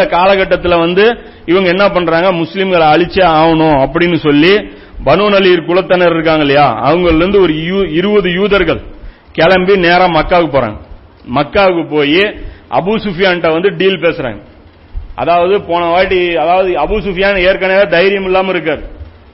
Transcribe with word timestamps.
இந்த 0.00 0.16
காலகட்டத்துல 0.16 0.78
வந்து 0.78 1.04
இவங்க 1.46 1.68
என்ன 1.68 1.88
பண்றாங்க? 1.88 2.32
முஸ்லீம்களை 2.32 2.86
அழிச்சே 2.92 3.24
ஆகணும் 3.36 3.76
அப்படின்னு 3.84 4.14
சொல்லி 4.14 4.52
பனு 5.04 5.28
நலீர் 5.28 5.66
குலத்தினர் 5.66 6.14
இருக்காங்க 6.14 6.40
இல்லையா? 6.40 6.84
அவங்கல 6.84 7.16
இருந்து 7.16 7.40
ஒரு 7.40 7.52
இருபது 7.92 8.32
யூதர்கள் 8.32 8.80
கிளம்பி 9.32 9.76
நேரா 9.76 10.06
மக்காவுக்கு 10.06 10.54
போறாங்க. 10.56 10.78
மக்காவுக்கு 11.34 11.90
போய் 11.90 12.22
அபு 12.70 12.92
சுஃபியான்ட்ட 13.04 13.52
வந்து 13.52 13.76
டீல் 13.76 13.98
பேசுறாங்க. 13.98 14.40
அதாவது 15.14 15.60
போன 15.60 15.84
வாட்டி 15.86 16.36
அதாவது 16.36 16.72
அபு 16.72 17.00
சுஃபியான் 17.02 17.38
ஏற்கனவே 17.38 17.86
தைரியம் 17.86 18.24
இல்லாம 18.24 18.52
இருக்காரு. 18.52 18.82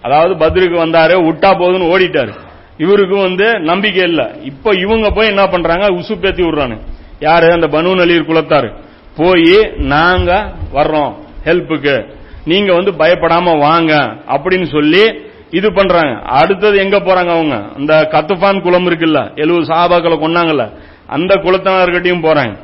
அதாவது 0.02 0.34
பத்ருக்கு 0.34 0.86
வந்தாரு 0.86 1.14
விட்டா 1.28 1.50
போதுன்னு 1.50 1.90
ஓடிட்டாரு. 1.92 2.32
இவருக்கும் 2.78 3.22
வந்து 3.22 3.60
நம்பிக்கை 3.60 4.02
இல்ல. 4.02 4.36
இப்ப 4.42 4.74
இவங்க 4.74 5.10
போய் 5.10 5.26
என்ன 5.26 5.46
பண்றாங்க? 5.46 5.90
உசுப்பேத்தி 5.90 6.42
விடுறானு 6.46 6.78
யாரு? 7.20 7.52
அந்த 7.52 7.66
பனு 7.66 7.94
நலீர் 7.94 8.28
குலத்தாரு. 8.28 8.68
போய் 9.16 9.56
நாங்க 9.76 10.52
வர்றோம் 10.74 11.12
ஹெல்ப்புக்கு. 11.44 11.96
நீங்க 12.44 12.74
வந்து 12.74 12.92
பயப்படாம 12.92 13.58
வாங்க 13.58 13.92
அப்படின்னு 14.28 14.66
சொல்லி 14.66 15.04
இது 15.50 15.72
பண்றாங்க. 15.72 16.14
அடுத்தது 16.24 16.76
எங்க 16.78 16.98
போறாங்க 16.98 17.30
அவங்க? 17.36 17.56
அந்த 17.76 18.08
கத்துஃபான் 18.12 18.60
குளம் 18.60 18.86
இருக்குல்ல 18.86 19.36
எழுபது 19.36 19.64
சாபாக்களை 19.64 20.16
கொன்னாங்கல்ல 20.16 20.64
அந்த 21.06 21.34
குலத்தினர்கிட்டயும் 21.34 22.24
போறாங்க. 22.26 22.54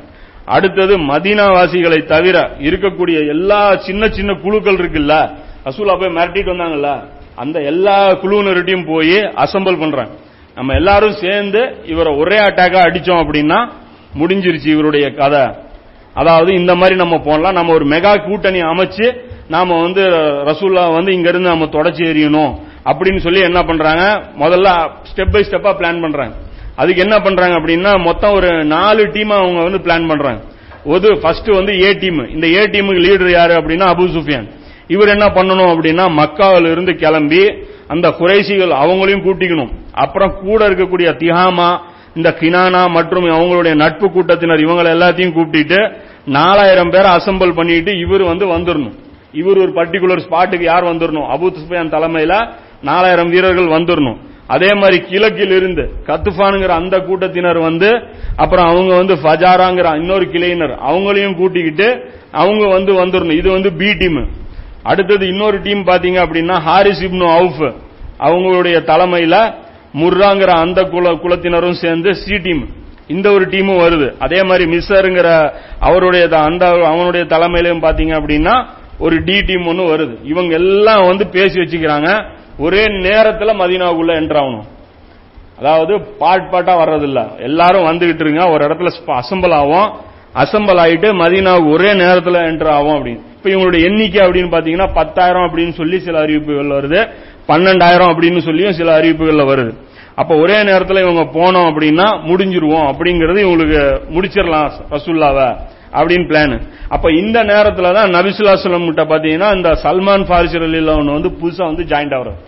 அடுத்தது 0.45 0.97
மதீனாவாசிகளை 0.97 2.05
தவிர 2.05 2.55
இருக்கக்கூடிய 2.59 3.27
எல்லா 3.27 3.75
சின்ன 3.75 4.07
சின்ன 4.07 4.33
குழுக்கள் 4.33 4.75
இருக்குல்ல 4.75 5.13
ரசூலா 5.65 5.99
போய் 5.99 6.15
மிரட்டிட்டு 6.15 6.53
வந்தாங்கல்ல 6.53 6.89
அந்த 7.35 7.61
எல்லா 7.61 8.09
குழுவினர்கிட்டயும் 8.11 8.87
போய் 8.87 9.17
அசம்பிள் 9.43 9.79
பண்றாங்க. 9.79 10.11
நம்ம 10.55 10.73
எல்லாரும் 10.73 11.13
சேர்ந்து 11.13 11.61
இவரை 11.85 12.15
ஒரே 12.15 12.37
அட்டாக்கா 12.37 12.79
அடிச்சோம் 12.87 13.21
அப்படின்னா 13.23 13.59
முடிஞ்சிருச்சு 14.19 14.67
இவருடைய 14.67 15.11
கதை. 15.11 15.45
அதாவது 16.13 16.53
இந்த 16.53 16.75
மாதிரி 16.75 16.95
நம்ம 16.95 17.17
போனலாம் 17.17 17.53
நம்ம 17.53 17.73
ஒரு 17.73 17.85
மெகா 17.85 18.25
கூட்டணி 18.25 18.59
அமைச்சு 18.61 19.07
நாம 19.47 19.81
வந்து 19.81 20.01
ரசூல்லா 20.49 20.93
வந்து 20.93 21.13
இங்க 21.13 21.29
இருந்து 21.29 21.49
நம்ம 21.49 21.65
தொடச்சி 21.65 22.03
எறியணும் 22.11 22.51
அப்படின்னு 22.85 23.17
சொல்லி 23.17 23.41
என்ன 23.41 23.61
பண்றாங்க? 23.63 24.03
முதல்ல 24.39 24.69
ஸ்டெப் 25.09 25.31
பை 25.31 25.41
ஸ்டெப்பா 25.41 25.71
பிளான் 25.79 26.01
பண்றாங்க. 26.01 26.35
அதுக்கு 26.75 27.01
என்ன 27.01 27.19
பண்றாங்க 27.19 27.55
அப்படின்னா 27.59 27.91
மொத்தம் 28.03 28.33
ஒரு 28.33 28.65
நாலு 28.65 29.11
டீம் 29.11 29.29
அவங்க 29.29 29.63
வந்து 29.63 29.77
பிளான் 29.77 30.07
பண்றாங்க. 30.07 30.41
ஒரு 30.85 31.19
ஃபர்ஸ்ட் 31.21 31.49
வந்து 31.49 31.81
ஏ 31.81 31.93
டீம் 31.93 32.29
இந்த 32.29 32.47
ஏ 32.47 32.61
டீமுக்கு 32.67 33.03
லீடர் 33.07 33.29
யாரு 33.29 33.53
அப்படின்னா 33.53 33.87
அபு 33.93 34.05
சுஃபியான். 34.15 34.47
இவர் 34.87 35.07
என்ன 35.07 35.25
பண்ணணும் 35.25 35.71
அப்படின்னா 35.73 36.05
மக்காவில 36.21 36.71
இருந்து 36.71 36.95
கிளம்பி 36.95 37.43
அந்த 37.87 38.09
குறைசிகள் 38.09 38.73
அவங்களையும் 38.83 39.25
கூட்டிக்கணும். 39.27 39.71
அப்புறம் 39.93 40.33
கூட 40.41 40.69
இருக்கக்கூடிய 40.69 41.09
திஹாமா 41.21 41.69
இந்த 42.15 42.29
கினானா 42.39 42.81
மற்றும் 42.95 43.27
அவங்களுடைய 43.35 43.75
நட்பு 43.81 44.07
கூட்டத்தினர் 44.09 44.63
இவங்களை 44.65 44.89
எல்லாத்தையும் 44.95 45.35
கூப்பிட்டு 45.35 45.79
நாலாயிரம் 46.33 46.91
பேரை 46.93 47.09
அசம்பிள் 47.17 47.57
பண்ணிட்டு 47.57 47.91
இவர் 48.03 48.23
வந்து 48.31 48.45
வந்துடணும் 48.53 48.97
இவர் 49.33 49.61
ஒரு 49.63 49.71
பர்டிகுலர் 49.77 50.23
ஸ்பாட்டுக்கு 50.25 50.65
யார் 50.67 50.91
வந்துடணும் 50.91 51.29
அபு 51.33 51.47
சுஃபியான் 51.55 51.93
தலைமையில 51.95 52.33
நாலாயிரம் 52.83 53.31
வீரர்கள் 53.33 53.73
வந்துடணும் 53.75 54.19
அதே 54.49 54.69
மாதிரி 54.75 54.97
கிழக்கில் 55.03 55.53
இருந்து 55.57 55.83
கத்துஃபானுங்கிற 56.07 56.73
அந்த 56.79 56.95
கூட்டத்தினர் 56.99 57.59
வந்து 57.67 57.89
அப்புறம் 58.37 58.67
அவங்க 58.71 58.91
வந்து 58.95 59.15
ஃபஜாராங்கிற 59.21 59.89
இன்னொரு 60.01 60.25
கிளையினர் 60.33 60.73
அவங்களையும் 60.87 61.37
கூட்டிக்கிட்டு 61.37 61.87
அவங்க 62.33 62.63
வந்து 62.67 62.91
வந்துடணும் 63.01 63.39
இது 63.41 63.49
வந்து 63.51 63.71
பி 63.79 63.89
டீம் 64.01 64.19
அடுத்தது 64.83 65.25
இன்னொரு 65.33 65.57
டீம் 65.65 65.83
பாத்தீங்க 65.89 66.19
அப்படின்னா 66.25 66.55
ஹாரிஸ் 66.67 67.03
இப்னு 67.07 67.27
அவுஃப் 67.35 67.63
அவங்களுடைய 68.19 68.77
தலைமையில 68.89 69.35
முர்ராங்கிற 69.93 70.47
அந்த 70.47 70.83
குல 70.83 71.09
குலத்தினரும் 71.09 71.73
சேர்ந்து 71.73 72.15
சி 72.15 72.37
டீம் 72.37 72.69
இந்த 73.07 73.31
ஒரு 73.31 73.47
டீமும் 73.47 73.81
வருது. 73.85 74.13
அதே 74.19 74.43
மாதிரி 74.43 74.77
மிஸ்ஸருங்கிற 74.77 75.51
அவருடைய 75.79 76.27
அந்த 76.29 76.69
அவனுடைய 76.69 77.25
தலைமையிலும் 77.25 77.81
பாத்தீங்க 77.81 78.13
அப்படின்னா 78.21 78.65
ஒரு 78.99 79.23
டி 79.23 79.41
டீம் 79.41 79.67
ஒன்று 79.67 79.97
வருது. 79.97 80.15
இவங்க 80.23 80.53
எல்லாம் 80.53 81.05
வந்து 81.05 81.27
பேசி 81.27 81.59
வச்சுக்கிறாங்க. 81.59 82.25
ஒரே 82.57 82.85
நேரத்தில் 82.87 83.59
மதீனாவுக்குள்ள 83.59 84.11
என்டர் 84.11 84.41
ஆகணும். 84.43 84.65
அதாவது 85.59 86.01
பாட் 86.01 86.49
பாட்டா 86.49 86.77
வர்றதில்ல. 86.79 87.39
எல்லாரும் 87.39 87.85
வந்துகிட்டு 87.85 88.19
இருங்க. 88.19 88.49
ஒரு 88.49 88.65
இடத்துல 88.65 88.91
அசம்பிள் 89.07 89.51
ஆகும் 89.51 90.11
அசம்பிள் 90.35 90.79
ஆயிட்டு 90.79 91.09
மதீனாவுக்கு 91.23 91.71
ஒரே 91.71 91.93
நேரத்தில் 91.93 92.33
என்டர் 92.33 92.67
ஆகும் 92.67 93.05
அப்படின்னு. 93.05 93.21
இப்ப 93.37 93.49
இவங்களுடைய 93.49 93.83
எண்ணிக்கை 93.83 94.27
அப்படின்னு 94.27 94.51
பாத்தீங்கன்னா 94.51 94.89
பத்தாயிரம் 94.93 95.41
அப்படின்னு 95.41 95.73
சொல்லி 95.73 95.99
சில 95.99 96.19
அறிவிப்புகள் 96.19 96.67
வருது. 96.67 97.09
பன்னெண்டாயிரம் 97.49 98.11
அப்படின்னு 98.13 98.41
சொல்லியும் 98.47 98.77
சில 98.79 98.89
அறிவிப்புகள்ல 98.99 99.45
வருது. 99.51 99.73
அப்ப 100.21 100.31
ஒரே 100.43 100.57
நேரத்தில் 100.69 101.03
இவங்க 101.05 101.23
போனோம் 101.37 101.67
அப்படின்னா 101.69 102.07
முடிஞ்சிருவோம் 102.29 102.87
அப்படிங்கறது 102.91 103.39
இவங்களுக்கு 103.45 103.81
முடிச்சிடலாம் 104.15 104.67
ரசுல்லாவ 104.95 105.39
அப்படின்னு 105.97 106.25
பிளான் 106.29 106.55
அப்ப 106.95 107.07
இந்த 107.21 107.37
நேரத்துல 107.51 107.91
தான் 107.97 108.13
நபிசுல்லாஸ்லம் 108.15 108.87
கிட்ட 108.89 109.03
பாத்தீங்கன்னா 109.11 109.49
இந்த 109.57 109.69
சல்மான் 109.83 110.25
ஃபாரிசி 110.29 110.57
ஒன்று 110.95 111.17
வந்து 111.17 111.31
புதுசா 111.41 111.63
வந்து 111.71 111.83
ஜாயிண்ட் 111.91 112.15
ஆகிறார். 112.17 112.39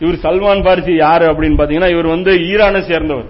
இவர் 0.00 0.18
சல்மான் 0.24 0.62
பாரிசி 0.66 0.92
யாரு 0.96 1.24
அப்படின்னு 1.32 1.58
பாத்தீங்கன்னா 1.60 1.90
இவர் 1.94 2.08
வந்து 2.14 2.32
ஈரானை 2.50 2.80
சேர்ந்தவர். 2.90 3.28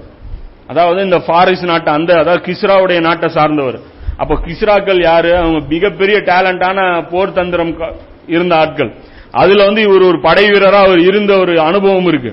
அதாவது 0.72 1.00
இந்த 1.02 1.18
ஃபாரிஸ் 1.26 1.64
நாட்டை 1.70 1.90
அந்த 1.92 2.12
அதாவது 2.18 2.42
கிஸ்ராவுடைய 2.48 3.00
நாட்டை 3.00 3.28
சார்ந்தவர். 3.28 3.78
அப்ப 4.22 4.34
கிஸ்ராக்கள் 4.46 5.00
யாரு? 5.10 5.30
அவங்க 5.36 5.60
மிகப்பெரிய 5.68 6.18
டேலண்டான 6.30 6.78
போர் 7.10 7.36
தந்திரம் 7.38 7.72
இருந்த 8.26 8.54
ஆட்கள். 8.56 8.92
அதுல 9.32 9.64
வந்து 9.64 9.82
இவர் 9.82 10.02
ஒரு 10.02 10.20
படை 10.20 10.44
வீரரா 10.50 10.80
அவர் 10.82 10.98
இருந்த 11.00 11.38
ஒரு 11.38 11.60
அனுபவம் 11.60 12.06
இருக்கு. 12.06 12.32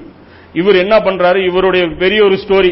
இவர் 0.54 0.76
என்ன 0.76 0.98
பண்றாரு? 0.98 1.46
இவருடைய 1.46 1.88
பெரிய 2.00 2.24
ஒரு 2.24 2.36
ஸ்டோரி 2.36 2.72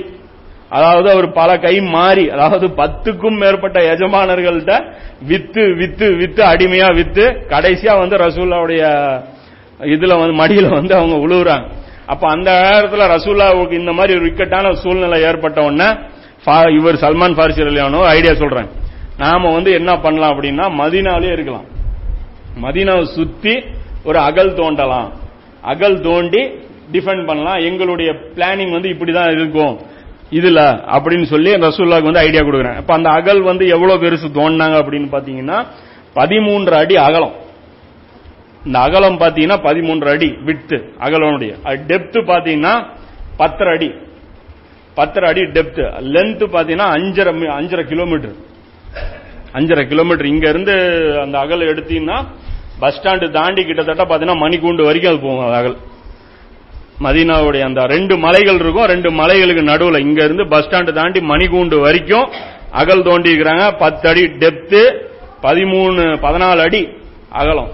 அதாவது 0.70 1.12
அவர் 1.12 1.32
பல 1.32 1.58
கை 1.58 1.82
மாறி 1.82 2.30
அதாவது 2.30 2.68
பத்துக்கும் 2.68 3.38
மேற்பட்ட 3.38 3.96
எஜமானர்கள்ட்ட 3.96 4.74
வித்து 5.22 5.74
வித்து 5.76 6.16
வித்து 6.16 6.44
அடிமையா 6.44 6.96
வித்து 6.96 7.22
கடைசியா 7.50 8.00
வந்து 8.00 8.18
ரசூல்லாவுடைய 8.18 8.82
இதுல 9.80 10.20
வந்து 10.20 10.44
மடியில 10.44 10.70
வந்து 10.70 10.96
அவங்க 10.96 11.28
உழுவுறாங்க. 11.28 11.66
அப்ப 12.06 12.28
அந்த 12.30 12.52
நேரத்தில் 12.62 13.00
ரசூல்லாவுக்கு 13.00 13.72
இந்த 13.72 13.92
மாதிரி 13.92 14.20
ஒரு 14.20 14.28
இக்கட்டான 14.28 14.74
சூழ்நிலை 14.74 15.22
ஏற்பட்ட 15.22 15.62
உடனே 15.62 15.90
ஃபா- 16.46 16.76
இவர் 16.76 16.96
சல்மான் 16.96 17.36
ஃபாரிசி 17.36 17.64
ரலியானோ 17.64 18.02
ஐடியா 18.08 18.34
சொல்றாங்க 18.34 18.70
நாம 19.18 19.54
வந்து 19.54 19.72
என்ன 19.72 19.98
பண்ணலாம் 19.98 20.32
அப்படின்னா 20.32 20.66
மதினாலே 20.80 21.32
இருக்கலாம். 21.32 21.66
மதீனாவை 22.62 23.04
சுத்தி 23.04 23.54
ஒரு 24.08 24.20
அகல் 24.28 24.52
தோண்டலாம். 24.60 25.10
அகல் 25.72 26.00
தோண்டி 26.08 26.42
டிஃபெண்ட் 26.94 27.26
பண்ணலாம். 27.30 27.60
எங்களுடைய 27.70 28.10
பிளானிங் 28.36 28.74
வந்து 28.76 28.90
இப்படிதான் 28.96 29.32
இருக்கும். 29.38 29.74
இதுல 30.38 30.62
அப்படின்னு 30.96 31.28
சொல்லி 31.34 31.52
ரசூல்லாக்கு 31.66 32.10
வந்து 32.10 32.24
ஐடியா 32.28 32.42
கொடுக்குறேன் 32.44 32.80
இப்ப 32.82 32.94
அந்த 33.00 33.10
அகல் 33.18 33.42
வந்து 33.50 33.66
எவ்வளவு 33.76 34.02
பெருசு 34.04 34.28
தோண்டினாங்க 34.38 34.78
அப்படின்னு 34.82 35.10
பாத்தீங்கன்னா 35.16 35.60
பதிமூன்று 36.20 36.74
அடி 36.82 36.96
அகலம். 37.08 37.36
இந்த 38.66 38.78
அகலம் 38.88 39.20
பாத்தீங்கன்னா 39.20 39.58
பதிமூன்று 39.68 40.08
அடி 40.14 40.30
விட்டு 40.48 40.78
அகலனுடைய. 41.06 41.52
டெப்த் 41.92 42.18
பாத்தீங்கன்னா 42.32 42.74
பத்தரை 43.42 43.74
அடி. 43.76 43.90
பத்தரை 44.98 45.28
அடி 45.32 45.44
டெப்த் 45.56 45.82
லென்த் 46.16 46.44
பாத்தீங்கன்னா 46.56 46.88
அஞ்சரை 46.98 47.34
அஞ்சரை 47.60 47.84
கிலோமீட்டர் 47.92 48.38
அஞ்சரை 49.58 49.84
கிலோமீட்டர் 49.92 50.32
இங்க 50.34 50.46
இருந்து 50.50 50.76
அந்த 51.24 51.36
அகல் 51.44 51.70
எடுத்தீங்கன்னா 51.74 52.18
பஸ் 52.80 53.02
ஸ்டாண்டு 53.02 53.30
தாண்டி 53.30 53.66
கிட்டத்தட்ட 53.66 54.04
பாத்தீங்கன்னா 54.04 54.38
மணிக்கூண்டு 54.38 54.84
வரைக்கும் 54.84 55.12
அது 55.12 55.22
போகும் 55.22 55.54
அகல். 55.54 55.78
மதீனாவுடைய 57.04 57.62
அந்த 57.62 57.86
ரெண்டு 57.86 58.18
மலைகள் 58.18 58.56
இருக்கும் 58.56 58.86
ரெண்டு 58.86 59.12
மலைகளுக்கு 59.12 59.64
நடுவில். 59.64 60.00
இங்க 60.00 60.24
இருந்து 60.24 60.48
பஸ் 60.48 60.68
ஸ்டாண்டு 60.68 60.92
தாண்டி 60.92 61.20
மணிக்கூண்டு 61.20 61.80
வரைக்கும் 61.80 62.32
அகல் 62.72 63.04
தோண்டி 63.04 63.36
இருக்கிறாங்க 63.36 63.78
பத்து 63.78 64.10
அடி 64.10 64.22
டெப்த்து 64.22 65.06
பதிமூணு 65.42 66.18
பதினாலு 66.22 66.58
அடி 66.58 66.90
அகலம். 67.30 67.70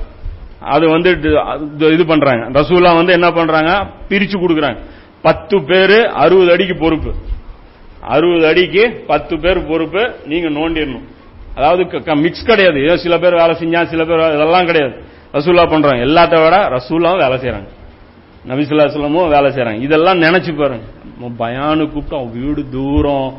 அது 0.60 0.90
வந்து 0.90 1.12
இது- 1.12 2.08
பண்றாங்க. 2.08 2.62
ரசூலா 2.62 2.96
வந்து 2.96 3.14
என்ன 3.14 3.32
பண்றாங்க? 3.32 3.88
பிரிச்சு 4.10 4.38
கொடுக்குறாங்க. 4.38 4.78
பத்து 5.22 5.64
பேரு 5.64 6.10
அறுபது 6.10 6.52
அடிக்கு 6.52 6.76
பொறுப்பு. 6.76 7.14
அறுபது 8.02 8.48
அடிக்கு 8.48 9.04
பத்து 9.08 9.40
பேர் 9.40 9.68
பொறுப்பு. 9.68 10.14
நீங்க 10.26 10.50
நோண்டிடணும். 10.50 11.04
அதாவது 11.56 12.16
மிக்ஸ் 12.16 12.46
கிடையாது. 12.46 12.84
ஏதோ 12.84 12.98
சில 12.98 13.18
பேர் 13.18 13.40
வேலை 13.42 13.56
செஞ்சா 13.56 13.84
சில 13.94 14.04
பேர் 14.06 14.34
இதெல்லாம் 14.34 14.66
கிடையாது. 14.66 14.96
ரசூலா 15.34 15.70
பண்றாங்க. 15.70 16.02
எல்லாத்த 16.06 16.36
விட 16.44 16.58
ரசூலாவும் 16.76 17.24
வேலை 17.24 17.38
செய்யறாங்க 17.44 17.70
நபிசுல்லாஸ்லமும் 18.48 19.30
வேலை 19.30 19.50
செய்யறாங்க 19.56 19.82
இதெல்லாம் 19.82 20.22
நினைச்சு 20.22 20.52
பாருங்க. 20.58 20.86
பயானு 21.40 21.84
கூப்பிட்டு 21.92 22.16
அவன் 22.16 22.34
வீடு 22.34 22.66
தூரம். 22.72 23.34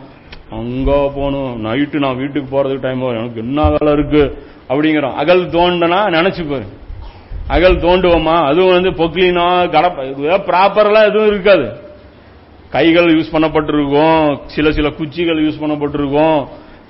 அங்க 0.50 0.90
போகணும். 1.14 1.64
நைட்டு 1.64 1.98
நான் 1.98 2.16
வீட்டுக்கு 2.16 2.48
போறதுக்கு 2.54 2.80
டைம் 2.80 2.98
வரும். 2.98 3.18
எனக்கு 3.18 3.40
என்ன 3.40 3.68
வேலை 3.74 3.92
இருக்கு? 3.98 4.22
அப்படிங்கிறோம் 4.68 5.14
அகல் 5.14 5.44
தோண்டனா 5.46 6.00
நினைச்சு 6.16 6.42
பாருங்க. 6.50 6.72
அகல் 7.46 7.76
தோண்டுவோமா? 7.76 8.36
அதுவும் 8.50 8.74
வந்து 8.74 8.90
பொக்லினா 8.90 9.46
கடப்ப 9.74 10.04
ப்ராப்பர்லாம் 10.50 11.08
எதுவும் 11.08 11.26
இருக்காது. 11.26 11.66
கைகள் 12.70 13.14
யூஸ் 13.16 13.34
பண்ணப்பட்டிருக்கும். 13.34 14.40
சில 14.46 14.72
சில 14.72 14.90
குச்சிகள் 14.90 15.42
யூஸ் 15.44 15.62
பண்ணப்பட்டிருக்கும். 15.62 16.38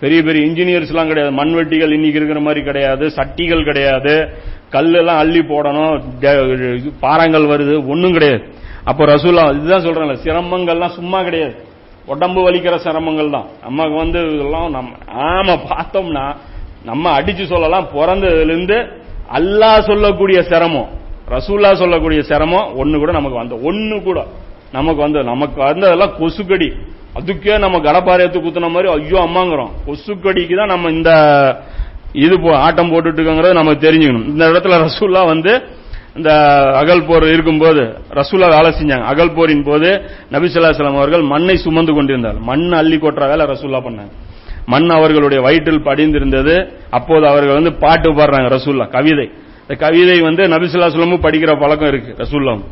பெரிய 0.01 0.23
பெரிய 0.23 0.47
இன்ஜினியர்ஸ் 0.47 0.89
எல்லாம் 0.89 1.07
கிடையாது. 1.07 1.35
மண்வெட்டிகள் 1.35 1.93
இன்னைக்கு 1.93 2.17
இருக்கிற 2.17 2.41
மாதிரி 2.41 2.65
கிடையாது. 2.65 3.07
சட்டிகள் 3.07 3.65
கிடையாது. 3.65 4.29
கல்லெல்லாம் 4.73 5.19
அள்ளி 5.19 5.39
போடணும். 5.39 6.03
ட- 6.21 6.93
பாறாங்கல் 7.03 7.47
வருது. 7.47 7.89
ஒன்றும் 7.89 8.13
கிடையாது. 8.13 8.45
அப்போ 8.85 9.05
ரசூலா 9.05 9.55
இதுதான் 9.55 9.85
சொல்றாங்க 9.85 10.17
சிரமங்கள்லாம் 10.25 10.89
சும்மா 10.89 11.23
கிடையாது. 11.23 11.55
உடம்பு 12.07 12.51
வலிக்கிற 12.51 12.77
சிரமங்கள் 12.77 13.31
தான். 13.31 13.47
நமக்கு 13.63 13.95
வந்து 13.95 14.27
இதெல்லாம் 14.27 14.71
நம்ம 14.71 14.97
ஆமா 15.19 15.59
பார்த்தோம்னா 15.69 16.37
நம்ம 16.85 17.21
அடிச்சு 17.21 17.47
சொல்லலாம். 17.47 17.89
பிறந்ததுலேருந்து 17.95 18.93
அல்லாஹ் 19.33 19.81
சொல்லக்கூடிய 19.81 20.43
சிரமம் 20.43 20.89
ரசூல்லா 21.29 21.75
சொல்லக்கூடிய 21.75 22.23
சிரமம் 22.23 22.77
ஒன்று 22.77 22.99
கூட 22.99 23.13
நமக்கு 23.13 23.37
வந்த 23.37 23.59
ஒன்று 23.63 24.03
கூட 24.03 24.27
நமக்கு 24.73 25.03
வந்து 25.03 25.23
நமக்கு 25.23 25.63
வந்ததெல்லாம் 25.63 26.15
கொசுக்கடி. 26.19 26.73
அதுக்கே 27.15 27.59
நம்ம 27.59 27.79
கடப்பாறையத்து 27.79 28.41
குத்துன 28.41 28.71
மாதிரி 28.71 28.93
ஐயோ 28.93 29.19
அம்மாங்கிறோம். 29.19 29.71
கொசுக்கடிக்கு 29.87 30.57
தான் 30.57 30.67
நம்ம 30.67 30.91
இந்த 30.91 31.11
இது 32.13 32.39
போ- 32.39 32.55
ஆட்டம் 32.55 32.93
போட்டுட்டு 32.93 33.19
இருக்கோங்கிறத 33.19 33.53
நம்ம 33.53 33.73
தெரிஞ்சுக்கணும். 33.73 34.27
இந்த 34.27 34.51
இடத்துல 34.51 34.89
ரசூல்லா 34.89 35.27
வந்து 35.27 35.63
இந்த 36.17 36.35
அகல் 36.75 37.05
போர் 37.05 37.23
இருக்கும்போது 37.23 37.81
ரசூல்லா 38.11 38.49
வேலை 38.49 38.71
செஞ்சாங்க. 38.71 39.03
அகல் 39.03 39.33
போரின் 39.33 39.65
போது 39.65 40.11
நபிசுல்லாஸ்லாம் 40.33 40.97
அவர்கள் 40.97 41.23
மண்ணை 41.23 41.57
சுமந்து 41.57 41.93
கொண்டிருந்தார். 41.93 42.39
மண் 42.39 42.73
அள்ளி 42.73 42.97
கொட்டுற 42.97 43.29
வேலை 43.29 43.47
ரசூல்லா 43.47 43.83
பண்ணாங்க. 43.83 44.11
மண் 44.67 44.91
அவர்களுடைய 44.91 45.43
வயிற்றில் 45.43 45.83
படிந்திருந்தது. 45.83 46.73
அப்போது 46.91 47.27
அவர்கள் 47.27 47.55
வந்து 47.55 47.73
பாட்டு 47.73 48.13
பாடுறாங்க 48.13 48.59
ரசூல்லா 48.59 48.89
கவிதை. 48.89 49.31
இந்த 49.61 49.75
கவிதை 49.75 50.21
வந்து 50.21 50.43
நபிசுல்லாஸ்லமும் 50.43 51.23
படிக்கிற 51.23 51.61
பழக்கம் 51.61 51.89
இருக்கு 51.89 52.25
ரசூல்லாம் 52.25 52.65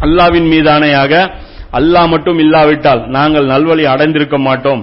அல்லாவின் 0.00 0.48
மீதானையாக 0.48 1.30
அல்லாஹ் 1.78 2.08
மட்டும் 2.14 2.38
இல்லாவிட்டால் 2.44 3.02
நாங்கள் 3.16 3.46
நல்வழி 3.52 3.84
அடைந்திருக்க 3.92 4.38
மாட்டோம். 4.48 4.82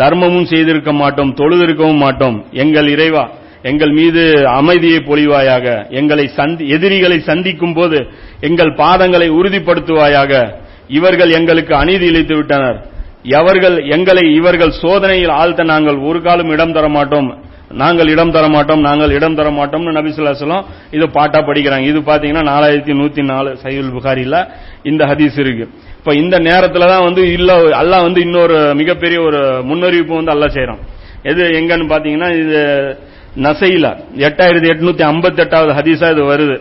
தர்மமும் 0.00 0.50
செய்திருக்க 0.52 0.92
மாட்டோம். 0.92 1.30
தொழுதிருக்கவும் 1.40 2.02
மாட்டோம். 2.04 2.36
எங்கள் 2.62 2.88
இறைவா 2.94 3.24
எங்கள் 3.70 3.92
மீது 3.98 4.22
அமைதியை 4.60 4.98
பொழிவாயாக 5.00 5.66
எங்களை 6.00 6.24
எதிரிகளை 6.74 7.18
சந்திக்கும் 7.28 7.74
போது 7.74 7.98
எங்கள் 8.40 8.72
பாதங்களை 8.80 9.28
உறுதிப்படுத்துவாயாக 9.38 10.32
இவர்கள் 10.98 11.30
எங்களுக்கு 11.38 11.72
அநீதி 11.82 12.06
இழைத்து 12.10 12.34
விட்டனர். 12.36 12.78
எவர்கள் 13.38 13.76
எங்களை 13.96 14.24
இவர்கள் 14.34 14.72
சோதனையில் 14.82 15.34
ஆழ்த்த 15.40 15.64
நாங்கள் 15.72 15.98
ஒரு 16.08 16.20
காலம் 16.22 16.50
இடம் 16.50 16.74
தர 16.76 16.88
மாட்டோம். 16.88 17.30
நாங்கள் 17.82 18.08
இடம் 18.14 18.32
தர 18.34 18.48
மாட்டோம் 18.48 18.82
நாங்கள் 18.88 19.12
இடம் 19.18 19.34
தர 19.34 19.48
மாட்டோம்னு 19.50 19.96
நபி 19.98 20.10
இது 20.96 21.06
பாட்டா 21.10 21.38
படிக்கிறாங்க. 21.46 21.86
இது 21.92 22.00
பாத்தீங்கன்னா 22.00 22.44
நாலாயிரத்தி 22.52 22.92
நூத்தி 23.00 23.22
நாலு 23.32 23.56
சைவல் 23.62 23.94
புகாரில 23.96 24.46
இந்த 24.90 25.02
ஹதீஸ் 25.06 25.38
இருக்கு. 25.44 25.66
இப்ப 26.04 26.14
இந்த 26.14 26.36
நேரத்துல 26.38 26.86
தான் 26.90 27.04
வந்து 27.04 27.22
இல்ல 27.32 27.50
அல்லா 27.78 27.98
வந்து 28.06 28.20
இன்னொரு 28.20 28.56
மிகப்பெரிய 28.80 29.18
ஒரு 29.20 29.38
முன்னறிவிப்பு 29.68 30.14
வந்து 30.18 30.32
அல்லாஹ் 30.32 30.54
செய்யறான் 30.56 30.80
எது 31.30 31.42
எங்கன்னு 31.58 31.86
பாத்தீங்கன்னா 31.92 32.28
இது 32.40 32.58
நசையில 33.44 33.86
எட்டாயிரத்தி 34.26 34.68
எட்நூத்தி 34.72 35.04
ஐம்பத்தி 35.10 35.40
எட்டாவது 35.44 35.72
ஹதீஸா 35.78 36.10
இது 36.14 36.24
வருது. 36.32 36.56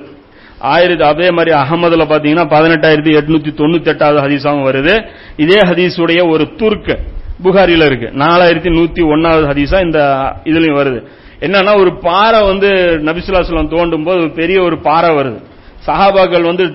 ஆயிரத்தி 0.73 1.03
அதே 1.03 1.31
மாதிரி 1.31 1.51
அகமதுல 1.55 2.05
பாத்தீங்கன்னா 2.13 2.45
பதினெட்டாயிரத்தி 2.55 3.13
எட்நூத்தி 3.19 3.51
தொண்ணூத்தி 3.61 3.91
எட்டாவது 3.93 4.19
ஹதீஸாவும் 4.25 4.67
வருது. 4.69 4.93
இதே 5.37 5.59
ஹதீஸுடைய 5.71 6.29
ஒரு 6.29 6.45
துர்க்கு 6.61 6.97
புகாரில 7.43 7.85
இருக்கு. 7.85 8.09
நாலாயிரத்தி 8.23 8.71
நூத்தி 8.79 9.03
ஒன்னாவது 9.13 9.45
ஹதீஸா 9.51 9.81
இந்த 9.87 9.99
இதுலயும் 10.43 10.79
வருது. 10.81 11.01
என்னன்னா 11.41 11.75
ஒரு 11.79 11.93
பாறை 12.07 12.41
வந்து 12.51 12.71
நபிசுல்லாஸ்லம் 13.09 13.71
தோண்டும் 13.75 14.03
போது 14.03 14.19
ஒரு 14.19 14.31
பெரிய 14.31 14.61
ஒரு 14.61 14.77
பாறை 14.77 15.11
வருது. 15.15 15.39
சஹாபாக்கள் 15.87 16.49
வந்து 16.51 16.65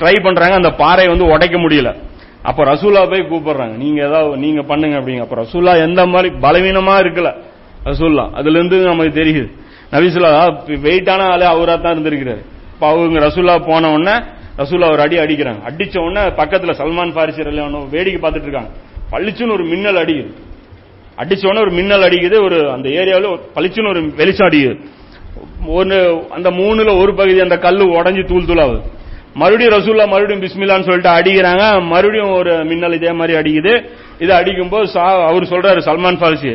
ட்ரை 0.00 0.14
பண்றாங்க 0.22 0.54
அந்த 0.54 0.70
பாறையை 0.82 1.08
வந்து 1.14 1.32
உடைக்க 1.34 1.56
முடியல. 1.58 1.90
அப்ப 2.42 2.64
ரசூலா 2.64 3.00
போய் 3.10 3.28
கூப்பிடுறாங்க. 3.30 3.74
நீங்க 3.76 3.98
ஏதாவது 4.08 4.36
நீங்க 4.36 4.62
பண்ணுங்க 4.62 4.96
அப்படிங்க. 4.98 5.20
அப்ப 5.20 5.36
ரசூல்லா 5.42 5.72
எந்த 5.86 6.06
மாதிரி 6.06 6.28
பலவீனமா 6.44 6.94
இருக்கல. 7.04 7.30
ரசூல்லா 7.84 8.24
அதுல 8.32 8.58
இருந்து 8.58 8.76
நமக்கு 8.84 9.12
தெரியுது. 9.20 9.48
நபிசுல்லா 9.92 10.30
வெயிட்டான 10.86 11.22
ஆளு 11.32 11.44
அவரா 11.44 11.74
தான் 11.76 11.94
இருந்திருக்கிறாரு. 11.94 12.42
இப்ப 12.74 12.84
அவங்க 12.88 13.18
ரசூல்லா 13.26 13.54
போன 13.68 13.90
உடனே 13.92 14.14
ரசூல்லா 14.58 14.88
ஒரு 14.92 15.02
அடி 15.06 15.16
அடிக்கிறாங்க. 15.16 15.60
அடிச்ச 15.68 15.94
உடனே 15.98 16.22
பக்கத்துல 16.40 16.72
சல்மான் 16.80 17.12
பாரிசி 17.12 17.42
வேடிக்கை 17.90 18.20
பார்த்துட்டு 18.22 18.48
இருக்காங்க. 18.48 18.70
பளிச்சுன்னு 19.12 19.52
ஒரு 19.52 19.64
மின்னல் 19.64 20.00
அடிக்குது. 20.04 20.32
அடிச்ச 21.22 21.42
உடனே 21.46 21.60
ஒரு 21.60 21.72
மின்னல் 21.78 22.06
அடிக்குது. 22.08 22.36
ஒரு 22.44 22.58
அந்த 22.70 22.88
ஏரியாவில் 22.88 23.38
பளிச்சுன்னு 23.56 23.88
ஒரு 23.88 24.02
வெளிச்சம் 24.20 24.48
அடிக்குது. 24.48 24.76
ஒன்று 25.78 25.98
அந்த 26.30 26.50
மூணுல 26.50 26.90
ஒரு 27.00 27.14
பகுதி 27.14 27.40
அந்த 27.40 27.56
கல் 27.58 27.82
உடஞ்சி 27.98 28.22
தூள் 28.28 28.48
தூளாகுது. 28.50 28.80
மறுபடியும் 29.40 29.72
ரசூல்லா 29.72 30.08
மறுபடியும் 30.08 30.40
பிஸ்மில்லான்னு 30.40 30.84
சொல்லிட்டு 30.84 31.10
அடிக்கிறாங்க. 31.10 31.86
மறுபடியும் 31.86 32.32
ஒரு 32.32 32.64
மின்னல் 32.64 32.92
இதே 32.92 33.12
மாதிரி 33.12 33.38
அடிக்குது. 33.38 33.88
இது 34.18 34.34
அடிக்கும்போது 34.34 34.92
சா- 34.92 35.26
அவர் 35.26 35.42
சொல்றாரு 35.42 35.80
சல்மான் 35.80 36.18
பாரிசி 36.18 36.48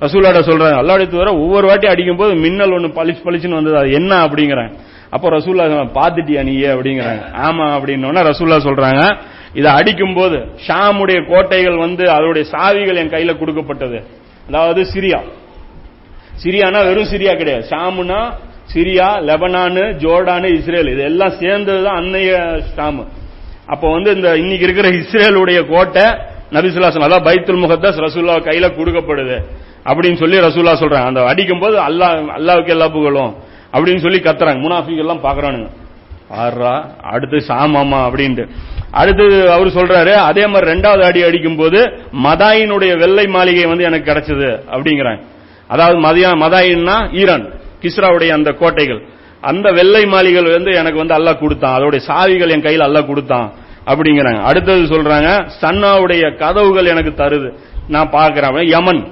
ரசூல்லாட 0.00 0.38
சொல்றாரு 0.38 0.76
அல்லாடி 0.76 1.08
தவிர 1.08 1.34
ஒவ்வொரு 1.34 1.66
வாட்டி 1.66 1.86
அடிக்கும்போது 1.86 2.34
மின்னல் 2.34 2.72
ஒன்று 2.72 2.88
பளிச்சு 2.88 3.16
பளிச்சுன்னு 3.24 3.54
வந்தது. 3.54 3.76
அது 3.76 3.92
என்ன? 3.92 4.24
அப்படிங்கிறாங்க. 4.24 4.72
அப்போ 5.10 5.30
ரசூல்லா 5.30 5.88
பார்த்துட்டியா 5.94 6.42
நீ? 6.42 6.50
நீயே 6.50 6.66
அப்படிங்கிறாங்க. 6.66 7.22
ஆமா 7.42 7.72
அப்படின்னோடனே 7.72 8.32
ரசூல்லா 8.32 8.58
சொல்றாங்க. 8.58 9.16
இதை 9.54 9.72
அடிக்கும்போது 9.72 10.48
ஷாமுடைய 10.66 11.28
கோட்டைகள் 11.28 11.76
வந்து 11.76 12.10
அதனுடைய 12.10 12.50
சாவிகள் 12.50 12.96
என் 12.96 13.10
கையில 13.10 13.38
கொடுக்கப்பட்டது. 13.38 14.04
அதாவது 14.48 14.82
சிரியா. 14.94 15.20
சிரியானா 16.44 16.84
வெறும் 16.84 17.10
சிரியா 17.12 17.36
கிடையாது. 17.36 17.66
ஷாமுனா 17.70 18.32
சிரியா 18.74 19.08
லெபனானு 19.28 19.82
ஜோர்டானு 20.02 20.58
இஸ்ரேல். 20.58 20.88
இது 20.92 21.02
எல்லாம் 21.02 21.30
சேர்ந்ததுதான் 21.30 21.98
அன்னைய 22.00 22.58
ஸ்டாம். 22.58 23.08
அப்போ 23.66 23.92
வந்து 23.92 24.14
இந்த 24.14 24.36
இன்னைக்கு 24.36 24.64
இருக்கிற 24.64 24.88
இஸ்ரேலுடைய 24.88 25.68
கோட்டை 25.68 26.02
நபிசுல்லாசன் 26.50 27.06
அதான் 27.06 27.26
பைத்துல் 27.26 27.62
முகத்தஸ் 27.64 28.00
ரசூல்லா 28.06 28.34
கையில 28.46 28.66
கொடுக்கப்படுது. 28.78 29.36
அப்படின்னு 29.84 30.16
சொல்லி 30.16 30.38
ரசூல்லா 30.38 30.74
சொல்றாங்க. 30.80 31.06
அந்த 31.06 31.24
அடிக்கும் 31.24 31.58
போது 31.58 31.76
அல்லாஹ் 31.78 32.16
அல்லாவுக்கு 32.38 32.68
எல்லா 32.68 32.88
புகழும். 32.88 33.34
அப்படின்னு 33.72 33.98
சொல்லி 33.98 34.18
கத்துறாங்க. 34.18 34.60
முனாஃபிக் 34.66 34.98
எல்லாம் 34.98 35.24
பாக்குறானுங்க. 35.24 35.68
ஆறா 36.42 36.84
அடுத்து 37.02 37.36
சாமாமா 37.36 37.98
அப்படின்ட்டு. 38.08 38.48
அடுத்து 38.90 39.50
அவர் 39.50 39.66
சொல்றாரு 39.66 40.12
அதே 40.12 40.46
மாதிரி 40.46 40.70
ரெண்டாவது 40.70 41.02
அடி 41.02 41.22
அடிக்கும் 41.22 41.56
போது 41.56 41.92
மதாயினுடைய 42.24 42.98
வெள்ளை 42.98 43.26
மாளிகை 43.26 43.64
வந்து 43.64 43.84
எனக்கு 43.84 44.12
கிடைச்சது 44.12 44.60
அப்படிங்கிறாங்க. 44.72 45.22
அதாவது 45.68 45.98
மதியா 46.00 46.30
மதாயின்னா 46.44 47.14
ஈரான். 47.14 47.60
கிஸ்ராவுடைய 47.82 48.28
அந்த 48.28 48.52
கோட்டைகள். 48.52 49.06
அந்த 49.40 49.72
வெள்ளை 49.72 50.06
மாளிகள் 50.06 50.50
வந்து 50.50 50.72
எனக்கு 50.72 51.06
வந்து 51.06 51.14
அல்லாஹ் 51.14 51.38
கொடுத்தான். 51.38 51.80
அதோடைய 51.80 52.00
சாவிகள் 52.06 52.50
என் 52.50 52.62
கையில் 52.62 52.80
அல்லாஹ் 52.80 53.06
கொடுத்தான். 53.06 53.52
அப்படிங்கிறாங்க. 53.86 54.42
அடுத்தது 54.42 54.82
சொல்றாங்க 54.82 55.48
சன்னாவுடைய 55.60 56.36
கதவுகள் 56.36 56.84
எனக்கு 56.84 57.24
தருது. 57.24 57.54
நான் 57.88 58.10
பார்க்கிறேன். 58.10 58.66
யமன். 58.68 59.06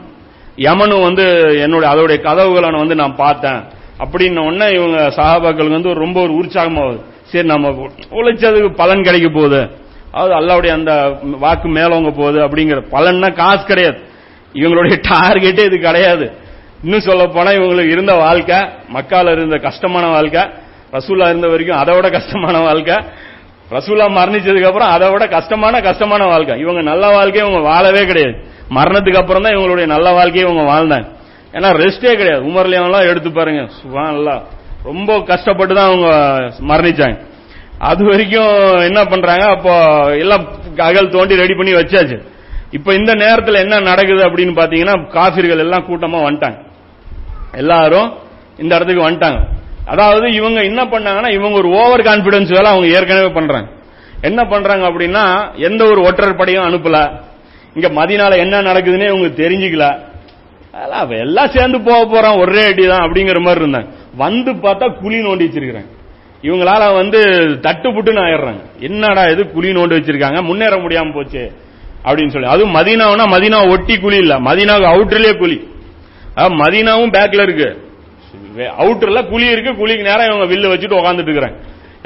யமனும் 0.57 1.03
வந்து 1.03 1.59
என்னுடைய 1.61 1.95
அதோடைய 1.95 2.21
கதவுகளை 2.21 2.71
வந்து 2.71 2.95
நான் 2.95 3.17
பார்த்தேன். 3.17 3.63
அப்படின்ன 3.99 4.39
உடனே 4.39 4.73
இவங்க 4.73 5.13
சகாபாக்களுக்கு 5.17 5.71
வந்து 5.71 5.95
ரொம்ப 5.95 6.23
ஒரு 6.23 6.33
உற்சாகமாகுது 6.33 7.01
சரி 7.23 7.47
நம்ம 7.47 7.69
உழைச்சதுக்கு 8.11 8.75
பலன் 8.75 9.03
கிடைக்க 9.03 9.29
போகுது. 9.29 9.71
அதாவது 10.13 10.41
அல்லாவுடைய 10.41 10.73
அந்த 10.73 11.19
வாக்கு 11.23 11.69
மேலவங்க 11.69 12.17
போகுது 12.17 12.39
அப்படிங்கிற 12.39 12.85
பலன்னா 12.93 13.33
காசு 13.33 13.65
கிடையாது. 13.65 13.99
இவங்களுடைய 14.55 15.03
டார்கெட்டே 15.09 15.65
இது 15.65 15.79
கிடையாது. 15.79 16.40
இன்னும் 16.83 17.01
சொல்ல 17.01 17.27
போனா 17.27 17.51
இவங்களுக்கு 17.51 17.91
இருந்த 17.91 18.15
வாழ்க்கை 18.15 18.59
மக்கால 18.95 19.33
இருந்த 19.33 19.57
கஷ்டமான 19.57 20.07
வாழ்க்கை 20.07 20.43
ரசூலா 20.93 21.27
இருந்த 21.29 21.49
வரைக்கும் 21.49 21.79
அதை 21.79 21.95
விட 21.95 22.11
கஷ்டமான 22.11 22.59
வாழ்க்கை. 22.59 22.95
ரசூலா 23.71 24.07
மரணிச்சதுக்கு 24.19 24.67
அப்புறம் 24.67 24.89
அதை 24.89 25.11
விட 25.11 25.27
கஷ்டமான 25.27 25.81
கஷ்டமான 25.81 26.25
வாழ்க்கை. 26.25 26.61
இவங்க 26.61 26.83
நல்ல 26.83 27.11
வாழ்க்கையை 27.11 27.51
இவங்க 27.51 27.69
வாழவே 27.69 28.07
கிடையாது. 28.07 28.35
மரணத்துக்கு 28.71 29.21
அப்புறம் 29.21 29.43
தான் 29.43 29.53
இவங்களுடைய 29.53 29.87
நல்ல 29.87 30.13
வாழ்க்கையை 30.13 30.51
இவங்க 30.51 30.73
வாழ்ந்தாங்க. 30.73 31.07
ஏன்னா 31.53 31.69
ரெஸ்டே 31.83 32.17
கிடையாது. 32.17 32.43
உமர்லியெல்லாம் 32.45 33.07
எடுத்து 33.07 33.31
பாருங்க. 33.31 33.63
சுபான்லா 33.83 34.43
ரொம்ப 34.83 35.21
கஷ்டப்பட்டு 35.21 35.75
தான் 35.75 35.87
அவங்க 35.87 36.09
மரணிச்சாங்க. 36.71 37.19
அது 37.79 38.05
வரைக்கும் 38.05 38.81
என்ன 38.81 39.05
பண்றாங்க? 39.05 39.45
அப்போ 39.51 39.73
எல்லாம் 40.15 40.47
அகல் 40.77 41.09
தோண்டி 41.09 41.35
ரெடி 41.35 41.55
பண்ணி 41.55 41.75
வச்சாச்சு. 41.75 42.19
இப்ப 42.71 42.95
இந்த 42.95 43.15
நேரத்தில் 43.15 43.55
என்ன 43.55 43.81
நடக்குது 43.81 44.23
அப்படின்னு 44.25 44.55
பாத்தீங்கன்னா 44.61 45.09
காபிர்கள் 45.09 45.59
எல்லாம் 45.59 45.87
கூட்டமா 45.89 46.19
வந்துட்டாங்க. 46.27 46.59
எல்லாரும் 47.53 48.13
இந்த 48.59 48.77
இடத்துக்கு 48.77 49.11
வந்துட்டாங்க. 49.11 49.39
அதாவது 49.87 50.33
இவங்க 50.33 50.63
என்ன 50.63 50.85
பண்ணாங்கன்னா 50.85 51.33
இவங்க 51.33 51.59
ஒரு 51.59 51.69
ஓவர் 51.69 52.01
கான்பிடன்ஸ் 52.01 52.49
வேலை 52.49 52.71
அவங்க 52.71 52.87
ஏற்கனவே 52.87 53.29
பண்றாங்க. 53.29 53.69
என்ன 54.23 54.45
பண்றாங்க 54.45 54.91
அப்படின்னா 54.91 55.57
எந்த 55.57 55.85
ஒரு 55.85 56.03
ஒற்றர் 56.03 56.37
படையும் 56.37 56.65
அனுப்பல. 56.65 57.21
இங்க 57.75 57.89
மதினால 57.89 58.37
என்ன 58.37 58.63
நடக்குதுன்னே 58.63 59.07
இவங்க 59.07 59.27
தெரிஞ்சுக்கல. 59.27 59.99
அதெல்லாம் 60.73 61.11
எல்லாம் 61.11 61.49
சேர்ந்து 61.49 61.81
போக 61.81 62.05
போறோம் 62.05 62.39
ஒரே 62.39 62.65
அடி 62.65 62.87
தான் 62.87 63.11
அப்படிங்கிற 63.11 63.41
மாதிரி 63.41 63.65
இருந்தாங்க. 63.65 63.87
வந்து 64.17 64.53
பார்த்தா 64.53 64.95
குழி 64.95 65.17
நோண்டி 65.17 65.47
வச்சிருக்கிறாங்க. 65.47 65.99
இவங்களால 66.43 66.95
வந்து 66.95 67.21
தட்டு 67.61 67.91
புட்டுன்னு 67.91 68.21
ஆயிடுறாங்க. 68.21 68.61
என்னடா 68.81 69.25
இது 69.25 69.51
குழி 69.51 69.73
நோண்டி 69.73 69.97
வச்சிருக்காங்க? 70.01 70.43
முன்னேற 70.43 70.77
முடியாம 70.77 71.13
போச்சு 71.15 71.53
அப்படின்னு 72.05 72.29
சொல்லி. 72.29 72.49
அதுவும் 72.49 72.75
மதினாவுனா 72.75 73.25
மதீனா 73.35 73.71
ஒட்டி 73.71 73.99
குழி 73.99 74.17
இல்ல. 74.17 74.39
மதினாவுக்கு 74.39 74.93
அவுட்டர்லயே 74.93 75.39
குழி. 75.39 75.69
மதீனாவும் 76.61 77.13
பேக்ல 77.17 77.45
இருக்கு. 77.47 77.69
அவுட்டர்ல 78.83 79.21
குழி 79.33 79.47
இருக்கு 79.55 79.73
குழிக்கு 79.81 80.09
நேரம் 80.09 80.29
இவங்க 80.31 80.47
வில்லு 80.53 80.73
வச்சுட்டு 80.73 80.99
உட்காந்துட்டு 81.01 81.31
இருக்கிறாங்க 81.31 81.59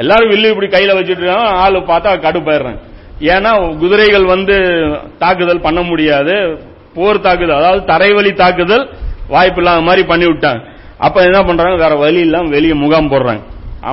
எல்லாரும் 0.03 0.31
வில்லு 0.33 0.53
இப்படி 0.53 0.69
கையில 0.75 0.95
வச்சுட்டு 0.99 1.23
இருக்காங்க 1.23 1.50
ஆளு 1.64 1.81
பார்த்தா 1.91 2.12
கடுப்பாயிடுறாங்க 2.26 2.81
ஏன்னா 3.33 3.50
குதிரைகள் 3.83 4.25
வந்து 4.35 4.55
தாக்குதல் 5.23 5.64
பண்ண 5.67 5.81
முடியாது 5.91 6.35
போர் 6.97 7.25
தாக்குதல் 7.26 7.59
அதாவது 7.61 7.83
தரைவழி 7.93 8.33
தாக்குதல் 8.43 8.85
வாய்ப்பு 9.35 9.61
இல்லாத 9.62 9.83
மாதிரி 9.88 10.03
பண்ணி 10.11 10.26
விட்டாங்க. 10.31 10.61
அப்ப 11.07 11.17
என்ன 11.29 11.38
பண்றாங்க 11.49 11.76
வேற 11.85 11.95
வழி 12.03 12.21
இல்லாம 12.26 12.50
வெளியே 12.57 12.75
முகாம் 12.83 13.11
போடுறாங்க. 13.12 13.43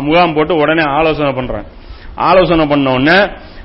முகாம் 0.07 0.33
போட்டு 0.37 0.53
உடனே 0.63 0.83
ஆலோசனை 0.97 1.31
பண்றாங்க. 1.39 1.67
ஆலோசனை 2.29 2.65
பண்ண 2.71 2.91
உடனே 2.97 3.17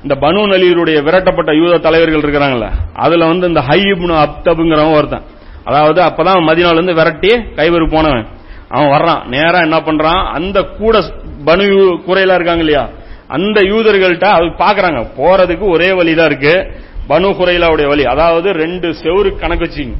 இந்த 0.04 0.14
பனு 0.24 0.40
நலியருடைய 0.52 0.98
விரட்டப்பட்ட 1.06 1.50
யூத 1.60 1.78
தலைவர்கள் 1.86 2.22
இருக்கிறாங்கல்ல 2.24 2.68
அதுல 3.04 3.26
வந்து 3.32 3.46
இந்த 3.52 3.62
ஹைப்னு 3.68 4.14
அப்தபுங்கிறவன் 4.24 4.96
ஒருத்தன். 4.98 5.24
அதாவது 5.66 6.02
அப்பதான் 6.02 6.46
மதினால 6.46 6.72
இருந்து 6.72 6.94
விரட்டி 6.94 7.28
கைவரு 7.28 7.90
போனவன். 7.90 8.26
அவன் 8.68 8.88
வர்றான். 8.88 9.24
நேரா 9.24 9.58
என்ன 9.58 9.80
பண்றான்? 9.80 10.26
அந்த 10.26 10.62
கூட 10.62 10.98
பனு 11.44 11.64
யூ- 11.64 12.00
குறையில 12.06 12.34
இருக்காங்க 12.34 12.52
இல்லையா? 12.52 12.88
அந்த 13.26 13.60
யூதர்கள்ட்ட 13.60 14.24
அது 14.24 14.44
பாக்குறாங்க. 14.44 15.06
போறதுக்கு 15.16 15.68
ஒரே 15.70 15.92
வழிதான் 15.92 16.26
இருக்கு. 16.26 16.72
பனு 17.08 17.22
குறையிலாவுடைய 17.22 17.86
வழி. 17.88 18.04
அதாவது 18.04 18.52
ரெண்டு 18.52 18.88
செவரு 18.88 19.38
கணக்கு 19.38 19.64
வச்சிங்க. 19.64 19.92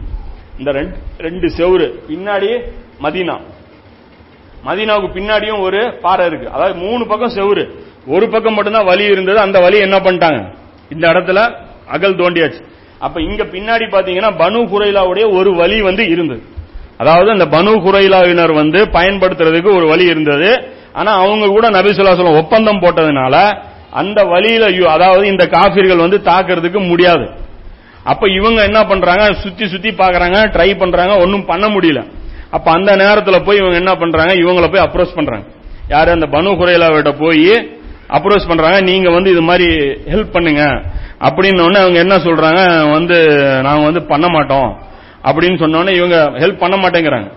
இந்த 0.59 0.73
ரெண்டு- 0.73 0.95
ரெண்டு 1.19 1.47
பின்னாடி 2.09 2.63
மதீனா. 3.03 3.41
மதீனாவுக்கு 4.67 5.11
பின்னாடியும் 5.15 5.61
ஒரு 5.61 5.99
பாறை 6.03 6.27
இருக்கு. 6.27 6.51
அதாவது 6.51 6.79
மூணு 6.79 7.07
பக்கம் 7.07 7.35
செவரு. 7.35 7.71
ஒரு 8.07 8.29
பக்கம் 8.29 8.55
மட்டும்தான் 8.55 8.85
வழி 8.85 9.05
இருந்தது. 9.05 9.39
அந்த 9.39 9.61
வழி 9.61 9.79
என்ன 9.79 9.99
பண்ணிட்டாங்க? 9.99 10.55
இந்த 10.91 11.09
இடத்துல 11.09 11.55
அகல் 11.87 12.15
தோண்டியாச்சு. 12.15 12.65
அப்ப 12.99 13.23
இங்க 13.23 13.45
பின்னாடி 13.45 13.83
பாத்தீங்கன்னா 13.83 14.31
பனு 14.39 14.61
குறைலாவுடைய 14.65 15.33
ஒரு 15.33 15.55
வழி 15.55 15.83
வந்து 15.83 16.09
இருந்தது. 16.09 16.43
அதாவது 16.97 17.31
அந்த 17.31 17.45
பனு 17.45 17.75
குறைலாவினர் 17.75 18.53
வந்து 18.53 18.85
பயன்படுத்துறதுக்கு 18.85 19.77
ஒரு 19.77 19.87
வழி 19.87 20.05
இருந்தது. 20.05 20.75
ஆனா 20.93 21.13
அவங்க 21.13 21.47
கூட 21.47 21.71
நபிசுல்லாசலம் 21.71 22.37
ஒப்பந்தம் 22.37 22.81
போட்டதுனால 22.81 23.57
அந்த 23.91 24.25
வழியில 24.25 24.89
அதாவது 24.89 25.27
இந்த 25.27 25.47
காபிர்கள் 25.47 25.97
வந்து 25.97 26.21
தாக்குறதுக்கு 26.25 26.87
முடியாது. 26.87 27.31
அப்ப 28.05 28.31
இவங்க 28.31 28.63
என்ன 28.63 28.85
பண்றாங்க? 28.85 29.33
சுத்தி 29.33 29.69
சுத்தி 29.69 29.91
பாக்குறாங்க 29.91 30.39
ட்ரை 30.47 30.79
பண்றாங்க 30.79 31.17
ஒன்னும் 31.17 31.45
பண்ண 31.45 31.69
முடியல. 31.69 32.07
அப்ப 32.51 32.71
அந்த 32.71 32.97
நேரத்துல 32.97 33.45
போய் 33.45 33.57
இவங்க 33.57 33.77
என்ன 33.77 33.95
பண்றாங்க? 33.95 34.35
இவங்களை 34.35 34.73
போய் 34.73 34.85
அப்ரோச் 34.85 35.15
பண்றாங்க. 35.15 35.47
யாரு? 35.89 36.11
அந்த 36.11 36.27
பனு 36.27 36.55
குறைலாவிட்ட 36.57 37.13
போய் 37.19 37.71
அப்ரோச் 38.09 38.49
பண்றாங்க. 38.49 38.81
நீங்க 38.81 39.11
வந்து 39.11 39.31
இது 39.31 39.43
மாதிரி 39.43 39.67
ஹெல்ப் 39.87 40.33
பண்ணுங்க. 40.33 40.83
அப்படின்னு 41.21 41.63
அவங்க 41.63 41.99
என்ன 41.99 42.17
சொல்றாங்க 42.17 42.91
வந்து 42.91 43.19
நாங்க 43.63 43.85
வந்து 43.85 44.03
பண்ண 44.03 44.29
மாட்டோம். 44.29 44.77
அப்படின்னு 45.25 45.59
சொன்னோன்னே 45.65 45.97
இவங்க 45.97 46.31
ஹெல்ப் 46.31 46.59
பண்ண 46.59 46.77
மாட்டேங்கிறாங்க. 46.77 47.33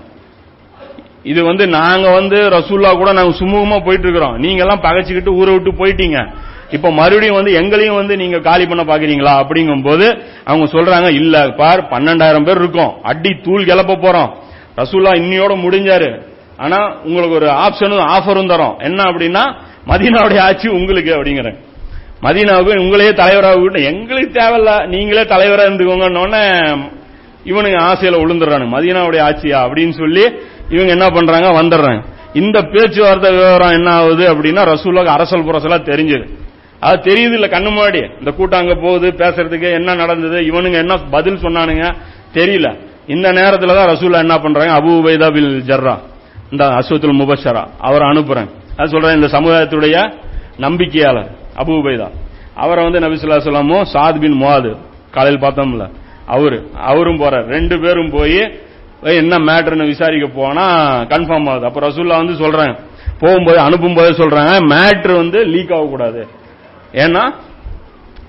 இது 1.23 1.43
வந்து 1.43 1.67
நாங்க 1.67 2.09
வந்து 2.09 2.49
ரசூல்லா 2.49 2.91
கூட 2.97 3.11
நாங்க 3.11 3.37
சுமூகமா 3.37 3.83
போயிட்டு 3.85 4.07
இருக்கிறோம் 4.07 4.37
நீங்க 4.37 4.61
எல்லாம் 4.61 4.81
பகைச்சுக்கிட்டு 4.81 5.33
ஊரை 5.33 5.57
விட்டு 5.57 5.85
போயிட்டீங்க. 5.85 6.33
இப்ப 6.71 6.91
மறுபடியும் 6.91 7.35
வந்து 7.35 7.53
எங்களையும் 7.53 7.95
வந்து 7.95 8.17
நீங்க 8.17 8.39
காலி 8.39 8.65
பண்ண 8.65 8.83
பாக்குறீங்களா? 8.83 9.33
அப்படிங்கும் 9.41 9.83
போது 9.83 10.23
அவங்க 10.45 10.65
சொல்றாங்க 10.65 11.07
இல்ல 11.13 11.47
பார் 11.47 11.87
பன்னெண்டாயிரம் 11.89 12.43
பேர் 12.43 12.57
இருக்கும். 12.57 12.91
அடி 13.03 13.29
தூள் 13.43 13.65
கிளப்ப 13.65 13.95
போறோம். 13.95 14.29
ரசூல்லா 14.77 15.11
இன்னியோட 15.21 15.53
முடிஞ்சாரு. 15.65 16.21
ஆனா 16.57 16.95
உங்களுக்கு 17.03 17.35
ஒரு 17.35 17.47
ஆப்ஷனும் 17.47 18.05
ஆஃபரும் 18.15 18.51
தரோம். 18.51 18.83
என்ன 18.83 19.03
அப்படின்னா 19.03 19.55
மதினாவுடைய 19.87 20.39
ஆட்சி 20.39 20.67
உங்களுக்கு 20.67 21.15
அப்படிங்கிற 21.15 21.67
மதீனாவுக்கு 22.23 22.83
உங்களையே 22.83 23.11
தலைவராக 23.13 23.59
விட்டு 23.59 23.83
எங்களுக்கு 23.83 24.39
தேவையில்ல. 24.39 24.71
நீங்களே 24.87 25.25
தலைவராக 25.25 25.69
இருந்துக்கோங்கன்னு 25.69 26.41
இவனுங்க 27.45 27.77
ஆசையில 27.89 28.19
விழுந்துடுறானுங்க 28.21 28.71
மதீனாவுடைய 28.77 29.21
ஆட்சியா 29.29 29.59
அப்படின்னு 29.65 29.93
சொல்லி 30.01 30.23
இவங்க 30.69 30.91
என்ன 30.91 31.07
பண்றாங்க? 31.09 31.47
வந்துடுறாங்க. 31.59 32.01
இந்த 32.33 32.61
பேச்சுவார்த்தை 32.61 33.31
விவரம் 33.31 33.75
என்ன 33.77 33.89
ஆகுது 33.91 34.25
அப்படின்னா 34.33 34.63
ரசூலுக்கு 34.73 35.15
அரசல் 35.15 35.45
புரசலா 35.45 35.77
தெரிஞ்சது. 35.91 36.25
அது 36.79 36.97
தெரியுது 37.07 37.35
இல்ல 37.37 37.47
கண்ணு 37.47 37.69
முன்னாடி. 37.77 38.01
இந்த 38.19 38.31
கூட்டம் 38.31 38.59
அங்க 38.59 38.75
போகுது 38.75 39.07
பேசுறதுக்கு 39.21 39.71
என்ன 39.79 39.95
நடந்தது 39.95 40.37
இவனுங்க 40.41 40.77
என்ன 40.83 40.97
பதில் 40.97 41.43
சொன்னானுங்க 41.45 41.85
தெரியல. 42.33 42.67
இந்த 43.07 43.27
நேரத்துல 43.33 43.75
தான் 43.77 43.91
ரசூலா 43.93 44.17
என்ன 44.25 44.37
பண்றாங்க? 44.39 44.73
அபு 44.79 44.91
உபைதா 44.99 45.27
பில் 45.33 45.63
ஜர்ரா 45.69 45.95
இந்த 46.51 46.63
அஸ்வத்துல் 46.65 47.19
முபஷரா 47.21 47.63
அவரை 47.79 48.07
அனுப்புறேன் 48.07 48.49
அது 48.77 48.89
சொல்றேன் 48.89 49.17
இந்த 49.19 49.29
சமுதாயத்துடைய 49.37 49.97
நம்பிக்கையாளர். 50.57 51.29
அபு 51.59 51.71
உபைதா. 51.81 52.07
அவரை 52.55 52.83
வந்து 52.83 52.99
நபிசுல்லா 52.99 53.37
சொல்லாமோ 53.47 53.77
சாத் 53.93 54.19
பின் 54.19 54.41
முவாது 54.41 54.77
காலையில் 55.11 55.41
பார்த்தோம்ல. 55.41 55.85
அவரு 56.25 56.57
அவரும் 56.75 57.21
போறார். 57.21 57.45
ரெண்டு 57.45 57.79
பேரும் 57.79 58.11
போய் 58.11 58.41
என்ன 59.01 59.37
மேட்டர்னு 59.37 59.85
விசாரிக்க 59.85 60.27
போனா 60.27 60.65
கன்ஃபார்ம் 61.01 61.49
ஆகுது. 61.49 61.65
அப்ப 61.65 61.79
ரசூல்லா 61.79 62.25
வந்து 62.25 62.33
சொல்றாங்க. 62.33 62.79
போகும்போது 63.19 63.59
அனுப்பும் 63.59 63.93
போதே 63.93 64.09
சொல்றாங்க 64.09 64.51
மேட்ரு 64.73 65.15
வந்து 65.15 65.43
லீக் 65.43 65.73
ஆகக்கூடாது. 65.73 66.27
ஏன்னா 66.93 67.23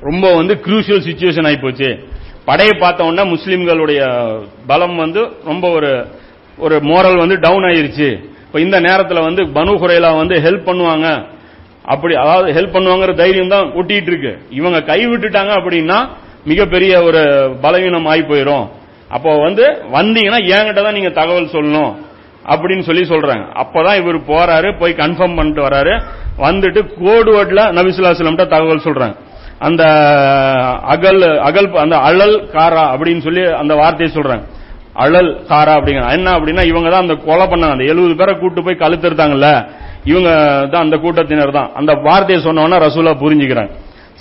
ரொம்ப 0.01 0.35
வந்து 0.35 0.55
குரூஷியல் 0.67 1.05
சுச்சுவேஷன் 1.09 1.47
ஆகி 1.47 1.57
போச்சு. 1.57 2.09
படையை 2.45 2.75
பார்த்த 2.81 3.05
உடனே 3.05 3.31
முஸ்லீம்களுடைய 3.35 4.01
பலம் 4.67 4.97
வந்து 4.97 5.23
ரொம்ப 5.45 5.71
ஒரு 5.71 5.91
ஒரு 6.59 6.77
மோரல் 6.77 7.19
வந்து 7.19 7.39
டவுன் 7.39 7.63
ஆயிருச்சு. 7.63 8.09
இப்ப 8.47 8.61
இந்த 8.61 8.81
நேரத்தில் 8.81 9.21
வந்து 9.21 9.43
பனு 9.47 9.73
குறைலா 9.75 10.17
வந்து 10.17 10.37
ஹெல்ப் 10.41 10.69
பண்ணுவாங்க. 10.69 11.09
அப்படி 11.93 12.15
அதாவது 12.23 12.49
ஹெல்ப் 12.57 12.75
பண்ணுவாங்கிற 12.77 13.13
தைரியம் 13.23 13.55
தான் 13.55 13.71
ஒட்டிட்டு 13.81 14.11
இருக்கு. 14.13 14.33
இவங்க 14.59 14.79
கை 14.91 15.01
விட்டுட்டாங்க 15.11 15.53
அப்படின்னா 15.61 15.99
மிகப்பெரிய 16.51 16.93
ஒரு 17.09 17.23
பலவீனம் 17.65 18.09
ஆகி 18.13 18.23
போயிடும் 18.31 18.67
அப்போ 19.17 19.31
வந்து 19.47 19.65
வந்தீங்கன்னா 19.97 20.41
என்கிட்ட 20.57 20.81
தான் 20.87 20.97
நீங்க 20.99 21.11
தகவல் 21.19 21.55
சொல்லணும் 21.57 21.93
அப்படின்னு 22.53 22.85
சொல்லி 22.89 23.03
சொல்றாங்க. 23.13 23.45
அப்பதான் 23.63 23.99
இவர் 24.03 24.19
போறாரு 24.31 24.69
போய் 24.81 25.01
கன்ஃபார்ம் 25.01 25.37
பண்ணிட்டு 25.39 25.63
வராரு. 25.69 25.95
வந்துட்டு 26.45 26.81
கோடு 27.01 27.31
வேர்ட்ல 27.35 27.63
நபிசுல்லாஸ்லம்ட்ட 27.79 28.47
தகவல் 28.55 28.87
சொல்றாங்க. 28.87 29.17
அந்த 29.69 29.83
அகல் 30.95 31.23
அகல் 31.49 31.69
அந்த 31.85 31.97
அழல் 32.09 32.37
காரா 32.55 32.85
அப்படின்னு 32.93 33.23
சொல்லி 33.27 33.43
அந்த 33.63 33.73
வார்த்தையை 33.81 34.11
சொல்றாங்க. 34.15 34.45
அழல் 35.05 35.31
காரா 35.51 35.73
அப்படிங்கிற 35.79 36.07
என்ன 36.19 36.31
அப்படின்னா 36.37 36.63
இவங்க 36.71 36.89
தான் 36.93 37.05
அந்த 37.07 37.17
கொலை 37.27 37.47
பண்ணாங்க. 37.51 37.75
அந்த 37.77 37.87
எழுபது 37.93 38.15
பேரை 38.21 38.35
கூட்டு 38.39 38.61
போய் 38.67 38.83
கழுத்தெடுத்தாங்கல்ல 38.85 39.51
இவங்க 40.05 40.31
தான் 40.73 40.85
அந்த 40.85 40.97
கூட்டத்தினர் 40.97 41.57
தான் 41.59 41.71
அந்த 41.75 41.93
வார்த்தையை 41.95 42.39
சொன்னோன்னா 42.45 42.77
ரசூலா 42.87 43.13
புரிஞ்சுக்கிறாங்க. 43.23 43.73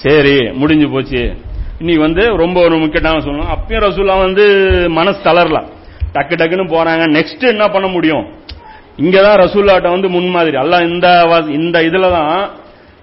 சரி 0.03 0.35
முடிஞ்சு 0.51 0.87
போச்சு. 0.89 1.21
இனி 1.81 1.97
வந்து 1.97 2.23
ரொம்ப 2.43 2.57
ஒரு 2.67 2.77
முக்கியமான 2.77 3.21
சொல்லணும். 3.25 3.51
அப்பயும் 3.55 3.83
ரசூலா 3.87 4.15
வந்து 4.19 4.45
மனசு 4.97 5.19
தளரல. 5.27 5.59
டக்கு 6.15 6.35
டக்குன்னு 6.39 6.73
போறாங்க. 6.75 7.03
நெக்ஸ்ட் 7.17 7.43
என்ன 7.53 7.69
பண்ண 7.69 7.87
முடியும்? 7.87 8.25
இங்கதான் 8.97 9.39
ரசூல்லாட்ட 9.45 9.89
வந்து 9.89 10.09
முன்மாதிரி. 10.09 10.57
அல்லாஹ் 10.57 10.85
இந்த 10.91 11.07
இந்த 11.57 11.79
இதுல 11.79 12.09
தான் 12.11 12.49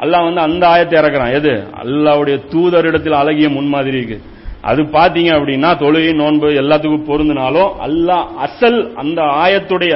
அல்லாஹ் 0.01 0.27
வந்து 0.29 0.41
அந்த 0.41 0.67
ஆயத்தை 0.73 0.97
இறக்குறான். 1.01 1.35
எது? 1.39 1.53
அல்லாவுடைய 1.83 2.37
தூதரிடத்தில் 2.53 3.21
அழகிய 3.21 3.49
முன்மாதிரி 3.49 3.97
இருக்கு. 3.99 4.19
அது 4.63 4.83
பாத்தீங்க 4.83 5.31
அப்படின்னா 5.39 5.71
தொழுகை 5.83 6.13
நோன்பு 6.15 6.49
எல்லாத்துக்கும் 6.63 7.09
பொருந்தினாலும் 7.11 7.71
அல்லாஹ் 7.87 8.27
அசல் 8.47 8.95
அந்த 8.95 9.23
ஆயத்துடைய 9.23 9.95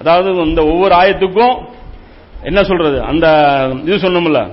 அதாவது 0.00 0.28
இந்த 0.48 0.64
ஒவ்வொரு 0.64 0.94
ஆயத்துக்கும் 0.94 1.54
என்ன 2.44 2.62
சொல்றது? 2.62 3.02
அந்த 3.02 3.26
இது 3.84 3.96
சொன்னோம்ல 3.96 4.50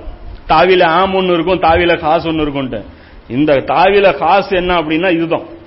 தாவில 0.47 0.83
ஆம் 0.83 1.13
ஒன்னு 1.13 1.33
இருக்கும் 1.33 1.61
தாவில 1.61 1.99
காசு 1.99 2.27
ஒன்னு 2.27 2.43
இருக்கும்ட்டு 2.43 2.83
இந்த 3.27 3.53
தாவில 3.53 4.17
காசு 4.17 4.55
என்ன 4.55 4.81
அப்படின்னா 4.81 5.09
இதுதான். 5.09 5.57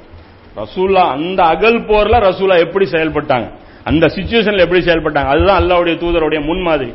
ரசூல்லா 0.57 1.03
அந்த 1.11 1.43
அகல் 1.43 1.81
போர்ல 1.81 2.17
ரசூலா 2.29 2.59
எப்படி 2.59 2.91
செயல்பட்டாங்க? 2.91 3.53
அந்த 3.85 4.07
சுச்சுவேஷன்ல 4.07 4.59
எப்படி 4.59 4.85
செயல்பட்டாங்க? 4.85 5.25
அதுதான் 5.25 5.63
அல்லாவுடைய 5.63 5.95
தூதருடைய 5.95 6.45
முன்மாதிரி. 6.45 6.93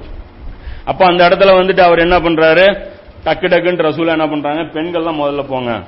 அப்ப 0.86 1.06
அந்த 1.06 1.30
இடத்துல 1.30 1.56
வந்துட்டு 1.60 1.80
அவர் 1.80 2.00
என்ன 2.00 2.20
பண்றாரு? 2.20 2.66
டக்கு 3.26 3.48
டக்குன்னு 3.48 3.88
ரசூலா 3.90 4.08
என்ன 4.08 4.28
பண்றாங்க? 4.28 4.62
பெண்கள்லாம் 4.62 5.22
முதல்ல 5.22 5.44
போங்க. 5.48 5.84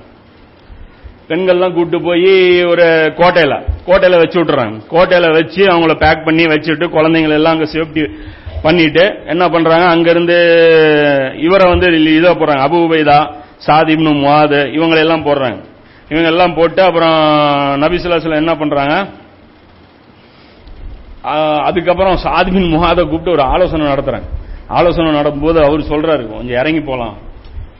பெண்கள்லாம் 1.29 1.74
கூட்டு 1.74 2.01
போய் 2.01 2.63
ஒரு 2.63 3.13
கோட்டையில 3.17 3.62
கோட்டையில 3.88 4.17
வச்சு 4.17 4.43
விட்டுறாங்க. 4.43 4.81
கோட்டையில 4.91 5.31
வச்சு 5.31 5.65
அவங்கள 5.65 5.96
பேக் 6.00 6.25
பண்ணி 6.25 6.43
வச்சுட்டு 6.43 6.88
குழந்தைங்களை 6.88 7.29
எல்லாம் 7.29 7.60
அங்க 7.60 7.72
சேஃப்டி 7.74 8.17
பண்ணிட்டு 8.61 9.03
என்ன 9.25 9.49
பண்றாங்க? 9.49 9.85
அங்கிருந்து 9.85 10.37
இவரை 11.39 11.69
வந்து 11.71 11.87
இதை 12.17 12.31
போடுறாங்க. 12.31 12.65
அபு 12.67 12.77
உபைதா 12.87 13.19
சாதிப்னு 13.67 14.11
முவாது 14.19 14.59
இவங்களெல்லாம் 14.77 15.25
போடுறாங்க. 15.27 15.59
இவங்க 16.09 16.27
எல்லாம் 16.29 16.53
போட்டு 16.53 16.81
அப்புறம் 16.81 17.17
நபிசுல்லாஸ்ல 17.81 18.35
என்ன 18.35 18.55
பண்றாங்க? 18.55 19.07
அதுக்கப்புறம் 21.67 22.17
சாதிபின் 22.17 22.71
முகாத 22.73 22.99
கூப்பிட்டு 23.01 23.31
ஒரு 23.31 23.41
ஆலோசனை 23.41 23.87
நடத்துறாங்க. 23.87 24.27
ஆலோசனை 24.67 25.11
நடக்கும்போது 25.11 25.63
அவர் 25.63 25.79
சொல்றாரு 25.79 26.23
கொஞ்சம் 26.27 26.59
இறங்கி 26.61 26.81
போலாம். 26.81 27.17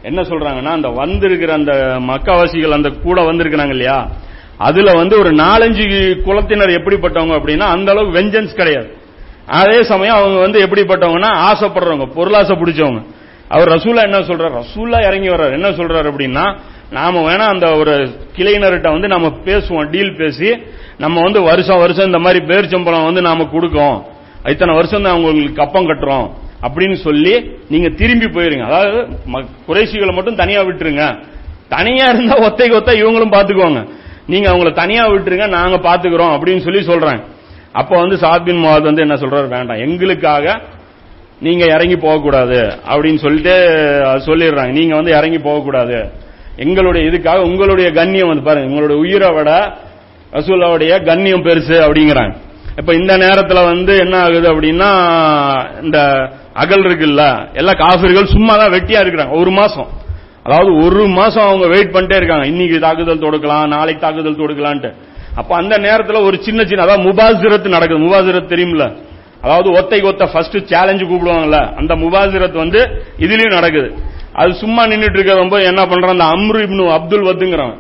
என்ன 0.03 0.21
சொல்றாங்கன்னா 0.21 0.71
அந்த 0.77 0.89
வந்திருக்கிற 0.89 1.53
அந்த 1.53 1.74
மக்காவாசிகள் 2.00 2.77
அந்த 2.77 2.89
கூட 2.89 3.21
வந்திருக்கிறாங்க 3.21 3.69
இல்லையா? 3.69 4.09
அதுல 4.57 4.91
வந்து 4.91 5.15
ஒரு 5.19 5.31
நாலஞ்சு 5.31 5.86
குலத்தினர் 6.27 6.77
எப்படிப்பட்டவங்க 6.79 7.36
அப்படின்னா 7.39 7.67
அந்த 7.75 7.91
அளவுக்கு 7.91 8.19
வெஞ்சன்ஸ் 8.19 8.59
கிடையாது. 8.62 8.89
அதே 9.50 9.84
சமயம் 9.84 10.15
அவங்க 10.15 10.39
வந்து 10.39 10.65
எப்படிப்பட்டவங்கன்னா 10.65 11.29
ஆசைப்படுறவங்க 11.29 12.12
பொருளாசை 12.15 12.56
பிடிச்சவங்க. 12.56 13.06
அவர் 13.48 13.70
ரசூலா 13.70 14.03
என்ன 14.03 14.18
சொல்றாரு? 14.18 14.63
ரசூலா 14.63 15.06
இறங்கி 15.06 15.27
வர்றாரு. 15.27 15.51
என்ன 15.51 15.70
சொல்றாரு 15.70 16.13
அப்படின்னா 16.13 16.58
நாம 16.91 17.32
வேணா 17.32 17.38
அந்த 17.38 17.75
ஒரு 17.75 18.10
கிளையினர்கிட்ட 18.38 18.91
வந்து 18.91 19.08
நம்ம 19.08 19.27
பேசுவோம் 19.27 19.89
டீல் 19.89 20.15
பேசி 20.15 20.58
நம்ம 20.98 21.22
வந்து 21.22 21.41
வருஷம் 21.41 21.77
வருஷம் 21.77 22.06
இந்த 22.06 22.20
மாதிரி 22.20 22.46
பேர்ச்சம்பளம் 22.46 23.03
வந்து 23.03 23.22
நாம 23.22 23.44
கொடுக்கோம். 23.44 24.03
இத்தனை 24.50 24.75
வருஷம் 24.75 25.03
தான் 25.03 25.13
உங்களுக்கு 25.13 25.53
கப்பம் 25.53 25.88
கட்டுறோம் 25.88 26.32
அப்படின்னு 26.62 26.96
சொல்லி 26.96 27.51
நீங்க 27.70 27.89
திரும்பி 27.89 28.25
போயிருங்க. 28.25 28.65
அதாவது 28.65 29.08
ம- 29.34 30.13
மட்டும் 30.13 30.36
தனியா 30.36 30.62
விட்டுருங்க. 30.62 31.24
தனியா 31.70 32.06
இருந்தா 32.06 32.38
ஒத்தைக்கு 32.38 32.74
ஒத்த 32.74 32.94
இவங்களும் 32.94 33.32
பாத்துக்குவாங்க. 33.32 33.89
நீங்க 34.27 34.51
அவங்கள 34.51 34.74
தனியா 34.74 35.08
விட்டுருங்க 35.08 35.48
நாங்க 35.48 35.77
பாத்துக்கிறோம் 35.77 36.38
அப்படின்னு 36.38 36.60
சொல்லி 36.60 36.86
சொல்றாங்க 36.86 37.38
அப்ப 37.71 37.99
வந்து 37.99 38.15
சாத்பின் 38.15 38.57
முவாத் 38.57 38.81
வந்து 38.81 39.01
என்ன 39.01 39.13
சொல்றாரு? 39.13 39.47
வேண்டாம். 39.47 39.77
எங்களுக்காக 39.77 40.61
நீங்க 41.39 41.65
இறங்கி 41.65 41.95
போகக்கூடாது 41.95 42.73
அப்படின்னு 42.89 43.17
சொல்லிட்டு 43.17 43.55
சொல்லிடுறாங்க. 44.25 44.71
நீங்க 44.71 44.95
வந்து 44.95 45.11
இறங்கி 45.11 45.38
போகக்கூடாது. 45.38 46.11
எங்களுடைய 46.55 47.09
இதுக்காக 47.09 47.38
உங்களுடைய 47.38 47.91
கண்ணியம் 47.91 48.27
வந்து 48.27 48.43
பாருங்க. 48.43 48.67
உங்களுடைய 48.67 49.01
உயிரை 49.01 49.29
விட 49.29 49.73
ரசூல்லாவுடைய 50.33 51.05
கண்ணியம் 51.05 51.43
பெருசு 51.43 51.77
அப்படிங்கிறாங்க. 51.88 52.35
இப்ப 52.77 52.93
இந்த 52.93 53.17
நேரத்துல 53.17 53.63
வந்து 53.63 53.97
என்ன 53.97 54.19
ஆகுது 54.19 54.55
அப்படின்னா 54.55 54.91
இந்த 55.83 56.29
அகல் 56.53 56.83
இருக்குல்ல 56.83 57.47
எல்லா 57.53 57.71
காசுகள் 57.77 58.25
சும்மா 58.25 58.55
தான் 58.55 58.71
வெட்டியா 58.71 58.99
இருக்கிறாங்க. 59.05 59.38
ஒரு 59.39 59.51
மாசம். 59.51 59.88
அதாவது 60.43 60.77
ஒரு 60.77 61.07
மாசம் 61.07 61.43
அவங்க 61.43 61.67
வெயிட் 61.67 61.95
பண்ணிட்டே 61.95 62.15
இருக்காங்க. 62.15 62.47
இன்னைக்கு 62.47 62.79
தாக்குதல் 62.79 63.19
தொடுக்கலாம் 63.19 63.67
நாளைக்கு 63.67 64.01
தாக்குதல் 64.01 64.35
தொடுக்கலான்ட்டு. 64.35 64.93
அப்ப 65.36 65.55
அந்த 65.55 65.77
நேரத்தில் 65.77 66.15
ஒரு 66.15 66.43
சின்ன 66.43 66.65
சின்ன 66.65 66.83
அதாவது 66.83 67.09
முபாசிரத் 67.09 67.67
நடக்குது. 67.67 68.03
முபாசிரத் 68.03 68.51
தெரியும்ல? 68.51 68.98
அதாவது 69.41 69.69
ஒத்தைக்கு 69.71 70.03
ஒத்த 70.03 70.27
ஃபர்ஸ்ட் 70.27 70.57
சேலஞ்சு 70.57 71.05
கூப்பிடுவாங்கல்ல? 71.05 71.75
அந்த 71.75 71.95
முபாசிரத் 71.95 72.57
வந்து 72.57 73.03
இதுலயும் 73.19 73.53
நடக்குது. 73.53 73.93
அது 74.33 74.53
சும்மா 74.53 74.86
நின்றுட்டு 74.86 75.13
இருக்க 75.13 75.33
ரொம்ப 75.33 75.62
என்ன 75.62 75.86
பண்றான்? 75.86 76.17
அந்த 76.17 76.24
அம்ரு 76.24 76.62
இப்னு 76.62 76.91
அப்துல் 76.91 77.24
வத்துங்கிறான் 77.24 77.75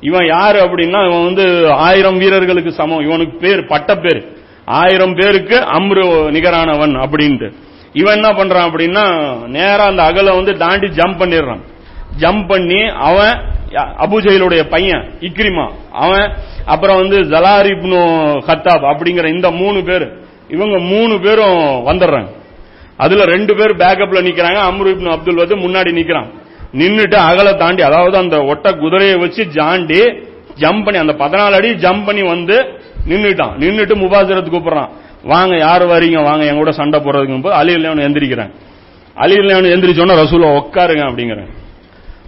இவன் 0.00 0.26
யாரு 0.26 0.60
அப்படின்னா 0.60 1.06
இவன் 1.06 1.24
வந்து 1.24 1.70
ஆயிரம் 1.70 2.18
வீரர்களுக்கு 2.18 2.72
சமம். 2.72 3.00
இவனுக்கு 3.00 3.38
பேர் 3.38 3.66
பட்ட 3.66 3.96
பேர். 3.96 4.36
ஆயிரம் 4.64 5.14
பேருக்கு 5.14 5.56
அம்ரு 5.56 6.30
நிகரானவன் 6.30 6.96
அப்படின்ட்டு. 6.96 7.52
இவன் 7.92 8.14
என்ன 8.14 8.28
பண்றான் 8.28 8.68
அப்படின்னா 8.68 9.36
நேரா 9.46 9.84
அந்த 9.84 10.02
அகல 10.02 10.34
வந்து 10.34 10.58
தாண்டி 10.58 10.86
ஜம்ப் 10.86 11.20
பண்ணிடுறான். 11.20 11.60
ஜம்ப் 12.18 12.48
பண்ணி 12.48 12.80
அவன் 12.80 13.52
அபுஜெயிலுடைய 13.74 14.62
பையன் 14.70 15.10
இக்ரிமா. 15.20 15.70
அவன் 15.92 16.32
அப்புறம் 16.64 16.96
வந்து 16.96 17.18
ஜலாரிப்னு 17.20 18.00
ஹத்தாப் 18.46 18.84
அப்படிங்கிற 18.92 19.24
இந்த 19.24 19.50
மூணு 19.50 19.82
பேர். 19.82 20.12
இவங்க 20.48 20.78
மூணு 20.78 21.20
பேரும் 21.20 21.58
வந்துடுறாங்க. 21.86 22.28
அதுல 22.96 23.24
ரெண்டு 23.24 23.56
பேர் 23.56 23.76
பேக்கப்ல 23.76 24.20
நிக்கிறாங்க. 24.26 24.60
அம்ரு 24.70 24.90
இப்னு 24.94 25.10
அப்துல் 25.10 25.34
வந்து 25.34 25.56
முன்னாடி 25.56 25.92
நிக்கிறான். 25.92 26.26
நின்றுட்டு 26.72 27.14
அகல 27.14 27.52
தாண்டி 27.52 27.82
அதாவது 27.82 28.16
அந்த 28.16 28.44
ஒட்ட 28.44 28.72
குதிரையை 28.72 29.16
வச்சு 29.16 29.46
ஜாண்டி 29.46 30.00
ஜம்ப் 30.58 30.84
பண்ணி 30.84 31.00
அந்த 31.00 31.12
பதினாலு 31.12 31.52
அடி 31.52 31.70
ஜம்ப் 31.70 32.06
பண்ணி 32.06 32.22
வந்து 32.22 32.56
நின்றுட்டான் 33.08 33.56
நின்றுட்டு 33.58 33.94
முபாசிரத்து 34.02 34.52
கூப்பிடுறான். 34.54 34.88
வாங்க 35.24 35.56
யார் 35.56 35.86
வரீங்க? 35.86 36.22
வாங்க 36.22 36.44
என் 36.44 36.56
கூட 36.56 36.72
சண்டை 36.72 37.00
போறதுக்கு 37.00 37.42
போது 37.42 37.54
அலி 37.54 37.74
இல்லையானு 37.74 38.06
எந்திரிக்கிறேன். 38.08 38.50
அலி 39.14 39.34
இல்லையானு 39.34 39.72
எந்திரிச்சோன்னா 39.74 40.16
ரசூலா 40.22 40.48
உட்காருங்க 40.60 41.04
அப்படிங்கிறேன் 41.10 41.50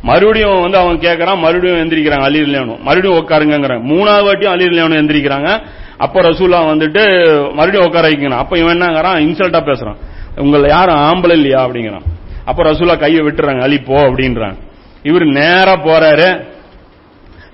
மறுபடியும் 0.03 0.61
வந்து 0.61 0.79
அவன் 0.79 0.99
கேட்கறான் 0.99 1.39
மறுபடியும் 1.39 1.89
எந்திரிக்கிறாங்க 1.89 2.23
அலி 2.23 2.41
லேனும் 2.41 2.81
மறுபடியும் 2.81 3.29
உட்காருங்கிறாங்க 3.29 3.93
மூணாவது 3.93 4.27
வாட்டியும் 4.29 4.51
அலி 4.51 4.65
லேனும் 4.65 4.99
எந்திரிக்கிறாங்க. 5.01 5.61
அப்ப 5.97 6.21
ரசூலா 6.21 6.59
வந்துட்டு 6.73 7.33
மறுபடியும் 7.53 7.87
உட்கார 7.87 8.09
வைக்கணும் 8.09 8.39
அப்ப 8.39 8.59
இவன் 8.59 8.83
என்னங்கிறான்? 8.83 9.19
இன்சல்ட்டா 9.19 9.61
பேசுறான். 9.61 9.97
உங்களை 10.37 10.69
யாரும் 10.69 10.97
ஆம்பளை 10.97 11.33
இல்லையா? 11.33 11.67
அப்படிங்கிறான். 11.67 12.03
அப்ப 12.45 12.63
ரசூலா 12.63 12.99
கையை 12.99 13.23
விட்டுறாங்க. 13.23 13.61
அலி 13.61 13.79
போ 13.79 13.95
அப்படின்றான் 13.95 14.55
இவர் 15.03 15.25
நேரா 15.25 15.73
போறாரு. 15.73 16.47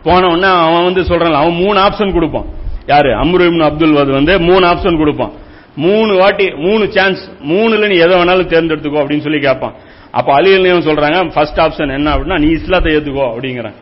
போன 0.02 0.26
உடனே 0.26 0.54
அவன் 0.54 0.84
வந்து 0.84 1.00
சொல்றான் 1.00 1.32
அவன் 1.32 1.54
மூணு 1.54 1.80
ஆப்ஷன் 1.80 2.12
கொடுப்பான். 2.12 2.44
யாரு? 2.86 3.08
அம்ரு 3.08 3.62
அப்துல் 3.62 3.94
வத் 3.94 4.10
வந்து 4.10 4.40
மூணு 4.40 4.66
ஆப்ஷன் 4.66 4.96
கொடுப்பான். 4.96 5.32
மூணு 5.76 6.16
வாட்டி 6.16 6.54
மூணு 6.54 6.92
சான்ஸ் 6.92 7.30
மூணுல 7.48 7.88
நீ 7.88 7.96
எதை 7.96 8.16
வேணாலும் 8.16 8.52
தேர்ந்தெடுத்துக்கோ 8.52 9.00
அப்படின்னு 9.02 9.20
சொல்லி 9.20 9.38
கேட்பான். 9.38 9.72
அப்ப 10.12 10.40
அலியல்லையும் 10.40 10.86
சொல்றாங்க 10.88 11.32
ஃபர்ஸ்ட் 11.34 11.58
ஆப்ஷன் 11.58 11.94
என்ன 11.94 12.14
அப்படின்னா 12.14 12.38
நீ 12.38 12.48
இஸ்லாத்தை 12.48 12.96
ஏத்துக்கோ 12.96 13.26
அப்படிங்கிறான். 13.34 13.76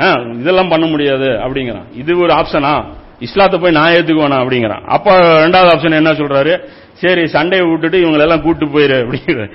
ஆ, 0.00 0.06
இதெல்லாம் 0.40 0.68
பண்ண 0.68 0.86
முடியாது 0.86 1.26
அப்படிங்கிறான். 1.26 1.84
இது 1.94 2.18
ஒரு 2.18 2.32
ஆப்ஷனா 2.34 2.84
இஸ்லாத்தை 3.20 3.60
போய் 3.60 3.72
நான் 3.72 3.92
ஏத்துக்குவேனா 3.92 4.38
அப்படிங்கிறான். 4.44 4.82
அப்ப 4.86 5.16
ரெண்டாவது 5.18 5.70
ஆப்ஷன் 5.74 5.98
என்ன 5.98 6.12
சொல்றாரு? 6.12 6.54
சரி 6.92 7.26
சண்டையை 7.26 7.66
விட்டுட்டு 7.66 7.98
இவங்களெல்லாம் 7.98 8.42
கூட்டு 8.42 8.66
போயிரு 8.66 8.96
அப்படிங்கிற 9.04 9.48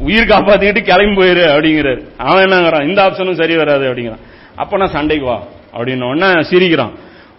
உயிர் 0.00 0.30
காப்பாத்திக்கிட்டு 0.30 0.82
கிளம்பி 0.82 1.22
போயிரு 1.22 1.44
அப்படிங்கிறாரு. 1.54 2.00
அவன் 2.18 2.44
என்னங்கிறான் 2.44 2.88
இந்த 2.88 3.02
ஆப்ஷனும் 3.02 3.40
சரி 3.40 3.56
வராது 3.56 3.84
அப்படிங்கிறான். 3.90 4.22
அப்ப 4.56 4.76
நான் 4.76 4.94
சண்டைக்கு 4.96 5.26
வா 5.26 5.38
அப்படின்னு 5.76 6.08
உடனே 6.08 6.42
சிரிக்கிறான். 6.42 6.92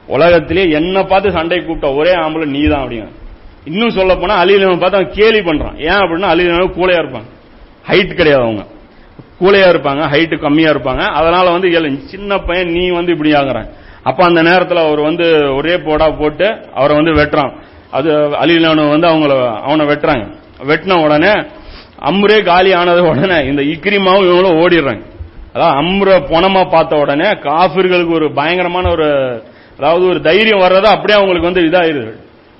உலகத்திலே 0.07 0.69
என்ன 0.69 1.03
பார்த்து 1.03 1.31
சண்டைக்கு 1.31 1.67
கூப்பிட்ட 1.67 1.95
ஒரே 1.95 2.13
ஆம்பளை 2.15 2.45
நீ 2.45 2.67
தான் 2.67 2.83
அப்படிங்கிற 2.83 3.11
இன்னும் 3.65 3.89
சொல்ல 3.89 4.15
போனா 4.15 4.43
அலிலவன் 4.43 4.79
பார்த்து 4.79 4.99
அவன் 4.99 5.11
கேலி 5.11 5.39
பண்றான். 5.39 5.77
ஏன் 5.77 6.01
அப்படின்னா 6.03 6.29
அலிலவன் 6.33 6.77
கூலையா 6.79 6.99
இருப்பான். 6.99 7.27
ஹைட் 7.89 8.13
கிடையாது 8.13 8.43
அவங்க. 8.43 8.63
கூலையா 9.41 9.67
இருப்பாங்க 9.73 10.03
ஹைட்டு 10.13 10.35
கம்மியா 10.39 10.69
இருப்பாங்க. 10.69 11.03
அதனால 11.19 11.49
வந்து 11.49 11.73
ஏழு 11.73 11.97
சின்ன 12.05 12.37
பையன் 12.37 12.71
நீ 12.71 12.89
வந்து 12.89 13.11
இப்படி 13.11 13.31
ஆகுற 13.33 13.59
அப்ப 14.03 14.23
அந்த 14.25 14.41
நேரத்தில் 14.41 14.77
அவர் 14.77 14.99
வந்து 14.99 15.55
ஒரே 15.55 15.77
போடா 15.77 16.09
போட்டு 16.09 16.47
அவரை 16.73 16.95
வந்து 16.95 17.13
வெட்டுறான். 17.13 17.51
அது 17.91 18.11
அலிலானு 18.43 18.89
வந்து 18.89 19.07
அவங்கள 19.07 19.33
அவனை 19.61 19.85
வெட்டுறாங்க. 19.85 20.25
வெட்டின 20.67 21.03
உடனே 21.03 21.33
அம்ரே 21.99 22.43
காலி 22.43 22.73
ஆனது 22.73 23.01
உடனே 23.03 23.37
இந்த 23.45 23.61
இக்ரிமாவும் 23.61 24.27
இவங்களும் 24.29 24.59
ஓடிடுறாங்க. 24.61 25.03
அதாவது 25.53 25.75
அம்ர 25.81 26.09
பொணமா 26.31 26.69
பார்த்த 26.69 26.95
உடனே 26.95 27.29
காஃபிர்களுக்கு 27.47 28.13
ஒரு 28.13 28.33
பயங்கரமான 28.33 28.89
ஒரு 28.89 29.07
அதாவது 29.77 30.05
ஒரு 30.07 30.21
தைரியம் 30.21 30.59
வர்றதா 30.59 30.89
அப்படியே 30.95 31.17
அவங்களுக்கு 31.19 31.49
வந்து 31.51 31.65
இதாயிருது. 31.69 32.13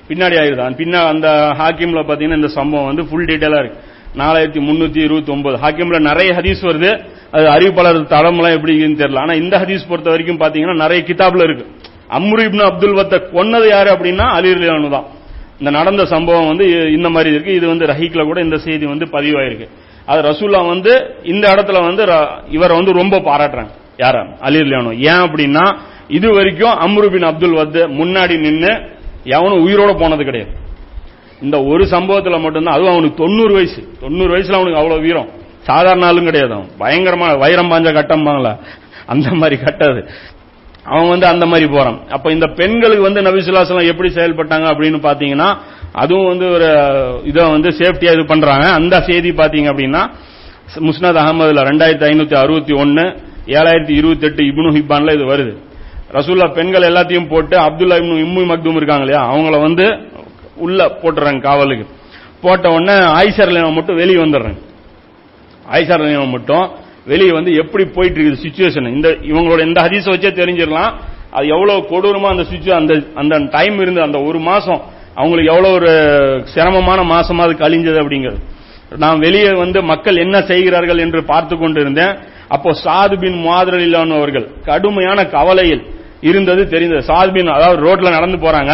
பின்னாடி 0.10 0.36
ஆயிருது. 0.42 0.64
பின்னா 0.82 1.02
அந்த 1.08 1.28
ஹாக்கிம்ல 1.60 2.02
பாத்தீங்கன்னா 2.08 2.40
இந்த 2.42 2.48
சம்பவம் 2.48 2.86
வந்து 2.86 3.06
ஃபுல் 3.06 3.26
டீட்டெயிலா 3.26 3.60
இருக்கு. 3.60 3.80
நாலாயிரத்தி 4.18 4.62
முன்னூத்தி 4.62 4.98
இருபத்தி 4.98 5.32
ஒன்பது. 5.32 5.58
ஹாக்கிம்ல 5.58 6.00
நிறைய 6.00 6.34
ஹதீஸ் 6.34 6.66
வருது. 6.66 7.04
அது 7.32 7.50
அறிவிப்பாளர் 7.50 8.04
தளம்லாம் 8.04 8.56
எப்படி 8.56 8.84
தெரியல. 8.84 9.20
ஆனா 9.20 9.34
இந்த 9.34 9.58
ஹதீஸ் 9.60 9.88
பொறுத்த 9.88 10.10
வரைக்கும் 10.10 10.40
பாத்தீங்கன்னா 10.40 10.76
நிறைய 10.76 11.04
கிதாப்ல 11.08 11.44
இருக்கு. 11.44 11.68
அம்ரு 12.10 12.44
இப்னு 12.44 12.62
அப்துல் 12.62 12.94
வத்த 12.94 13.22
கொன்னது 13.34 13.68
யாரு 13.68 13.92
அப்படின்னா 13.92 14.24
அலிர்லியானு 14.24 14.90
தான். 14.90 15.04
இந்த 15.60 15.72
நடந்த 15.72 16.06
சம்பவம் 16.06 16.48
வந்து 16.48 16.92
இந்த 16.92 17.10
மாதிரி 17.10 17.34
இருக்கு. 17.34 17.54
இது 17.54 17.68
வந்து 17.68 17.86
ரஹீக்ல 17.86 18.24
கூட 18.24 18.42
இந்த 18.42 18.58
செய்தி 18.58 18.86
வந்து 18.86 19.06
பதிவாயிருக்கு. 19.06 19.68
அது 20.06 20.30
ரசூல்லா 20.30 20.68
வந்து 20.68 21.16
இந்த 21.24 21.56
இடத்துல 21.56 21.86
வந்து 21.86 22.06
ர- 22.06 22.42
இவரை 22.50 22.76
வந்து 22.76 22.94
ரொம்ப 22.94 23.20
பாராட்டுறாங்க. 23.20 23.70
யார? 23.98 24.36
அலிர்லியானு 24.42 24.98
ஏன் 24.98 25.32
அப்படின்னா 25.32 25.78
இது 26.08 26.34
வரைக்கும் 26.34 26.72
அம்ருபின் 26.72 27.26
அப்துல் 27.26 27.56
வத்து 27.56 27.88
முன்னாடி 27.88 28.40
நின்று 28.40 28.82
எவனும் 29.24 29.68
உயிரோட 29.68 30.00
போனது 30.00 30.24
கிடையாது. 30.24 30.63
இந்த 31.44 31.64
ஒரு 31.64 31.88
சம்பவத்தில் 31.88 32.44
மட்டும்தான். 32.46 32.74
அதுவும் 32.74 32.92
அவனுக்கு 32.92 33.24
தொண்ணூறு 33.24 33.54
வயசு. 33.54 33.82
தொண்ணூறு 34.00 34.32
வயசுல 34.34 34.54
அவனுக்கு 34.54 34.82
அவ்வளவு 34.82 35.02
வீரம். 35.02 35.30
சாதாரண 35.64 36.06
ஆளும் 36.06 36.24
கிடையாது 36.24 36.54
அவன். 36.54 36.70
பயங்கரமான 36.78 37.34
வைரம் 37.36 37.72
பாஞ்ச 37.72 37.90
கட்டம்பாங்களா 37.98 38.54
அந்த 39.06 39.30
மாதிரி 39.32 39.62
கட்டாது. 39.64 40.02
அவன் 40.84 41.10
வந்து 41.10 41.28
அந்த 41.28 41.46
மாதிரி 41.46 41.68
போறான். 41.68 42.00
அப்ப 42.10 42.32
இந்த 42.32 42.48
பெண்களுக்கு 42.48 43.02
வந்து 43.02 43.22
நபிசுல்லாசலம் 43.22 43.88
எப்படி 43.88 44.10
செயல்பட்டாங்க 44.14 44.66
அப்படின்னு 44.74 45.00
பாத்தீங்கன்னா 45.10 45.58
அதுவும் 45.92 46.28
வந்து 46.28 46.48
ஒரு 46.52 46.70
இதை 47.24 47.52
வந்து 47.52 47.70
சேஃப்டியா 47.70 48.14
இது 48.14 48.26
பண்றாங்க. 48.26 48.70
அந்த 48.70 49.02
செய்தி 49.02 49.32
பாத்தீங்க 49.32 49.70
அப்படின்னா 49.74 50.02
முஸ்னத் 50.76 51.20
அகமதுல 51.24 51.64
ரெண்டாயிரத்தி 51.70 52.06
ஐநூத்தி 52.12 52.34
அறுபத்தி 52.34 52.74
ஒன்னு 52.74 53.02
ஏழாயிரத்தி 53.46 53.90
இருபத்தி 53.90 54.26
எட்டு 54.26 54.44
இப்னு 54.44 54.74
ஹிப்பான்ல 54.78 55.14
இது 55.14 55.26
வருது. 55.26 55.54
ரசூல்லா 56.14 56.54
பெண்கள் 56.54 56.90
எல்லாத்தையும் 56.92 57.30
போட்டு 57.30 57.58
அப்துல்லா 57.58 57.98
இப்னு 58.02 58.18
இம்மு 58.26 58.44
மக்தூம் 58.52 58.76
இருக்காங்க 58.76 59.04
இல்லையா? 59.04 59.34
அவங்கள 59.34 59.62
வந்து 59.62 59.86
உள்ள 60.66 60.80
போட்டுறாங்க 61.02 61.42
காவலுக்கு. 61.48 61.86
போட்ட 62.44 62.66
உடனே 62.76 62.96
ஆயிஷர் 63.20 63.52
மட்டும் 63.78 64.00
வெளியே 64.02 64.20
வந்துடுறாங்க. 64.24 64.60
ஆயிஷர் 65.76 66.04
மட்டும் 66.36 66.66
வெளியே 67.12 67.32
வந்து 67.38 67.52
எப்படி 67.62 67.84
போயிட்டு 67.96 68.18
இருக்குது 68.20 68.44
சுச்சுவேஷன் 68.46 68.94
இந்த 68.98 69.10
இவங்களோட 69.32 69.62
இந்த 69.70 69.80
ஹதீஸை 69.86 70.12
வச்சே 70.14 70.32
தெரிஞ்சிடலாம். 70.42 70.92
அது 71.38 71.46
எவ்வளவு 71.56 71.88
கொடூரமா 71.92 72.28
அந்த 72.34 72.44
சுச்சுவேஷன் 72.52 72.82
அந்த 72.82 72.96
அந்த 73.22 73.38
டைம் 73.56 73.78
இருந்து 73.84 74.02
அந்த 74.08 74.18
ஒரு 74.30 74.40
மாசம் 74.50 74.82
அவங்களுக்கு 75.20 75.52
எவ்வளவு 75.54 75.76
ஒரு 75.80 75.92
சிரமமான 76.54 77.00
மாசமா 77.14 77.42
அது 77.48 77.56
கழிஞ்சது 77.64 78.00
அப்படிங்கிறது. 78.04 78.42
நான் 79.04 79.24
வெளியே 79.26 79.52
வந்து 79.64 79.80
மக்கள் 79.92 80.24
என்ன 80.24 80.38
செய்கிறார்கள் 80.50 81.04
என்று 81.06 81.20
பார்த்து 81.32 81.56
கொண்டிருந்தேன். 81.62 82.14
அப்போ 82.56 82.70
சாது 82.84 83.16
பின் 83.24 83.38
இல்லாமல் 83.88 84.18
அவர்கள் 84.20 84.46
கடுமையான 84.70 85.20
கவலையில் 85.36 85.84
இருந்தது 86.30 86.62
தெரிந்தது. 86.74 87.04
சாது 87.12 87.32
பின் 87.38 87.56
அதாவது 87.58 87.80
ரோட்ல 87.86 88.12
நடந்து 88.18 88.38
போறாங்க. 88.46 88.74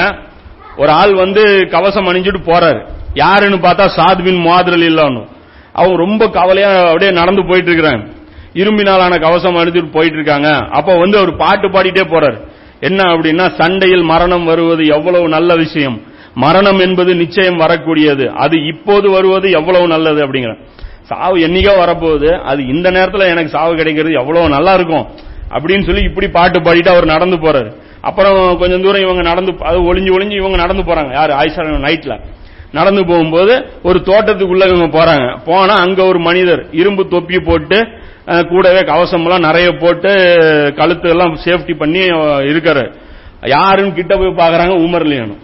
ஒரு 0.78 0.90
ஆள் 0.90 1.14
வந்து 1.14 1.68
கவசம் 1.72 2.08
அணிஞ்சிட்டு 2.08 2.38
போறாரு. 2.46 2.88
யாருன்னு 3.14 3.58
பார்த்தா 3.58 3.90
சாத் 3.98 4.24
பின் 4.24 4.46
மாதிரல் 4.46 4.86
இல்லான்னு 4.90 5.28
அவங்க 5.74 5.96
ரொம்ப 5.96 6.30
கவலையா 6.30 6.84
அப்படியே 6.86 7.12
நடந்து 7.12 7.46
போயிட்டு 7.48 7.72
இருக்கிறான். 7.72 8.12
இரும்பினாலான 8.54 9.22
கவசம் 9.22 9.56
அணிஞ்சிட்டு 9.56 9.92
போயிட்டு 9.92 10.16
இருக்காங்க. 10.16 10.50
அப்ப 10.72 10.98
வந்து 10.98 11.18
அவர் 11.18 11.36
பாட்டு 11.36 11.68
பாடிட்டே 11.68 12.08
போறாரு. 12.08 12.48
என்ன 12.80 13.14
அப்படின்னா 13.14 13.62
சண்டையில் 13.62 14.02
மரணம் 14.02 14.46
வருவது 14.46 14.86
எவ்வளவு 14.86 15.28
நல்ல 15.28 15.56
விஷயம். 15.56 16.02
மரணம் 16.34 16.80
என்பது 16.80 17.16
நிச்சயம் 17.16 17.60
வரக்கூடியது. 17.60 18.28
அது 18.28 18.66
இப்போது 18.66 19.10
வருவது 19.10 19.52
எவ்வளவு 19.52 19.88
நல்லது 19.88 20.28
அப்படிங்கிற. 20.28 20.58
சாவு 21.02 21.38
என்னைக்கோ 21.38 21.74
வரப்போகுது. 21.86 22.42
அது 22.42 22.68
இந்த 22.68 22.92
நேரத்தில் 22.92 23.28
எனக்கு 23.28 23.50
சாவு 23.50 23.76
கிடைக்கிறது 23.76 24.14
எவ்வளவு 24.14 24.50
நல்லா 24.50 24.74
இருக்கும். 24.74 25.08
அப்படின்னு 25.50 25.86
சொல்லி 25.86 26.02
இப்படி 26.02 26.28
பாட்டு 26.28 26.60
பாடிட்டு 26.60 26.90
அவர் 26.90 27.06
நடந்து 27.06 27.38
போறாரு. 27.38 27.74
அப்புறம் 28.08 28.38
கொஞ்சம் 28.62 28.84
தூரம் 28.84 29.06
இவங்க 29.06 29.24
நடந்து 29.30 29.52
அது 29.70 29.80
ஒளிஞ்சு 29.90 30.12
ஒளிஞ்சு 30.18 30.36
இவங்க 30.42 30.58
நடந்து 30.64 30.84
போறாங்க. 30.90 31.12
யாரு? 31.20 31.34
ஆயிஷா 31.40 31.66
நைட்ல 31.88 32.16
நடந்து 32.78 33.02
போகும்போது 33.10 33.54
ஒரு 33.90 34.00
தோட்டத்துக்குள்ள 34.10 34.64
இவங்க 34.72 34.88
போறாங்க. 34.98 35.28
போனா 35.48 35.76
அங்க 35.86 36.00
ஒரு 36.12 36.20
மனிதர் 36.30 36.62
இரும்பு 36.80 37.04
தொப்பி 37.14 37.38
போட்டு 37.50 37.80
கூடவே 38.50 38.82
கவசம் 38.90 39.24
எல்லாம் 39.26 39.46
நிறைய 39.50 39.68
போட்டு 39.84 40.10
கழுத்து 40.80 41.08
எல்லாம் 41.14 41.36
சேஃப்டி 41.46 41.74
பண்ணி 41.82 42.02
இருக்காரு. 42.52 42.84
யாருன்னு 43.56 43.98
கிட்ட 44.00 44.14
போய் 44.22 44.40
பாக்குறாங்க 44.42 44.74
உமர்லியானும் 44.88 45.40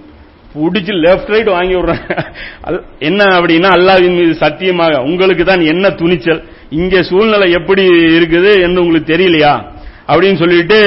பிடிச்சி 0.55 0.93
லெஃப்ட் 1.05 1.31
ரைட் 1.33 1.49
வாங்கி 1.55 1.75
விடுறாங்க. 1.77 2.13
அது 2.67 2.77
என்ன 3.07 3.21
அப்படின்னா 3.37 3.69
அல்லாஹ்வின் 3.77 4.17
மீது 4.19 4.33
சத்தியமாக 4.43 5.01
உங்களுக்கு 5.09 5.43
தான் 5.49 5.63
என்ன 5.73 5.85
துணிச்சல்? 6.01 6.41
இங்க 6.79 7.01
சூழ்நிலை 7.09 7.47
எப்படி 7.57 7.83
இருக்குது 8.17 8.51
என்று 8.65 8.81
உங்களுக்கு 8.83 9.11
தெரியலையா? 9.13 9.53
அப்படின்னு 10.07 10.39
சொல்லிட்டு 10.41 10.77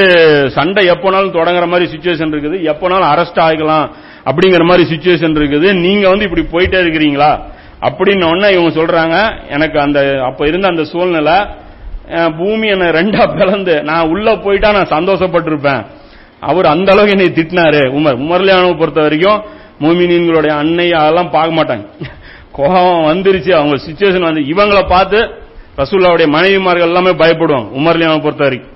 சண்டை 0.56 0.82
எப்போனாலும் 0.90 1.36
தொடங்குற 1.36 1.66
மாதிரி 1.72 1.86
சுச்சுவேஷன் 1.94 2.32
இருக்குது. 2.34 2.58
எப்போனாலும் 2.72 3.10
அரெஸ்ட் 3.12 3.40
ஆகலாம் 3.46 3.86
அப்படிங்கிற 4.28 4.64
மாதிரி 4.70 4.84
சுச்சுவேஷன் 4.92 5.36
இருக்குது. 5.40 5.68
நீங்க 5.86 6.04
வந்து 6.08 6.26
இப்படி 6.28 6.44
போயிட்டே 6.52 6.78
இருக்கிறீங்களா? 6.84 7.30
அப்படின்னு 7.86 8.24
உடனே 8.32 8.48
இவங்க 8.56 8.70
சொல்றாங்க 8.80 9.16
எனக்கு 9.48 9.80
அந்த 9.80 9.98
அப்ப 10.28 10.46
இருந்த 10.46 10.68
அந்த 10.68 10.84
சூழ்நிலை 10.84 11.36
பூமி 12.38 12.66
என்ன 12.74 12.84
ரெண்டா 12.98 13.22
பிளந்து 13.34 13.74
நான் 13.88 14.10
உள்ள 14.12 14.36
போயிட்டா 14.36 14.68
நான் 14.76 14.94
சந்தோஷப்பட்டிருப்பேன். 14.96 15.82
அவர் 16.50 16.66
அந்த 16.66 16.88
அளவுக்கு 16.92 17.14
என்னை 17.16 17.28
திட்டினாரு. 17.38 17.82
உமர் 17.98 18.20
உமர்லியானவை 18.24 18.74
பொறுத்த 18.78 19.00
வரைக்கும் 19.00 19.42
மூமினின்களுடைய 19.82 20.52
அன்னை 20.62 20.86
அதெல்லாம் 20.92 21.30
பார்க்க 21.30 21.58
மாட்டாங்க. 21.58 21.84
கோபம் 22.56 23.04
வந்துருச்சு. 23.10 23.50
அவங்க 23.58 23.76
சுச்சுவேஷன் 23.86 24.28
வந்து 24.28 24.42
இவங்களை 24.54 24.82
பார்த்து 24.88 25.18
ரசூல்லாவுடைய 25.80 26.28
மனைவிமார்கள் 26.36 26.90
எல்லாமே 26.90 27.10
பயப்படுவாங்க 27.22 27.70
உமர்லியானவை 27.80 28.22
பொறுத்த 28.22 28.44
வரைக்கும். 28.48 28.74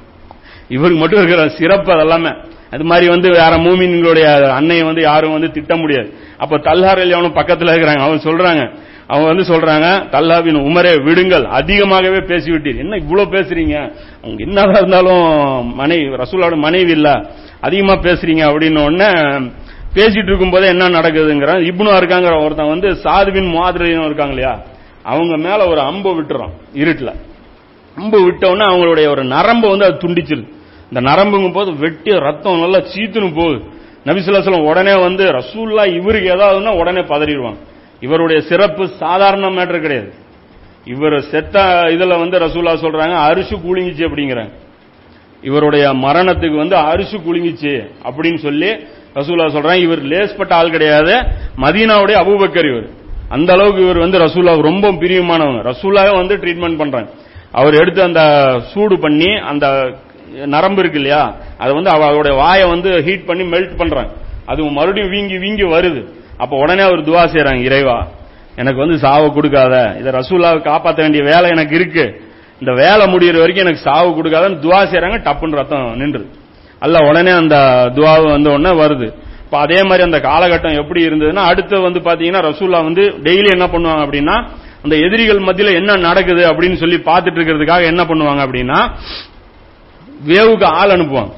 இவருக்கு 0.68 0.98
மட்டும் 0.98 1.18
இருக்கிற 1.18 1.48
சிறப்பு 1.48 1.92
அதெல்லாமே. 1.92 2.44
அது 2.70 2.85
மாதிரி 2.85 3.09
வந்து 3.09 3.29
வேற 3.31 3.48
மூமின்களுடைய 3.48 4.42
அன்னையை 4.42 4.85
வந்து 4.85 5.03
யாரும் 5.03 5.33
வந்து 5.33 5.51
திட்ட 5.51 5.77
முடியாது. 5.77 6.14
அப்ப 6.38 6.59
தல்ஹார் 6.59 7.11
அவனும் 7.11 7.33
பக்கத்தில் 7.33 7.68
இருக்கிறாங்க. 7.68 7.98
அவன் 7.98 8.22
சொல்றாங்க. 8.22 8.75
அவங்க 9.07 9.33
வந்து 9.33 9.57
சொல்றாங்க 9.57 10.14
தல்லாவின் 10.14 10.61
உமரே 10.61 11.03
விடுங்கள். 11.03 11.44
அதிகமாகவே 11.44 12.16
பேசிவிட்டீர். 12.16 12.77
என்ன 12.77 12.96
இவ்வளவு 12.96 13.33
பேசுறீங்க? 13.33 13.92
அவங்க 14.22 14.44
என்னதான் 14.44 14.75
இருந்தாலும் 14.75 15.75
மனைவி 15.75 16.05
ரசூலோட 16.05 16.57
மனைவி 16.57 16.90
இல்ல. 16.90 17.31
அதிகமா 17.61 17.92
பேசுறீங்க. 17.92 18.51
அப்படின்னு 18.51 18.85
உடனே 18.85 19.11
பேசிட்டு 19.94 20.22
இருக்கும்போதே 20.22 20.66
என்ன 20.66 20.88
நடக்குதுங்கிற 20.88 21.53
இப்னு 21.53 22.01
இருக்காங்கிற 22.01 22.44
ஒருத்தன் 22.44 22.68
வந்து 22.68 22.88
சாதுவின் 22.88 23.53
மாதிரியும் 23.53 24.05
இருக்காங்க 24.05 24.35
இல்லையா? 24.35 24.62
அவங்க 25.03 25.37
மேல 25.37 25.66
ஒரு 25.66 25.81
அம்பு 25.81 26.22
விட்டுறோம் 26.22 26.51
இருட்டுல. 26.75 27.14
அம்பு 27.96 28.24
விட்ட 28.24 28.55
அவங்களுடைய 28.55 29.09
ஒரு 29.09 29.24
நரம்பு 29.24 29.68
வந்து 29.68 29.85
அது 29.85 29.94
துண்டிச்சிருது. 29.94 30.48
இந்த 30.92 31.11
நரம்புங்கும் 31.11 31.52
போது 31.52 31.76
வெட்டி 31.76 32.18
ரத்தம் 32.18 32.59
நல்லா 32.59 32.78
சீத்துன்னு 32.78 33.35
போகுது. 33.35 33.64
நபிசுல்லாசலம் 34.05 34.64
உடனே 34.64 35.00
வந்து 35.00 35.33
ரசூல்லா 35.33 35.94
இவருக்கு 35.94 36.35
ஏதாவதுன்னா 36.35 36.78
உடனே 36.78 37.00
பதறிடுவாங்க. 37.00 37.57
இவருடைய 38.00 38.42
சிறப்பு 38.42 38.88
சாதாரண 38.88 39.50
மேட்டர் 39.50 39.81
கிடையாது. 39.81 40.12
இவர் 40.85 41.20
செத்த 41.20 41.83
இதில் 41.90 42.18
வந்து 42.18 42.38
ரசூல்லா 42.38 42.74
சொல்றாங்க 42.74 43.12
அரிசி 43.12 43.55
கூலிங்கிச்சு 43.55 44.09
அப்படிங்கிறாங்க. 44.09 44.52
இவருடைய 45.42 45.92
மரணத்துக்கு 45.92 46.57
வந்து 46.57 46.76
அரிசி 46.76 47.16
குலுங்கிச்சு 47.16 47.90
அப்படின்னு 48.05 48.37
சொல்லி 48.37 48.70
ரசூல்லா 49.14 49.46
சொல்றாங்க. 49.55 49.74
இவர் 49.74 50.02
லேஸ்பட்ட 50.02 50.50
ஆள் 50.50 50.70
கிடையாது. 50.70 51.14
மதீனாவுடைய 51.57 52.16
அபூபக்கர் 52.24 52.70
இவர். 52.70 52.88
அந்த 53.28 53.52
அளவுக்கு 53.52 53.83
இவர் 53.83 53.98
வந்து 53.98 54.18
ரசூல்லா 54.18 54.61
ரொம்ப 54.61 54.92
பிரியமானவங்க. 54.92 55.72
ரசூல்லாவே 55.72 56.14
வந்து 56.16 56.37
ட்ரீட்மெண்ட் 56.37 56.78
பண்றாங்க. 56.78 57.11
அவர் 57.53 57.75
எடுத்து 57.75 58.03
அந்த 58.03 58.21
சூடு 58.73 58.99
பண்ணி 58.99 59.37
அந்த 59.37 59.95
நரம்பு 60.47 60.81
இருக்கு 60.81 61.01
இல்லையா 61.01 61.35
அதை 61.59 61.75
வந்து 61.75 61.91
அவ- 61.91 62.07
அவருடைய 62.07 62.37
வாயை 62.37 62.69
வந்து 62.69 63.03
ஹீட் 63.03 63.27
பண்ணி 63.27 63.43
மெல்ட் 63.43 63.77
பண்றாங்க. 63.77 64.11
அது 64.47 64.62
மறுபடியும் 64.62 65.11
வீங்கி 65.11 65.38
வீங்கி 65.38 65.62
வருது. 65.62 66.05
அப்ப 66.37 66.57
உடனே 66.57 66.83
அவர் 66.83 67.09
துவா 67.09 67.25
செய்யறாங்க 67.33 67.62
இறைவா 67.62 68.07
எனக்கு 68.57 68.79
வந்து 68.79 68.99
சாவு 68.99 69.33
கொடுக்காத. 69.33 69.97
இதை 69.99 70.12
ரசூல்லாவை 70.12 70.61
காப்பாற்ற 70.62 71.03
வேண்டிய 71.03 71.25
வேலை 71.25 71.51
எனக்கு 71.51 71.75
இருக்கு. 71.75 72.21
இந்த 72.61 72.73
வேலை 72.73 73.07
முடியிற 73.07 73.38
வரைக்கும் 73.38 73.67
எனக்கு 73.67 73.83
சாவு 73.83 74.11
கொடுக்காதன்னு 74.11 74.62
துவா 74.62 74.81
செய்யறாங்க 74.91 75.19
டப்புன்னு 75.19 75.57
ரத்தம் 75.57 75.97
நின்று 75.97 76.31
அல்ல 76.79 77.09
உடனே 77.09 77.31
அந்த 77.31 77.57
துவாவு 77.95 78.25
வந்த 78.25 78.51
உடனே 78.51 78.81
வருது. 78.81 79.12
இப்ப 79.45 79.59
அதே 79.59 79.83
மாதிரி 79.83 80.03
அந்த 80.03 80.19
காலகட்டம் 80.19 80.77
எப்படி 80.77 81.07
இருந்ததுன்னா 81.09 81.45
அடுத்து 81.51 81.81
வந்து 81.81 82.01
பாத்தீங்கன்னா 82.01 82.43
ரசூல்லா 82.43 82.83
வந்து 82.85 83.03
டெய்லி 83.03 83.51
என்ன 83.51 83.67
பண்ணுவாங்க 83.67 84.07
அப்படின்னா 84.07 84.37
அந்த 84.85 84.95
எதிரிகள் 85.07 85.47
மத்தியில் 85.49 85.79
என்ன 85.81 85.97
நடக்குது 86.09 86.42
அப்படின்னு 86.51 86.79
சொல்லி 86.83 86.99
பார்த்துட்டு 87.09 87.38
இருக்கிறதுக்காக 87.38 87.85
என்ன 87.92 88.03
பண்ணுவாங்க 88.11 88.40
அப்படின்னா 88.47 88.79
வேவுக்கு 90.31 90.66
ஆள் 90.81 90.95
அனுப்புவாங்க. 90.97 91.33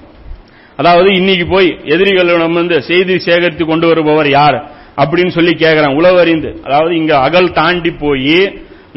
அதாவது 0.80 1.08
இன்னைக்கு 1.20 1.44
போய் 1.54 1.68
எதிரிகளிடம் 1.94 2.60
வந்து 2.60 2.76
செய்தி 2.90 3.14
சேகரித்து 3.26 3.64
கொண்டு 3.66 3.86
வருபவர் 3.90 4.28
யார் 4.38 4.58
அப்படின்னு 5.02 5.32
சொல்லி 5.38 5.52
கேட்கறாங்க 5.64 5.98
உளவறிந்து 6.00 6.50
அதாவது 6.66 6.92
இங்க 7.00 7.12
அகல் 7.26 7.50
தாண்டி 7.58 7.90
போய் 8.04 8.38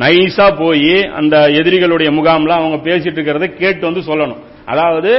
நைஸா 0.04 0.48
போய் 0.62 0.96
அந்த 1.20 1.36
எதிரிகளுடைய 1.60 2.10
முகாம்ல 2.18 2.56
அவங்க 2.60 2.78
பேசிட்டு 2.88 3.18
இருக்கிறத 3.18 3.48
கேட்டு 3.62 3.84
வந்து 3.90 4.02
சொல்லணும். 4.10 4.42
அதாவது 4.72 5.12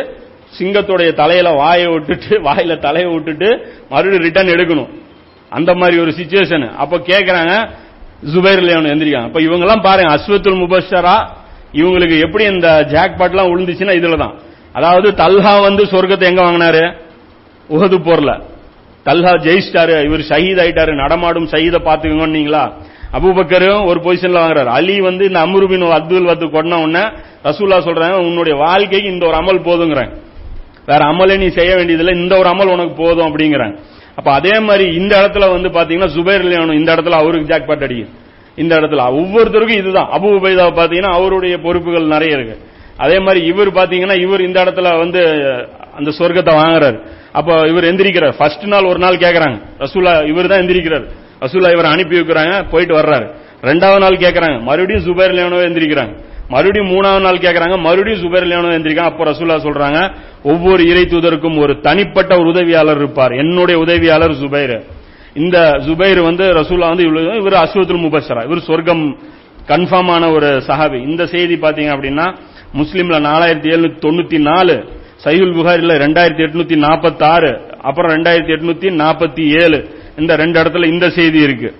சிங்கத்துடைய 0.59 1.11
தலையில 1.21 1.49
வாயை 1.61 1.88
விட்டுட்டு 1.95 2.33
வாயில 2.47 2.77
தலையை 2.87 3.09
விட்டுட்டு 3.14 3.49
மறுபடியும் 3.91 4.25
ரிட்டர்ன் 4.27 4.55
எடுக்கணும். 4.55 4.91
அந்த 5.53 5.71
மாதிரி 5.81 5.97
ஒரு 6.05 6.12
சுச்சுவேஷன் 6.19 6.67
அப்ப 6.83 7.01
கேக்குறாங்க 7.11 7.53
ஜுபைர் 8.23 8.63
லியான் 8.69 8.91
எந்திரிக்காங்க 8.93 9.29
அப்ப 9.31 9.41
இவங்க 9.41 9.65
எல்லாம் 9.67 9.85
பாருங்க 9.89 10.11
அஸ்வத்துல் 10.17 10.61
முபஷரா 10.63 11.17
இவங்களுக்கு 11.81 12.17
எப்படி 12.27 12.45
இந்த 12.55 12.69
ஜாக்பாட்லாம் 12.93 13.51
விழுந்துச்சுன்னா 13.53 13.95
இதில் 14.01 14.23
தான் 14.25 14.35
அதாவது 14.79 15.09
தல்ஹா 15.23 15.53
வந்து 15.67 15.83
சொர்க்கத்தை 15.93 16.27
எங்க 16.31 16.43
வாங்கினாரு? 16.47 16.83
உகது 17.69 17.97
போர்ல. 18.07 18.33
தல்ஹா 19.07 19.33
ஜெயிச்சிட்டாரு 19.47 19.95
இவர் 20.09 20.23
ஷஹீத் 20.31 20.61
ஆயிட்டாரு 20.63 20.93
நடமாடும் 21.03 21.49
ஷஹீதை 21.53 21.81
பாத்துக்கோங்கன்னீங்களா 21.89 22.63
அபூபக்கரும் 23.17 23.85
ஒரு 23.91 23.99
பொசிஷன்ல 24.05 24.41
வாங்குறாரு. 24.43 24.71
அலி 24.79 24.97
வந்து 25.01 25.23
இந்த 25.29 25.41
அம்ருபின் 25.47 25.85
அப்துல் 25.99 26.31
வந்து 26.33 26.47
கொண்ட 26.57 26.77
உடனே 26.85 27.05
ரசூல்லா 27.49 27.79
சொல்றாங்க 27.89 28.17
உன்னுடைய 28.29 28.55
வாழ்க்கைக்கு 28.65 29.13
இந்த 29.15 29.25
ஒரு 29.27 29.37
அமல் 29.43 29.61
போதுங்கிறேன். 29.69 30.11
வேற 30.91 31.01
அமலை 31.13 31.37
நீ 31.39 31.49
செய்ய 31.59 31.73
வேண்டியதில்லை 31.77 32.15
இந்த 32.23 32.39
ஒரு 32.39 32.49
அமல் 32.55 32.73
உனக்கு 32.75 32.95
போதும் 33.05 33.29
அப்படிங்கிறேன். 33.29 33.75
அப்ப 34.19 34.29
அதே 34.39 34.55
மாதிரி 34.69 34.85
இந்த 35.01 35.13
இடத்துல 35.21 35.45
வந்து 35.55 35.69
பாத்தீங்கன்னா 35.69 36.11
சுபேர் 36.17 36.45
லியானு 36.51 36.79
இந்த 36.81 36.91
இடத்துல 36.97 37.19
அவருக்கு 37.23 37.51
ஜாக் 37.51 37.69
பாட் 37.69 37.85
அடிக்கும் 37.87 38.15
இந்த 38.63 38.73
இடத்துல 38.81 39.03
ஒவ்வொருத்தருக்கும் 39.19 39.81
இதுதான். 39.83 40.09
அபு 40.17 40.29
உபைதா 40.39 40.65
பாத்தீங்கன்னா 40.79 41.13
அவருடைய 41.19 41.55
பொறுப்புகள் 41.67 42.13
நிறைய 42.15 42.39
இருக்கு. 42.39 42.57
அதே 43.05 43.19
மாதிரி 43.19 43.41
இவர் 43.51 43.71
பாத்தீங்கன்னா 43.79 44.17
இவர் 44.25 44.43
இந்த 44.49 44.59
இடத்துல 44.65 44.89
வந்து 45.03 45.21
அந்த 45.99 46.11
சொர்க்கத்தை 46.19 46.53
வாங்குறாரு. 46.61 46.99
அப்ப 47.39 47.59
இவர் 47.73 47.89
எந்திரிக்கிறார். 47.91 48.35
ஃபர்ஸ்ட் 48.39 48.65
நாள் 48.73 48.89
ஒரு 48.93 48.99
நாள் 49.05 49.23
கேட்கறாங்க 49.25 49.59
ரசூலா 49.85 50.13
இவர் 50.33 50.51
தான் 50.53 50.63
எந்திரிக்கிறார். 50.63 51.07
ரசூலா 51.45 51.71
இவரை 51.77 51.91
அனுப்பி 51.95 52.17
வைக்கிறாங்க 52.21 52.55
போயிட்டு 52.73 52.95
வர்றாரு. 53.01 53.27
ரெண்டாவது 53.71 54.03
நாள் 54.05 54.23
கேட்கறாங்க 54.25 54.59
மறுபடியும் 54.69 55.07
சுபைர் 55.09 55.37
லியானோ 55.39 55.61
எந்திரிக்கிறாங்க. 55.69 56.15
மறுபடியும் 56.49 56.91
மூணாவது 56.95 57.21
நாள் 57.21 57.45
கேட்கறாங்க 57.45 57.79
மறுபடியும் 57.79 58.23
சுபர்லியானோ 58.23 58.69
எந்திரிக்கான் 58.77 58.79
எந்திரிக்காங்க. 58.79 59.13
அப்போ 59.13 59.25
ரசூலா 59.25 59.57
சொல்றாங்க 59.67 60.13
ஒவ்வொரு 60.43 60.89
இறை 60.89 61.03
தூதருக்கும் 61.03 61.59
ஒரு 61.59 61.81
தனிப்பட்ட 61.81 62.39
ஒரு 62.39 62.49
உதவியாளர் 62.49 62.97
இருப்பார். 62.97 63.33
என்னுடைய 63.33 63.81
உதவியாளர் 63.81 64.31
சுபைர். 64.31 64.81
இந்த 65.35 65.59
சுபைர் 65.87 66.21
வந்து 66.23 66.45
ரசூலா 66.53 66.87
வந்து 66.93 67.05
இவ்வளவு 67.05 67.37
இவர் 67.37 67.53
அஸ்வத்துல் 67.53 68.05
முபஷரா. 68.07 68.45
இவர் 68.45 68.61
சொர்க்கம் 68.61 69.19
கன்ஃபார்ம் 69.69 70.11
ஆன 70.11 70.31
ஒரு 70.31 70.63
சஹாபி. 70.67 71.03
இந்த 71.09 71.27
செய்தி 71.27 71.55
பாத்தீங்க 71.55 71.91
அப்படின்னா 71.97 72.35
முஸ்லீம்ல 72.79 73.19
நாலாயிரத்தி 73.29 73.69
எழுநூத்தி 73.75 74.01
தொண்ணூத்தி 74.07 74.39
நாலு 74.39 74.85
சையுல் 75.25 75.55
புகாரில 75.59 75.93
ரெண்டாயிரத்தி 76.05 76.43
எட்நூத்தி 76.47 76.77
நாற்பத்தி 76.87 77.25
ஆறு 77.25 77.61
அப்புறம் 77.81 78.11
ரெண்டாயிரத்தி 78.17 78.53
எட்நூத்தி 78.57 78.89
நாற்பத்தி 79.03 79.45
ஏழு. 79.63 79.89
இந்த 80.19 80.37
ரெண்டு 80.37 80.63
இடத்துல 80.63 80.85
இந்த 80.85 81.11
செய்தி 81.11 81.39
இருக்கு. 81.39 81.75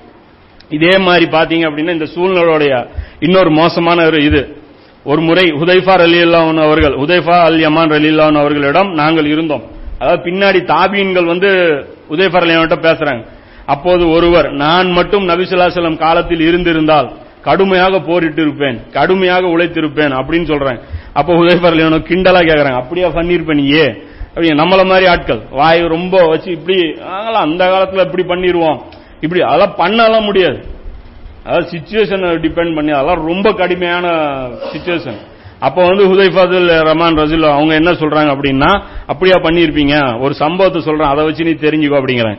இதே 0.69 0.99
மாதிரி 0.99 1.27
பாத்தீங்க 1.31 1.67
அப்படின்னா 1.69 1.93
இந்த 1.93 2.09
சூழ்நிலையுடைய 2.15 2.87
இன்னொரு 3.21 3.51
மோசமான 3.51 4.07
ஒரு 4.07 4.25
இது. 4.25 4.58
ஒரு 5.11 5.21
முறை 5.29 5.45
ஹுதைஃபா 5.61 5.95
ரலியல்லான் 6.05 6.61
அவர்கள் 6.67 6.95
ஹுதைஃபா 7.03 7.37
அல் 7.49 7.61
யமான் 7.65 7.93
ரலியல்லான் 7.97 8.39
அவர்களிடம் 8.43 8.91
நாங்கள் 9.01 9.29
இருந்தோம். 9.35 9.63
அதாவது 10.01 10.21
பின்னாடி 10.27 10.61
தாபீன்கள் 10.73 11.31
வந்து 11.33 11.51
ஹுதைஃபா 12.11 12.41
ரலியான்கிட்ட 12.43 12.79
பேசுறாங்க. 12.89 13.23
அப்போது 13.75 14.05
ஒருவர் 14.17 14.49
நான் 14.65 14.91
மட்டும் 14.99 15.25
நபிசுல்லாசலம் 15.31 15.99
காலத்தில் 16.05 16.45
இருந்திருந்தால் 16.49 17.09
கடுமையாக 17.49 17.99
போரிட்டு 18.09 18.41
இருப்பேன் 18.45 18.79
கடுமையாக 18.97 19.45
உழைத்திருப்பேன் 19.55 20.15
அப்படின்னு 20.21 20.47
சொல்றாங்க. 20.53 20.81
அப்போ 21.19 21.33
உதய்பா 21.43 21.69
ரலியானோ 21.73 21.99
கிண்டலா 22.11 22.41
கேட்கறாங்க 22.49 22.81
அப்படியா 22.83 23.09
பண்ணிருப்பேன் 23.19 23.63
ஏ? 23.81 23.85
அப்படி 24.33 24.49
நம்மள 24.63 24.81
மாதிரி 24.91 25.07
ஆட்கள். 25.13 25.41
வாய் 25.61 25.81
ரொம்ப 25.95 26.17
வச்சு 26.33 26.49
இப்படி 26.57 26.77
அந்த 27.45 27.63
காலத்துல 27.73 28.05
இப்படி 28.09 28.25
பண்ணிடுவோம் 28.33 28.79
இப்படி 29.25 29.41
அதெல்லாம் 29.51 29.79
பண்ணலாம் 29.83 30.29
முடியாது. 30.31 30.59
அதாவது 31.49 31.67
சுச்சுவேஷன் 31.75 32.25
டிபெண்ட் 32.45 32.77
பண்ணி 32.77 32.93
அதெல்லாம் 32.97 33.27
ரொம்ப 33.31 33.49
கடுமையான 33.61 34.07
சுச்சுவேஷன் 34.73 35.19
அப்போ 35.67 35.81
வந்து 35.87 36.05
ஹுதைஃபாதுல் 36.11 36.69
ரமான் 36.89 37.19
ரசில் 37.21 37.47
அவங்க 37.55 37.73
என்ன 37.75 37.91
சொல்றாங்க 38.03 38.31
அப்படின்னா 38.35 38.69
அப்படியா 39.13 39.37
பண்ணியிருப்பீங்க? 39.47 39.95
ஒரு 40.25 40.35
சம்பவத்தை 40.43 40.81
சொல்றேன் 40.89 41.11
அதை 41.13 41.23
வச்சு 41.25 41.47
நீ 41.49 41.55
தெரிஞ்சுக்கோ 41.65 41.99
அப்படிங்கிறேன். 42.01 42.39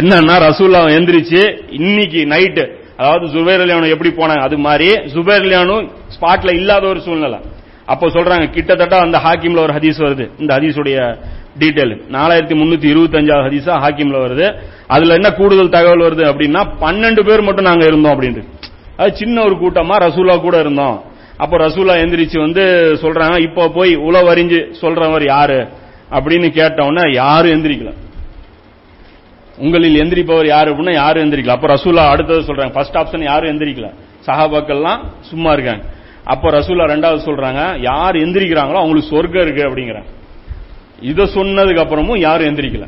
என்னன்னா 0.00 0.36
ரசூல்லா 0.46 0.80
எந்திரிச்சு 0.96 1.42
இன்னைக்கு 1.78 2.22
நைட்டு 2.32 2.64
அதாவது 3.00 3.26
சுபேர் 3.34 3.62
அலியானு 3.64 3.92
எப்படி 3.94 4.10
போனாங்க? 4.18 4.42
அது 4.48 4.56
மாதிரி 4.66 4.88
சுபேர் 5.14 5.44
அலியானு 5.46 5.76
ஸ்பாட்ல 6.16 6.50
இல்லாத 6.60 6.84
ஒரு 6.86 7.00
சூழ்நிலை. 7.06 7.38
அப்போ 7.86 8.06
சொல்றாங்க 8.06 8.50
கிட்டத்தட்ட 8.50 8.96
அந்த 8.98 9.18
ஹாக்கிம்ல 9.18 9.58
ஒரு 9.58 9.72
ஹதீஸ் 9.72 10.02
வருது. 10.06 10.30
இந்த 10.38 10.56
ஹதீஸுடைய 10.56 11.16
டீட்டெயில் 11.58 11.94
நாலாயிரத்தி 12.12 12.54
முன்னூத்தி 12.60 12.84
இருபத்தி 12.84 13.18
அஞ்சாவது 13.18 13.46
ஹதீஸா 13.48 13.74
ஹாக்கிம்ல 13.84 14.18
வருது. 14.26 14.60
அதுல 14.86 15.14
என்ன 15.14 15.30
கூடுதல் 15.30 15.68
தகவல் 15.68 16.10
வருது 16.10 16.24
அப்படின்னா 16.28 16.62
பன்னெண்டு 16.80 17.20
பேர் 17.20 17.42
மட்டும் 17.42 17.64
நாங்க 17.64 17.84
இருந்தோம் 17.84 18.20
அப்படின்ட்டு. 18.20 18.44
அது 18.96 19.16
சின்ன 19.16 19.42
ஒரு 19.42 19.54
கூட்டமா 19.54 19.96
ரசூலா 19.96 20.40
கூட 20.40 20.60
இருந்தோம். 20.60 21.02
அப்போ 21.36 21.56
ரசூலா 21.56 21.94
எந்திரிச்சு 22.02 22.38
வந்து 22.38 22.62
சொல்றாங்க 23.02 23.40
இப்போ 23.40 23.68
போய் 23.68 23.96
உளவறிஞ்சு 23.96 24.72
சொல்றவர் 24.80 25.24
யாரு? 25.24 25.68
அப்படின்னு 26.10 26.50
கேட்டவுடனே 26.50 27.12
யாரும் 27.12 27.52
எந்திரிக்கல. 27.52 27.92
உங்களில் 29.58 30.00
எந்திரிப்பவர் 30.02 30.46
யாரு 30.46 30.74
அப்படின்னா 30.74 30.92
யாரும் 30.92 31.32
எந்திரிக்கல. 31.32 31.48
அப்ப 31.48 31.66
ரசூலா 31.66 32.08
அடுத்தது 32.08 32.40
சொல்றாங்க 32.40 32.72
ஃபர்ஸ்ட் 32.72 32.94
ஆப்ஷன் 32.94 33.22
யாரும் 33.22 33.50
எந்திரிக்கல. 33.50 33.94
சஹாபாக்கள்லாம் 34.26 34.98
சும்மா 35.20 35.52
இருக்காங்க. 35.52 35.84
அப்ப 36.32 36.50
ரசூல்லா 36.50 36.86
ரெண்டாவது 36.92 37.20
சொல்றாங்க 37.28 37.80
யார் 37.80 38.16
எந்திரிக்கிறாங்களோ 38.16 38.78
அவங்களுக்கு 38.82 39.10
சொர்க்கம் 39.14 39.44
இருக்கு 39.46 39.62
அப்படிங்கிறாங்க. 39.68 40.10
இதை 41.00 41.24
சொன்னதுக்கு 41.34 41.82
அப்புறமும் 41.84 42.18
யாரும் 42.18 42.48
எந்திரிக்கல. 42.50 42.86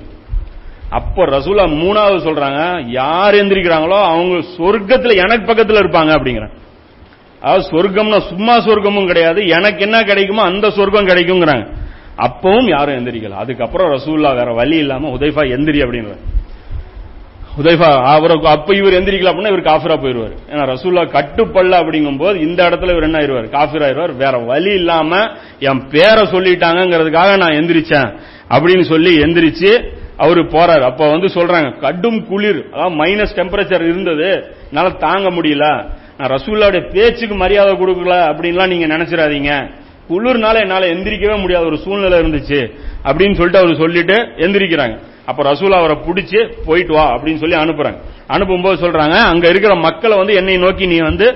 அப்ப 0.98 1.24
ரசூலா 1.24 1.64
மூணாவது 1.82 2.18
சொல்றாங்க 2.28 2.60
யார் 2.90 3.34
எந்திரிக்கிறாங்களோ 3.34 3.98
அவங்க 4.12 4.36
சொர்க்கத்துல 4.58 5.14
எனக்கு 5.24 5.44
பக்கத்துல 5.50 5.82
இருப்பாங்க 5.82 6.12
அப்படிங்கிறாங்க. 6.16 6.56
அதாவது 7.42 7.64
சொர்க்கம்னா 7.72 8.20
சும்மா 8.28 8.54
சொர்க்கமும் 8.58 9.06
கிடையாது 9.06 9.40
எனக்கு 9.56 9.80
என்ன 9.80 9.98
கிடைக்குமோ 10.02 10.42
அந்த 10.42 10.70
சொர்க்கம் 10.70 11.10
கிடைக்குங்கிறாங்க. 11.10 11.66
அப்பவும் 12.26 12.68
யாரும் 12.68 12.96
எந்திரிக்கல. 12.98 13.36
அதுக்கப்புறம் 13.44 13.90
ரசூல்லா 13.96 14.30
வேற 14.34 14.52
வழி 14.52 14.76
இல்லாம 14.76 15.10
உதைஃபா 15.16 15.44
எந்திரி 15.56 15.80
அப்படின்ற 15.84 16.14
உதைஃபா 17.58 18.02
அவரை 18.04 18.40
அப்ப 18.42 18.74
இவர் 18.74 18.92
எந்திரிக்கல 18.92 19.30
அப்படின்னா 19.30 19.52
இவர் 19.52 19.62
காஃபிரா 19.62 19.96
போயிருவார். 20.04 20.34
ஏன்னா 20.52 20.64
ரசூல்லா 20.72 21.04
கட்டுப்பல்ல 21.16 21.74
அப்படிங்கும் 21.80 22.18
போது 22.18 22.40
இந்த 22.40 22.68
இடத்துல 22.68 22.90
இவர் 22.90 23.02
என்ன 23.02 23.18
ஆயிருவார்? 23.18 23.48
காஃபிர் 23.48 23.82
ஆயிருவார். 23.82 24.16
வேற 24.16 24.38
வழி 24.38 24.72
இல்லாம 24.74 25.30
என் 25.58 25.88
பேரை 25.88 26.22
சொல்லிட்டாங்கிறதுக்காக 26.32 27.36
நான் 27.36 27.52
எந்திரிச்சேன் 27.52 28.18
அப்படின்னு 28.50 28.82
சொல்லி 28.82 29.18
எந்திரிச்சு 29.18 29.84
அவரு 30.16 30.42
போறாரு. 30.42 30.80
அப்ப 30.80 31.10
வந்து 31.10 31.26
சொல்றாங்க 31.26 31.78
கடும் 31.78 32.26
குளிர். 32.26 32.64
அதாவது 32.72 33.04
மைனஸ் 33.04 33.36
டெம்பரேச்சர் 33.36 33.82
இருந்தது. 33.82 34.52
என்னால 34.68 34.90
தாங்க 34.90 35.30
முடியல. 35.30 35.86
நான் 36.18 36.30
ரசூல்லாவுடைய 36.30 36.90
பேச்சுக்கு 36.90 37.34
மரியாதை 37.34 37.74
கொடுக்கல 37.74 38.14
அப்படின்லாம் 38.30 38.66
நீங்க 38.66 38.86
நினைச்சிடாதீங்க. 38.96 39.70
குளிர்னால 40.10 40.60
என்னால 40.60 40.86
எந்திரிக்கவே 40.86 41.40
முடியாத 41.40 41.64
ஒரு 41.66 41.78
சூழ்நிலை 41.78 42.18
இருந்துச்சு 42.18 42.72
அப்படின்னு 43.04 43.34
சொல்லிட்டு 43.34 43.58
அவர் 43.58 43.76
சொல்லிட்டு 43.76 44.14
எந்திரிக்கிறாங்க. 44.36 44.98
அப்ப 45.28 45.42
ரசூலா 45.50 45.78
அவரை 45.82 45.96
பிடிச்சு 46.06 46.40
போயிட்டு 46.66 46.92
வா 46.92 47.04
அப்படின்னு 47.14 47.40
சொல்லி 47.42 47.56
அனுப்புறாங்க. 47.56 47.98
அனுப்பும்போது 48.34 48.76
சொல்றாங்க 48.84 49.16
அங்க 49.32 49.48
இருக்கிற 49.48 49.74
மக்களை 49.74 50.16
வந்து 50.16 50.34
என்னை 50.34 50.56
நோக்கி 50.56 50.86
நீ 50.86 50.98
வந்து 50.98 51.26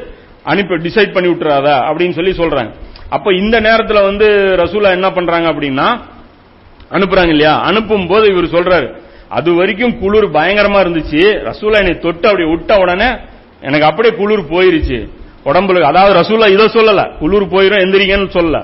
அனுப்பி 0.44 0.74
டிசைட் 0.74 1.12
பண்ணி 1.12 1.28
விட்டுறாத 1.30 1.68
அப்படின்னு 1.88 2.16
சொல்லி 2.18 2.32
சொல்றாங்க. 2.42 2.70
அப்ப 3.08 3.34
இந்த 3.34 3.60
நேரத்துல 3.60 4.02
வந்து 4.02 4.26
ரசூலா 4.62 4.90
என்ன 4.90 5.10
பண்றாங்க 5.10 5.52
அப்படின்னா 5.52 5.88
அனுப்புறாங்க 6.90 7.28
இல்லையா? 7.28 7.54
அனுப்பும் 7.60 8.06
போது 8.06 8.24
இவர் 8.32 8.54
சொல்றாரு 8.56 8.88
அது 9.28 9.54
வரைக்கும் 9.54 9.98
குளிர் 9.98 10.26
பயங்கரமா 10.36 10.78
இருந்துச்சு. 10.84 11.22
ரசூலா 11.48 11.78
என்னை 11.82 11.98
தொட்டு 11.98 12.28
அப்படி 12.28 12.44
விட்ட 12.48 12.78
உடனே 12.78 13.08
எனக்கு 13.60 13.86
அப்படியே 13.86 14.14
குளிர் 14.14 14.50
போயிருச்சு. 14.50 14.98
உடம்புல 15.44 15.80
அதாவது 15.80 16.12
ரசூலா 16.20 16.48
இதை 16.48 16.66
சொல்லல. 16.66 17.02
குளிர் 17.18 17.52
போயிரும் 17.54 17.82
எந்திரிங்கன்னு 17.84 18.30
சொல்லல. 18.38 18.58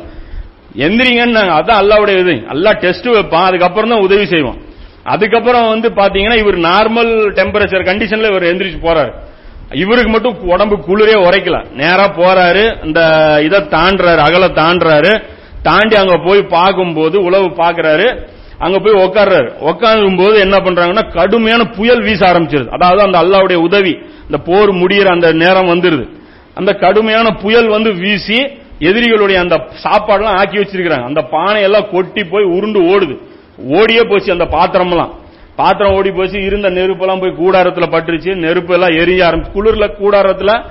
எந்திரிங்கன்னு 0.87 1.43
அதான் 1.59 1.81
அல்லாவுடைய 1.83 2.17
இது. 2.19 2.35
அல்லா 2.49 2.73
டெஸ்ட் 2.85 3.09
வைப்பான். 3.09 3.47
அதுக்கப்புறம் 3.49 3.91
தான் 3.91 4.07
உதவி 4.09 4.27
செய்வோம் 4.27 4.59
அதுக்கப்புறம் 5.15 5.69
வந்து 5.69 5.89
பாத்தீங்கன்னா 5.89 6.39
இவர் 6.39 6.59
நார்மல் 6.59 7.11
டெம்பரேச்சர் 7.39 7.89
கண்டிஷன்ல 7.89 8.31
இவர் 8.33 8.51
எந்திரிச்சு 8.51 8.87
போறாரு. 8.87 9.13
இவருக்கு 9.73 10.11
மட்டும் 10.11 10.37
உடம்பு 10.41 10.77
குளிரே 10.77 11.17
உரைக்கல. 11.27 11.59
நேரா 11.75 12.07
போறாரு. 12.19 12.85
இந்த 12.85 13.01
இதை 13.45 13.61
தாண்டுறாரு 13.61 14.21
அகல 14.29 14.47
தாண்டுறாரு. 14.63 15.23
தாண்டி 15.63 15.97
அங்க 15.97 16.17
போய் 16.27 16.43
பார்க்கும்போது 16.43 17.23
உழவு 17.23 17.47
பாக்குறாரு 17.47 18.09
அங்க 18.59 18.77
போய் 18.79 19.01
உட்கார்றாரு 19.05 19.49
உட்காரும் 19.71 20.17
போது 20.17 20.37
என்ன 20.39 20.57
பண்றாங்கன்னா 20.57 21.13
கடுமையான 21.13 21.65
புயல் 21.65 22.03
வீச 22.03 22.21
ஆரம்பிச்சிருது. 22.33 22.69
அதாவது 22.69 23.03
அந்த 23.03 23.19
அல்லாவுடைய 23.23 23.55
உதவி 23.55 23.93
இந்த 24.25 24.39
போர் 24.39 24.71
முடியிற 24.73 25.07
அந்த 25.07 25.33
நேரம் 25.33 25.71
வந்துருது. 25.73 26.07
அந்த 26.55 26.73
கடுமையான 26.73 27.29
புயல் 27.43 27.69
வந்து 27.69 27.91
வீசி 27.95 28.39
எதிரிகளுடைய 28.81 29.35
அந்த 29.35 29.57
சாப்பாடுலாம் 29.85 30.39
ஆக்கி 30.41 30.59
வச்சிருக்கிறாங்க. 30.59 31.05
அந்த 31.05 31.23
பானையெல்லாம் 31.33 31.91
கொட்டி 31.91 32.25
போய் 32.25 32.53
உருண்டு 32.57 32.81
ஓடுது. 32.83 33.15
ஓடியே 33.65 34.01
போச்சு 34.01 34.33
அந்த 34.33 34.45
பாத்திரம்லாம். 34.45 35.11
பாத்திரம் 35.57 35.95
ஓடி 35.95 36.11
போச்சு 36.11 36.45
இருந்த 36.45 36.71
நெருப்பெல்லாம் 36.71 37.21
போய் 37.21 37.39
கூடாரத்துல 37.39 37.87
பட்டுருச்சு 37.95 38.35
நெருப்பு 38.35 38.75
எல்லாம் 38.75 38.99
எரிய 38.99 39.25
ஆரம்பிச்சு 39.25 39.57
குளிர்ல 39.57 39.91
கூடாரத்துல 40.03 40.65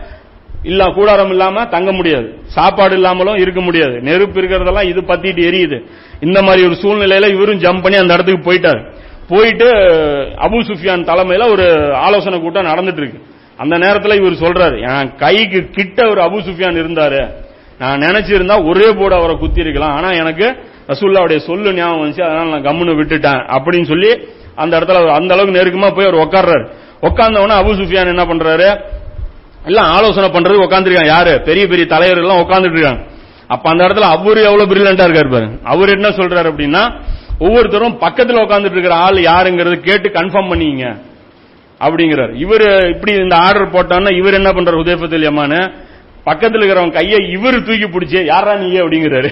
இல்ல 0.63 0.85
கூடாரம் 0.85 1.29
இல்லாம 1.29 1.65
தங்க 1.65 1.91
முடியாது. 1.91 2.39
சாப்பாடு 2.45 2.95
இல்லாமலும் 2.95 3.35
இருக்க 3.35 3.61
முடியாது. 3.61 4.01
நெருப்பு 4.01 4.41
இருக்கிறதெல்லாம் 4.41 4.83
இது 4.83 5.01
பத்திட்டு 5.01 5.43
எரியுது. 5.49 5.83
இந்த 6.19 6.41
மாதிரி 6.41 6.67
ஒரு 6.67 6.77
சூழ்நிலையில 6.81 7.33
இவரும் 7.33 7.59
ஜம்ப் 7.59 7.81
பண்ணி 7.81 7.97
அந்த 7.97 8.13
இடத்துக்கு 8.13 8.53
போயிட்டாரு. 8.53 8.93
போயிட்டு 9.27 9.65
அபு 10.37 10.59
சுஃபியான் 10.67 11.03
தலைமையில 11.03 11.51
ஒரு 11.51 11.95
ஆலோசனை 11.95 12.39
கூட்டம் 12.39 12.65
நடந்துட்டு 12.65 12.97
இருக்கு 12.97 13.21
அந்த 13.57 13.77
நேரத்தில் 13.77 14.23
இவர் 14.23 14.31
சொல்றாரு 14.31 15.01
என் 15.01 15.15
கைக்கு 15.15 15.69
கிட்ட 15.71 16.09
ஒரு 16.09 16.21
அபு 16.21 16.39
சுஃபியான் 16.43 16.79
இருந்தாரு. 16.83 17.31
நான் 17.79 17.99
நினைச்சிருந்தா 17.99 18.67
ஒரே 18.67 18.93
போர்டு 18.93 19.15
அவரை 19.15 19.37
குத்தி 19.37 19.59
இருக்கலாம் 19.59 19.95
ஆனா 19.95 20.11
எனக்கு 20.11 20.57
ரசூல்லாவுடைய 20.87 21.37
சொல்லு 21.37 21.73
ஞாபகம் 21.73 22.01
வந்துச்சு 22.01 22.21
அதனால 22.21 22.49
நான் 22.49 22.63
கம்முன்னு 22.63 22.97
விட்டுட்டேன் 22.99 23.41
அப்படின்னு 23.55 23.83
சொல்லி 23.83 24.11
அந்த 24.55 24.79
இடத்துல 24.79 25.07
அந்த 25.07 25.33
அளவுக்கு 25.33 25.59
நெருக்கமா 25.59 25.95
போய் 25.95 26.05
அவர் 26.05 26.27
உட்கார்றாரு 26.27 26.65
உட்கார்ந்த 27.01 27.39
அபு 27.39 27.71
சுஃபியான் 27.79 28.13
என்ன 28.13 28.23
பண்றாரு? 28.25 28.81
எல்லாம் 29.65 29.85
ஆலோசனை 29.85 30.29
பண்றது 30.29 30.65
உட்காந்துருக்காங்க 30.65 31.05
யாரு? 31.05 31.41
பெரிய 31.41 31.67
பெரிய 31.67 31.85
தலைவர் 31.85 32.17
எல்லாம் 32.17 32.39
உட்காந்துட்டு 32.39 32.77
இருக்காங்க. 32.77 33.03
அப்ப 33.47 33.69
அந்த 33.69 33.87
இடத்துல 33.87 34.07
அவரு 34.15 34.43
எவ்வளவு 34.43 34.75
பிரில்லண்டா 34.75 35.05
இருக்காரு 35.07 35.31
பாரு. 35.31 35.49
அவர் 35.63 35.89
என்ன 35.89 36.09
சொல்றாரு 36.09 36.47
அப்படின்னா 36.51 36.83
ஒவ்வொருத்தரும் 37.39 37.99
பக்கத்துல 37.99 38.41
உட்காந்துட்டு 38.45 38.77
இருக்கிற 38.77 38.95
ஆள் 38.95 39.15
யாருங்கிறது 39.15 39.79
கேட்டு 39.79 40.09
கன்ஃபார்ம் 40.09 40.51
பண்ணிங்க 40.51 40.85
அப்படிங்கிறார். 41.79 42.33
இவர் 42.35 42.89
இப்படி 42.89 43.13
இந்த 43.13 43.35
ஆர்டர் 43.35 43.71
போட்டான்னா 43.71 44.17
இவர் 44.17 44.33
என்ன 44.33 44.49
பண்றாரு 44.49 44.81
உதயபத்தில் 44.83 45.27
யமானு 45.29 45.73
பக்கத்தில் 46.23 46.61
இருக்கிறவன் 46.61 46.91
கையை 46.91 47.29
இவர் 47.31 47.63
தூக்கி 47.63 47.85
பிடிச்சே 47.85 48.25
யாரா 48.25 48.55
நீ 48.55 48.79
அப்படிங்கிறாரு. 48.79 49.29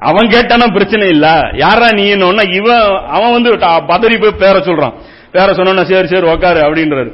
அவன் 0.00 0.26
கேட்டானா 0.26 0.72
பிரச்சனை 0.72 1.08
இல்ல. 1.08 1.26
யாரா 1.54 1.88
நீன்னு 1.88 2.54
இவன் 2.54 2.84
அவன் 3.08 3.32
வந்து 3.32 3.50
பதறி 3.92 4.16
போய் 4.20 4.40
பேர 4.42 4.56
சொல்றான். 4.56 4.94
பேர 5.32 5.54
சொன்னா 5.54 5.84
சரி 5.84 6.06
சரி 6.06 6.26
உக்காரு 6.26 6.60
அப்படின்றாரு. 6.66 7.10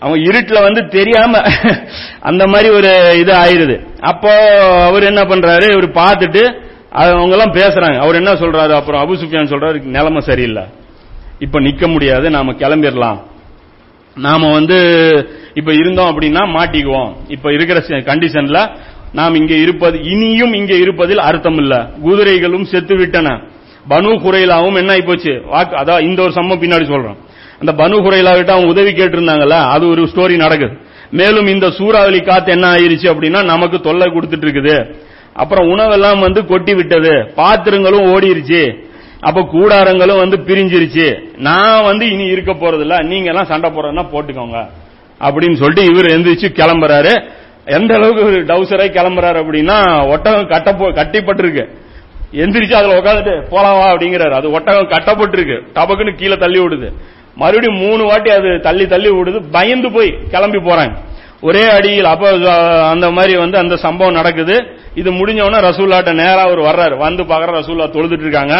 அவன் 0.00 0.20
இருட்டுல 0.20 0.62
வந்து 0.62 0.88
தெரியாம 0.88 1.40
அந்த 2.20 2.46
மாதிரி 2.46 2.68
ஒரு 2.68 2.90
இது 3.18 3.32
ஆயிருது 3.32 3.76
அப்போ 4.00 4.32
அவர் 4.86 5.02
என்ன 5.02 5.22
பண்றாரு? 5.22 5.64
இவர் 5.72 5.88
பார்த்துட்டு 5.90 6.42
அவங்க 6.90 7.36
எல்லாம் 7.36 7.54
பேசுறாங்க. 7.54 7.98
அவர் 7.98 8.14
என்ன 8.14 8.32
சொல்றாரு? 8.32 8.72
அப்புறம் 8.74 9.00
அபு 9.02 9.18
சுஃபியான் 9.18 9.52
சொல்றாரு 9.52 9.82
நிலைமை 9.82 10.20
சரியில்லை. 10.20 10.62
இப்ப 11.38 11.60
நிக்க 11.60 11.86
முடியாது 11.86 12.30
நாம 12.30 12.52
கிளம்பிடலாம் 12.52 13.18
நாம 14.16 14.52
வந்து 14.52 14.78
இப்ப 15.54 15.72
இருந்தோம் 15.72 16.10
அப்படின்னா 16.10 16.42
மாட்டிக்குவோம். 16.56 17.12
இப்ப 17.28 17.52
இருக்கிற 17.52 17.80
கண்டிஷன்ல 17.80 18.60
நாம் 19.12 19.34
இங்கே 19.34 19.56
இருப்பது 19.60 20.02
இனியும் 20.02 20.52
இங்கே 20.52 20.78
இருப்பதில் 20.78 21.18
அர்த்தம் 21.18 21.58
இல்ல 21.58 21.90
குதிரைகளும் 22.02 22.64
செத்து 22.64 22.96
விட்டன 22.96 23.28
பனு 23.90 24.10
குறையிலாவும் 24.24 24.76
என்ன 24.76 24.92
ஆயிப்போச்சு? 24.94 25.46
வாக்கு 25.46 25.76
அதான் 25.76 26.02
இந்த 26.02 26.22
ஒரு 26.22 26.32
சம்மம் 26.32 26.62
பின்னாடி 26.62 26.86
சொல்றோம். 26.94 27.16
அந்த 27.60 27.72
பனு 27.72 27.96
குறையிலா 28.04 28.32
விட்டு 28.36 28.52
அவங்க 28.52 28.68
உதவி 28.68 28.90
கேட்டிருந்தாங்கல்ல 28.90 29.58
அது 29.74 29.88
ஒரு 29.88 30.02
ஸ்டோரி 30.02 30.36
நடக்குது. 30.36 30.76
மேலும் 31.10 31.46
இந்த 31.46 31.70
சூறாவளி 31.70 32.20
காத்து 32.20 32.52
என்ன 32.52 32.66
ஆயிருச்சு 32.72 33.08
அப்படின்னா 33.12 33.44
நமக்கு 33.44 33.80
தொல்லை 33.80 34.12
கொடுத்துட்டு 34.12 34.46
இருக்குது 34.46 34.94
அப்புறம் 35.32 35.68
உணவெல்லாம் 35.68 36.18
வந்து 36.18 36.46
கொட்டி 36.46 36.74
விட்டது 36.74 37.32
பாத்திரங்களும் 37.34 38.14
ஓடிருச்சு. 38.14 38.62
அப்ப 39.20 39.40
கூடாரங்களும் 39.52 40.18
வந்து 40.18 40.36
பிரிஞ்சிருச்சு. 40.36 41.28
நான் 41.36 41.84
வந்து 41.84 42.10
இனி 42.10 42.24
இருக்க 42.24 42.52
போறது 42.52 42.80
இல்ல 42.80 42.96
நீங்க 42.98 43.28
எல்லாம் 43.28 43.46
சண்டை 43.46 43.70
போறதுன்னா 43.70 44.04
போட்டுக்கோங்க. 44.12 44.58
அப்படின்னு 45.20 45.52
சொல்லிட்டு 45.52 45.84
இவர் 45.92 46.12
எந்திரிச்சு 46.16 46.48
கிளம்புறாரு. 46.60 47.28
எந்த 47.76 47.94
அளவுக்கு 47.94 48.24
டவுசராய் 48.52 48.96
கிளம்புறாரு 48.96 49.38
அப்படின்னா 49.42 49.76
ஒட்டகம் 50.10 50.48
கட்ட 50.48 50.72
கட்டிப்பட்டிருக்கு. 50.72 51.64
எந்திரிச்சு 52.32 52.74
அதுல 52.80 52.96
உட்காந்துட்டு 53.00 53.34
போலாவா 53.52 53.86
அப்படிங்கிறாரு. 53.92 54.34
அது 54.40 54.50
ஒட்டகம் 54.50 54.90
கட்டப்பட்டிருக்கு. 54.94 55.56
டபக்குன்னு 55.74 56.14
கீழே 56.16 56.36
தள்ளி 56.36 56.58
விடுது. 56.60 56.88
மறுபடியும் 57.36 57.80
மூணு 57.84 58.04
வாட்டி 58.04 58.30
அது 58.30 58.60
தள்ளி 58.60 58.86
தள்ளி 58.86 59.10
விடுது. 59.10 59.40
பயந்து 59.52 59.92
போய் 59.92 60.10
கிளம்பி 60.30 60.58
போறாங்க. 60.58 60.94
ஒரே 61.40 61.64
அடியில் 61.70 62.10
அப்ப 62.12 62.30
அந்த 62.90 63.10
மாதிரி 63.10 63.36
வந்து 63.36 63.58
அந்த 63.58 63.76
சம்பவம் 63.76 64.14
நடக்குது. 64.14 64.56
இது 64.94 65.10
முடிஞ்சவொடனே 65.12 65.60
ரசூல்லாட்ட 65.68 66.12
நேரா 66.14 66.42
அவர் 66.42 66.62
வர்றாரு. 66.68 66.96
வந்து 66.96 67.22
பாக்குற 67.24 67.52
ரசூல்லா 67.60 67.86
தொழுதுட்டு 67.96 68.26
இருக்காங்க 68.26 68.54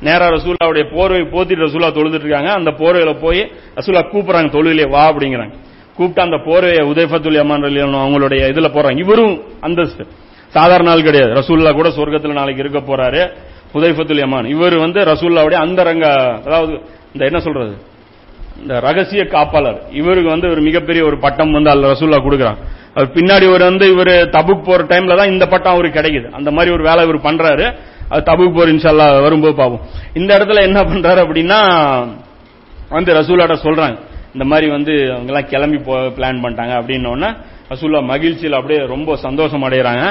நேரா 0.00 0.26
ரசூல்லாவுடைய 0.28 0.84
போர்வை 0.94 1.20
போத்திட்டு 1.34 1.66
ரசூல்லா 1.66 1.90
தொழுதுட்டு 1.98 2.26
இருக்காங்க 2.26 2.50
அந்த 2.52 2.70
போர்வையில 2.70 3.12
போய் 3.20 3.52
ரசூல்லா 3.76 4.02
கூப்பிடுறாங்க 4.12 4.50
தொழுவிலே 4.56 4.90
வா 4.90 5.02
அப்படிங்கிறாங்க. 5.12 5.54
கூப்பிட்டு 5.96 6.22
அந்த 6.22 6.36
போர்வையை 6.36 6.82
உதயபத்துல் 6.92 7.38
அமான் 7.38 7.62
அவங்களுடைய 7.62 8.42
இதுல 8.52 8.68
போறாங்க 8.76 8.98
இவரும் 8.98 9.42
அந்தஸ்து. 9.60 10.06
சாதாரண 10.48 10.88
நாள் 10.88 11.02
கிடையாது. 11.02 11.32
ரசூல்லா 11.32 11.72
கூட 11.72 11.88
சொர்க்கத்தில் 11.88 12.32
நாளைக்கு 12.32 12.62
இருக்க 12.62 12.80
போறாரு 12.80 13.22
உதயபத்துல் 13.74 14.22
யமான். 14.24 14.44
இவர் 14.44 14.76
வந்து 14.76 15.00
ரசூல்லாவுடைய 15.04 15.54
அந்தரங்க 15.54 16.06
அதாவது 16.46 16.72
இந்த 17.12 17.24
என்ன 17.24 17.38
சொல்றது? 17.38 17.74
இந்த 18.60 18.80
ரகசிய 18.80 19.24
காப்பாளர். 19.24 19.78
இவருக்கு 19.92 20.30
வந்து 20.30 20.50
ஒரு 20.50 20.60
மிகப்பெரிய 20.60 21.04
ஒரு 21.04 21.18
பட்டம் 21.18 21.52
வந்து 21.52 21.70
அல்ல 21.70 21.92
ரசூல்லா 21.92 22.20
கொடுக்குறான். 22.26 22.56
அவர் 22.94 23.08
பின்னாடி 23.14 23.52
ஒரு 23.52 23.64
வந்து 23.64 23.92
இவர் 23.92 24.12
தபுக் 24.28 24.62
போற 24.62 24.84
டைம்ல 24.84 25.16
தான் 25.16 25.30
இந்த 25.30 25.46
பட்டம் 25.46 25.72
அவருக்கு 25.72 26.00
கிடைக்குது. 26.00 26.30
அந்த 26.30 26.50
மாதிரி 26.50 26.74
ஒரு 26.74 26.82
வேலை 26.82 27.08
இவர் 27.08 27.20
பண்றாரு. 27.20 27.76
அது 28.08 28.22
தபுக் 28.32 28.56
போர் 28.56 28.68
இன்ஷால்லா 28.68 29.22
வரும்போது 29.22 29.54
பார்ப்போம். 29.54 29.80
இந்த 30.14 30.38
இடத்துல 30.38 30.62
என்ன 30.62 30.80
பண்றாரு 30.82 31.20
அப்படின்னா 31.26 31.60
வந்து 32.88 33.14
ரசூலாட்ட 33.14 33.56
சொல்றாங்க. 33.66 33.98
இந்த 34.34 34.44
மாதிரி 34.50 34.66
வந்து 34.76 34.92
அவங்க 35.14 35.30
எல்லாம் 35.32 35.50
கிளம்பி 35.50 35.78
போ 35.88 35.96
பிளான் 36.16 36.40
பண்ணிட்டாங்க 36.44 36.74
அப்படின்னோடனே 36.78 37.28
ரசூல்லா 37.72 38.00
மகிழ்ச்சியில் 38.12 38.56
அப்படியே 38.58 38.80
ரொம்ப 38.94 39.10
சந்தோஷம் 39.26 39.64
அடைகிறாங்க 39.66 40.02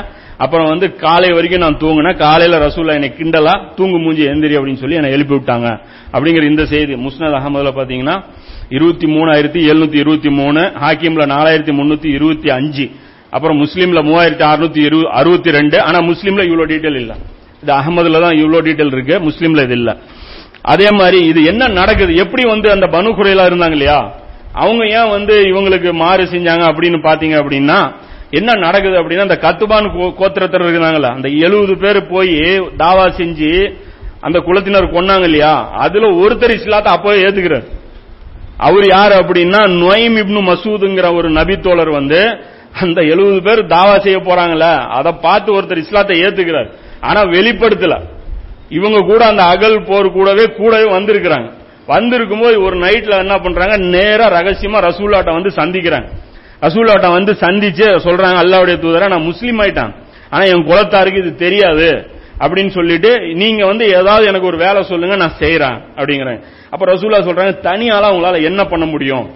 அப்புறம் 0.44 0.70
வந்து 0.72 0.88
காலை 1.04 1.30
வரைக்கும் 1.38 1.64
நான் 1.66 1.82
தூங்கினேன் 1.84 2.18
காலையில 2.24 2.60
ரசூல்லா 2.66 2.96
என்னை 3.00 3.10
கிண்டலா 3.20 3.54
தூங்கு 3.78 3.98
மூஞ்சி 4.06 4.24
எந்திரி 4.32 4.56
அப்படின்னு 4.60 4.82
சொல்லி 4.84 5.00
என்னை 5.00 5.12
எழுப்பி 5.16 5.34
விட்டாங்க. 5.36 5.68
அப்படிங்கிற 6.14 6.46
இந்த 6.52 6.64
செய்தி 6.74 6.96
முஸ்னத் 7.06 7.38
அகமதுல 7.40 7.74
பாத்தீங்கன்னா 7.80 8.16
இருபத்தி 8.78 9.08
மூணாயிரத்தி 9.16 9.62
எழுநூத்தி 9.72 10.00
இருபத்தி 10.04 10.30
மூணு 10.40 10.62
ஹாக்கிம்ல 10.84 11.26
நாலாயிரத்தி 11.36 11.76
முன்னூத்தி 11.80 12.10
இருபத்தி 12.18 12.50
அஞ்சு 12.58 12.86
அப்புறம் 13.36 13.60
முஸ்லீம்ல 13.64 14.02
மூவாயிரத்தி 14.10 14.46
அறுநூத்தி 14.52 14.82
அறுபத்தி 15.20 15.52
ரெண்டு 15.60 15.78
ஆனா 15.88 16.00
முஸ்லீம்ல 16.12 16.44
இவ்வளவு 16.50 16.72
டீட்டெயில் 16.74 17.00
இல்ல. 17.04 17.14
இது 17.64 17.72
அகமதுல 17.80 18.20
தான் 18.26 18.38
இவ்வளவு 18.42 18.66
டீட்டெயில் 18.68 18.94
இருக்கு 18.96 19.16
முஸ்லீம்ல 19.30 19.64
இது 19.68 19.78
இல்லை. 19.82 19.94
அதே 20.64 20.88
மாதிரி 21.00 21.20
இது 21.26 21.40
என்ன 21.44 21.68
நடக்குது? 21.68 22.16
எப்படி 22.16 22.44
வந்து 22.48 22.68
அந்த 22.72 22.86
பனு 22.96 23.10
குறையிலா 23.18 23.46
இருந்தாங்க 23.50 23.76
இல்லையா? 23.78 24.00
அவங்க 24.54 24.84
ஏன் 25.00 25.10
வந்து 25.10 25.36
இவங்களுக்கு 25.52 25.94
மாறு 25.94 26.24
செஞ்சாங்க 26.24 26.64
அப்படின்னு 26.72 27.00
பாத்தீங்க 27.08 27.36
அப்படின்னா 27.42 27.78
என்ன 28.32 28.52
நடக்குது 28.66 28.96
அப்படின்னா 29.02 29.26
அந்த 29.28 29.38
கத்துபான் 29.46 29.88
கோத்திரத்தர் 30.20 30.64
இருந்தாங்கல்ல 30.66 31.10
அந்த 31.18 31.30
எழுபது 31.46 31.74
பேர் 31.78 32.00
போய் 32.08 32.36
தாவா 32.84 33.06
செஞ்சு 33.20 33.52
அந்த 34.22 34.40
குளத்தினர் 34.40 34.94
கொன்னாங்க 34.96 35.24
இல்லையா? 35.24 35.54
அதுல 35.86 36.10
ஒருத்தர் 36.22 36.56
இஸ்லாத்தை 36.60 36.92
அப்பவே 36.94 37.24
ஏத்துக்கிறார். 37.26 37.66
அவர் 38.58 38.86
யார் 38.88 39.14
அப்படின்னா 39.22 39.62
நொய்ம் 39.84 40.18
இப்னு 40.22 40.42
மசூதுங்கிற 40.50 41.08
ஒரு 41.16 41.30
நபித்தோழர் 41.30 41.92
வந்து 42.00 42.20
அந்த 42.82 43.00
எழுபது 43.14 43.40
பேர் 43.42 43.62
தாவா 43.76 43.96
செய்ய 44.06 44.18
போறாங்கல்ல 44.20 44.68
அதை 44.98 45.12
பார்த்து 45.26 45.62
ஒருத்தர் 45.62 45.84
இஸ்லாத்தை 45.86 46.16
ஏத்துக்கிறார். 46.24 46.70
ஆனா 47.02 47.22
வெளிப்படுத்தல. 47.36 47.96
இவங்க 48.70 49.00
கூட 49.00 49.26
அந்த 49.26 49.44
அகல் 49.44 49.84
போர் 49.84 50.12
கூடவே 50.12 50.46
கூடவே 50.46 50.92
வந்திருக்கிறாங்க. 50.92 51.52
வந்திருக்கும் 51.88 52.40
போது 52.40 52.62
ஒரு 52.62 52.78
நைட்ல 52.78 53.18
என்ன 53.18 53.38
பண்றாங்க? 53.38 53.78
நேரா 53.78 54.28
ரகசியமா 54.28 54.90
ரசூல்லாட்ட 54.90 55.32
வந்து 55.32 55.50
சந்திக்கிறாங்க. 55.50 56.06
ரசூல்லாட்ட 56.62 57.12
வந்து 57.12 57.32
சந்திச்சு 57.40 57.86
சொல்றாங்க 57.98 58.38
அல்லாவுடைய 58.38 58.78
தூதரா 58.80 59.08
நான் 59.08 59.22
முஸ்லீம் 59.22 59.60
ஆயிட்டான். 59.60 59.96
ஆனா 60.30 60.44
என் 60.44 60.66
குலத்தாருக்கு 60.68 61.18
இது 61.18 61.36
தெரியாது. 61.36 62.12
அப்படின்னு 62.40 62.70
சொல்லிட்டு 62.70 63.20
நீங்க 63.20 63.66
வந்து 63.66 63.86
ஏதாவது 63.86 64.28
எனக்கு 64.28 64.48
ஒரு 64.48 64.58
வேலை 64.58 64.84
சொல்லுங்க 64.84 65.16
நான் 65.16 65.32
செய்யறேன் 65.40 65.82
அப்படிங்கிறேன் 65.96 66.44
அப்ப 66.70 66.86
ரசூல்லா 66.86 67.24
சொல்றாங்க 67.24 67.58
தனியால 67.62 68.14
உங்களால 68.14 68.44
என்ன 68.44 68.64
பண்ண 68.64 68.86
முடியும்? 68.86 69.32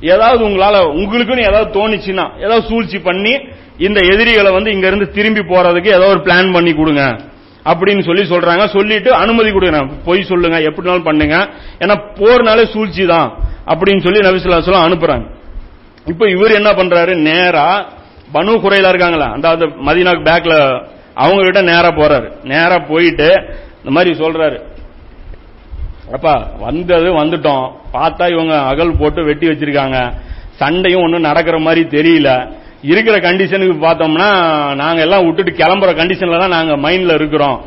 ஏதாவது 0.00 0.48
உங்களால 0.48 0.76
உங்களுக்குன்னு 0.84 1.48
ஏதாவது 1.48 1.88
தோணுச்சுன்னா 1.88 2.30
ஏதாவது 2.38 2.66
சூழ்ச்சி 2.68 2.98
பண்ணி 2.98 3.38
இந்த 3.78 4.00
எதிரிகளை 4.06 4.52
வந்து 4.52 4.72
இங்க 4.72 4.86
இருந்து 4.86 5.10
திரும்பி 5.10 5.40
போறதுக்கு 5.40 5.86
ஏதோ 5.86 6.06
ஒரு 6.06 6.18
பிளான் 6.18 6.52
பண்ணி 6.52 6.74
கொடுங்க. 6.74 7.16
அப்படின்னு 7.66 8.02
சொல்லி 8.02 8.24
சொல்றாங்க. 8.28 8.66
சொல்லிட்டு 8.66 9.12
அனுமதி 9.12 9.50
கொடுங்க 9.52 9.80
பொய் 10.04 10.22
சொல்லுங்க. 10.22 10.58
எப்படினாலும் 10.58 11.08
பண்ணுங்க. 11.08 11.36
ஏன்னா 11.78 11.94
போர்னாலே 12.14 12.64
சூழ்ச்சி 12.64 13.06
தான் 13.06 13.28
அப்படின்னு 13.66 14.04
சொல்லி 14.04 14.20
நபிசுல்லா 14.20 14.84
அனுப்புறாங்க. 14.86 15.26
இப்ப 16.06 16.30
இவர் 16.30 16.50
என்ன 16.50 16.70
பண்றாரு? 16.70 17.14
நேரா 17.14 17.68
பனு 18.34 18.52
குறையில 18.56 18.88
இருக்காங்களா? 18.88 19.32
அந்த 19.32 19.48
மதினாக்கு 19.88 20.24
பேக்ல 20.28 20.54
அவங்க 21.14 21.42
கிட்ட 21.42 21.60
நேரா 21.62 21.88
போறாரு. 21.88 22.28
நேரா 22.44 22.78
போயிட்டு 22.78 23.28
இந்த 23.78 23.90
மாதிரி 23.90 24.18
சொல்றாரு. 24.18 24.58
அப்பா 26.12 26.50
வந்தது 26.58 27.24
வந்துட்டோம். 27.24 27.72
பார்த்தா 27.92 28.30
இவங்க 28.30 28.54
அகல் 28.58 28.96
போட்டு 28.98 29.24
வெட்டி 29.24 29.46
வச்சிருக்காங்க. 29.46 30.12
சண்டையும் 30.56 31.02
ஒன்றும் 31.02 31.20
நடக்கிற 31.20 31.58
மாதிரி 31.58 32.00
தெரியல. 32.00 32.52
இருக்கிற 32.90 33.16
கண்டிஷனுக்கு 33.18 33.76
பார்த்தோம்னா 33.86 34.28
நாங்க 34.74 35.00
எல்லாம் 35.00 35.24
விட்டுட்டு 35.26 35.52
கிளம்புற 35.60 35.90
கண்டிஷன்ல 36.00 36.38
தான் 36.38 36.56
நாங்க 36.56 36.74
மைண்ட்ல 36.84 37.14
இருக்கிறோம். 37.14 37.58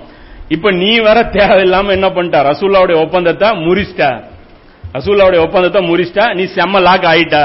இப்ப 0.55 0.71
நீ 0.82 0.91
வேற 0.99 1.19
தேவையில்லாம 1.38 1.88
என்ன 1.97 2.08
பண்ணிட்ட? 2.10 2.38
ரசூல்லாவுடைய 2.51 2.97
ஒப்பந்தத்தை 3.05 3.47
முறிச்சிட்ட. 3.65 4.05
ரசூல்லாவுடைய 4.97 5.39
ஒப்பந்தத்தை 5.45 5.82
முறிச்சிட்ட. 5.89 6.23
நீ 6.34 6.43
செம்ம 6.55 6.82
லாக் 6.88 7.08
ஆயிட்ட. 7.13 7.39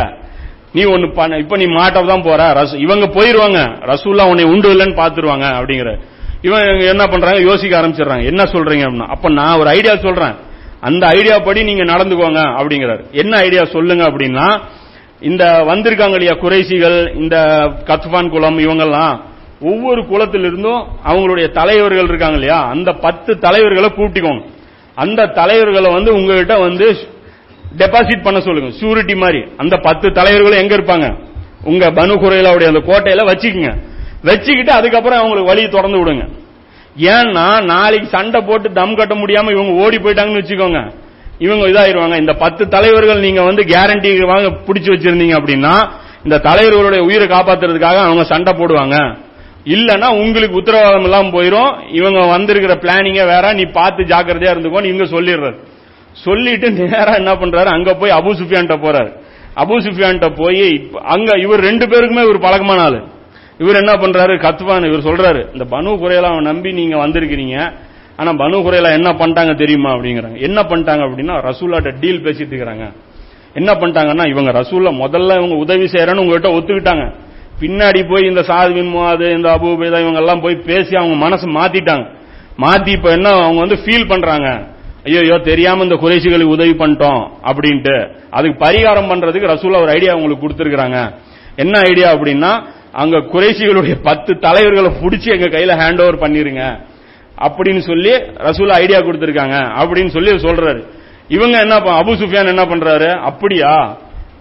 நீ 0.72 0.82
ஒன்னு 0.84 1.08
பண்ண 1.12 1.36
இப்ப 1.36 1.56
நீ 1.56 1.66
மாட்ட 1.78 2.06
தான் 2.06 2.26
போற. 2.28 2.40
இவங்க 2.86 3.06
போயிருவாங்க. 3.16 3.60
ரசூல்லா 3.92 4.24
உன்னை 4.32 4.44
உண்டு 4.52 4.68
இல்லைன்னு 4.74 5.00
பாத்துருவாங்க 5.00 5.46
அப்படிங்கிற. 5.58 5.90
இவன் 6.48 6.64
என்ன 6.92 7.04
பண்றாங்க? 7.06 7.40
யோசிக்க 7.50 7.74
ஆரம்பிச்சிடுறாங்க. 7.80 8.24
என்ன 8.30 8.42
சொல்றீங்க 8.54 8.84
அப்படின்னா 8.86 9.12
அப்ப 9.16 9.30
நான் 9.40 9.58
ஒரு 9.58 9.68
ஐடியா 9.68 9.94
சொல்றேன். 10.06 10.34
அந்த 10.88 11.04
ஐடியா 11.06 11.36
படி 11.38 11.60
நீங்க 11.62 11.84
நடந்துக்கோங்க 11.92 12.40
அப்படிங்கிறாரு. 12.60 13.02
என்ன 13.22 13.36
ஐடியா 13.46 13.62
சொல்லுங்க 13.74 14.04
அப்படின்னா 14.10 14.46
இந்த 15.20 15.44
வந்திருக்காங்க 15.44 16.10
இல்லையா 16.10 16.32
குறைசிகள் 16.32 17.14
இந்த 17.14 17.36
கத்பான் 17.84 18.28
குலம் 18.28 18.58
இவங்கெல்லாம் 18.58 19.20
ஒவ்வொரு 19.60 20.02
குலத்திலிருந்தும் 20.02 20.84
அவங்களுடைய 21.04 21.50
தலைவர்கள் 21.50 22.04
இருக்காங்க 22.04 22.34
இல்லையா 22.34 22.66
அந்த 22.66 22.92
பத்து 22.92 23.38
தலைவர்களை 23.38 23.88
கூட்டிக்கோங்க. 23.88 24.44
அந்த 24.94 25.26
தலைவர்களை 25.26 25.92
வந்து 25.92 26.14
உங்ககிட்ட 26.14 26.58
வந்து 26.58 26.96
டெபாசிட் 27.76 28.22
பண்ண 28.22 28.40
சொல்லுங்க. 28.40 28.74
சூரிட்டி 28.80 29.16
மாதிரி. 29.16 29.44
அந்த 29.56 29.76
பத்து 29.76 30.12
தலைவர்களும் 30.12 30.58
எங்க 30.58 30.76
இருப்பாங்க? 30.76 31.18
உங்க 31.64 31.90
பனு 31.90 32.14
குறையிலாவுடைய 32.14 32.66
அந்த 32.66 32.78
கோட்டையில 32.78 33.26
வச்சுக்கோங்க. 33.26 33.76
வச்சுக்கிட்டு 34.22 34.72
அதுக்கப்புறம் 34.72 35.18
அவங்களுக்கு 35.18 35.48
வழியை 35.48 35.70
திறந்து 35.70 36.04
விடுங்க. 36.04 36.28
ஏன்னா 36.98 37.64
நாளைக்கு 37.64 38.08
சண்டை 38.08 38.40
போட்டு 38.40 38.72
தம் 38.72 38.94
கட்ட 38.94 39.14
முடியாம 39.14 39.50
இவங்க 39.50 39.84
ஓடி 39.84 39.96
போயிட்டாங்கன்னு 39.96 40.42
வச்சுக்கோங்க. 40.42 40.92
இவங்க 41.38 41.66
இதாயிருவாங்க. 41.66 42.16
இந்த 42.18 42.32
பத்து 42.32 42.68
தலைவர்கள் 42.68 43.20
நீங்க 43.20 43.42
வந்து 43.42 43.62
கேரண்டி 43.62 44.26
வாங்க 44.26 44.48
பிடிச்சு 44.48 44.90
வச்சிருந்தீங்க 44.94 45.36
அப்படின்னா 45.40 45.74
இந்த 46.24 46.36
தலைவர்களுடைய 46.38 46.98
உயிரை 46.98 47.26
காப்பாத்துறதுக்காக 47.26 47.98
அவங்க 48.04 48.24
சண்டை 48.24 48.52
போடுவாங்க. 48.52 49.16
இல்லனா 49.64 50.08
உங்களுக்கு 50.08 50.56
உத்தரவாதம் 50.56 51.02
இல்லாம 51.02 51.28
போயிரும். 51.28 51.76
இவங்க 51.92 52.26
வந்திருக்கிற 52.26 52.74
பிளானிங்க 52.74 53.26
வேற 53.26 53.52
நீ 53.52 53.64
பார்த்து 53.64 54.02
ஜாக்கிரதையா 54.02 54.52
இருந்துக்கோன்னு 54.54 54.90
இவங்க 54.92 55.04
சொல்லிடுறாரு. 55.04 55.56
சொல்லிட்டு 56.12 56.70
நேரா 56.70 57.14
என்ன 57.14 57.32
பண்றாரு? 57.32 57.64
அங்க 57.64 57.94
போய் 57.94 58.10
அபு 58.10 58.32
சுஃபியான்ட்ட 58.40 58.76
போறாரு. 58.86 59.10
அபு 59.56 59.76
சுஃபியான்ட்ட 59.86 60.28
போய் 60.36 60.90
அங்க 61.02 61.38
இவர் 61.38 61.60
ரெண்டு 61.60 61.86
பேருக்குமே 61.86 62.22
இவர் 62.22 62.38
பழக்கமான 62.38 62.82
ஆளு. 62.82 63.02
இவர் 63.58 63.74
என்ன 63.74 63.92
பண்றாரு? 63.92 64.34
கத்துவான் 64.36 64.86
இவர் 64.92 65.06
சொல்றாரு 65.08 65.46
இந்த 65.52 65.76
பனு 65.76 65.90
குறையெல்லாம் 66.02 66.40
நம்பி 66.40 66.72
நீங்க 66.72 67.06
வந்திருக்கிறீங்க. 67.06 67.72
ஆனா 68.16 68.30
பனு 68.32 68.56
குறையில 68.66 68.92
என்ன 68.92 69.10
பண்ணிட்டாங்க 69.10 69.54
தெரியுமா 69.54 69.90
அப்படிங்கிறாங்க. 69.90 70.38
என்ன 70.40 70.62
பண்ணிட்டாங்க 70.62 71.02
அப்படின்னா 71.06 71.36
ரசூலாட்ட 71.48 72.00
டீல் 72.00 72.24
பேசிட்டு 72.26 72.52
இருக்கிறாங்க. 72.54 72.86
என்ன 73.54 73.72
பண்ணிட்டாங்கன்னா 73.72 74.28
இவங்க 74.28 74.50
ரசூல்ல 74.50 74.90
முதல்ல 75.02 75.36
இவங்க 75.38 75.54
உதவி 75.54 75.84
செய்யறேன்னு 75.84 76.22
உங்ககிட்ட 76.24 76.48
ஒத்துக்கிட்டாங்க. 76.56 77.14
பின்னாடி 77.60 78.08
போய் 78.08 78.28
இந்த 78.28 78.40
சாதுவின் 78.40 78.92
முவாது 78.94 79.26
இந்த 79.36 79.48
அபூபேதா 79.56 79.98
இவங்க 80.04 80.18
எல்லாம் 80.18 80.40
போய் 80.40 80.56
பேசி 80.56 80.96
அவங்க 80.96 81.14
மனசு 81.14 81.46
மாத்திட்டாங்க. 81.48 82.06
மாத்தி 82.58 82.88
இப்ப 82.88 83.10
என்ன 83.10 83.28
அவங்க 83.28 83.60
வந்து 83.60 83.78
ஃபீல் 83.84 84.08
பண்றாங்க. 84.08 84.48
ஐயோ 85.04 85.38
தெரியாம 85.38 85.82
இந்த 85.82 85.94
குறைசிகளுக்கு 85.94 86.54
உதவி 86.56 86.70
பண்ணிட்டோம் 86.70 87.22
அப்படின்ட்டு. 87.48 87.96
அதுக்கு 88.30 88.56
பரிகாரம் 88.64 89.10
பண்றதுக்கு 89.10 89.52
ரசூலா 89.54 89.80
ஒரு 89.80 89.90
ஐடியா 89.90 90.14
உங்களுக்கு 90.14 90.44
கொடுத்துருக்காங்க 90.44 91.14
என்ன 91.56 91.78
ஐடியா 91.78 92.08
அப்படின்னா 92.14 92.52
அங்க 92.92 93.16
குறைசிகளுடைய 93.18 93.94
பத்து 94.02 94.38
தலைவர்களை 94.38 94.90
பிடிச்சி 95.02 95.28
எங்க 95.36 95.46
கையில 95.58 95.72
ஹேண்ட் 95.82 96.02
ஓவர் 96.02 96.22
பண்ணிருங்க. 96.24 96.64
அப்படின்னு 97.38 97.78
சொல்லி 97.78 98.10
ரசூல் 98.16 98.68
ஐடியா 98.68 98.98
கொடுத்திருக்காங்க 98.98 99.56
அப்படின்னு 99.82 100.08
சொல்லி 100.08 100.30
சொல்றாரு. 100.30 100.86
இவங்க 101.28 101.58
என்ன 101.58 101.76
அபு 101.76 102.14
சுஃபியான் 102.14 102.46
என்ன 102.46 102.64
பண்றாரு? 102.64 103.20
அப்படியா? 103.20 103.96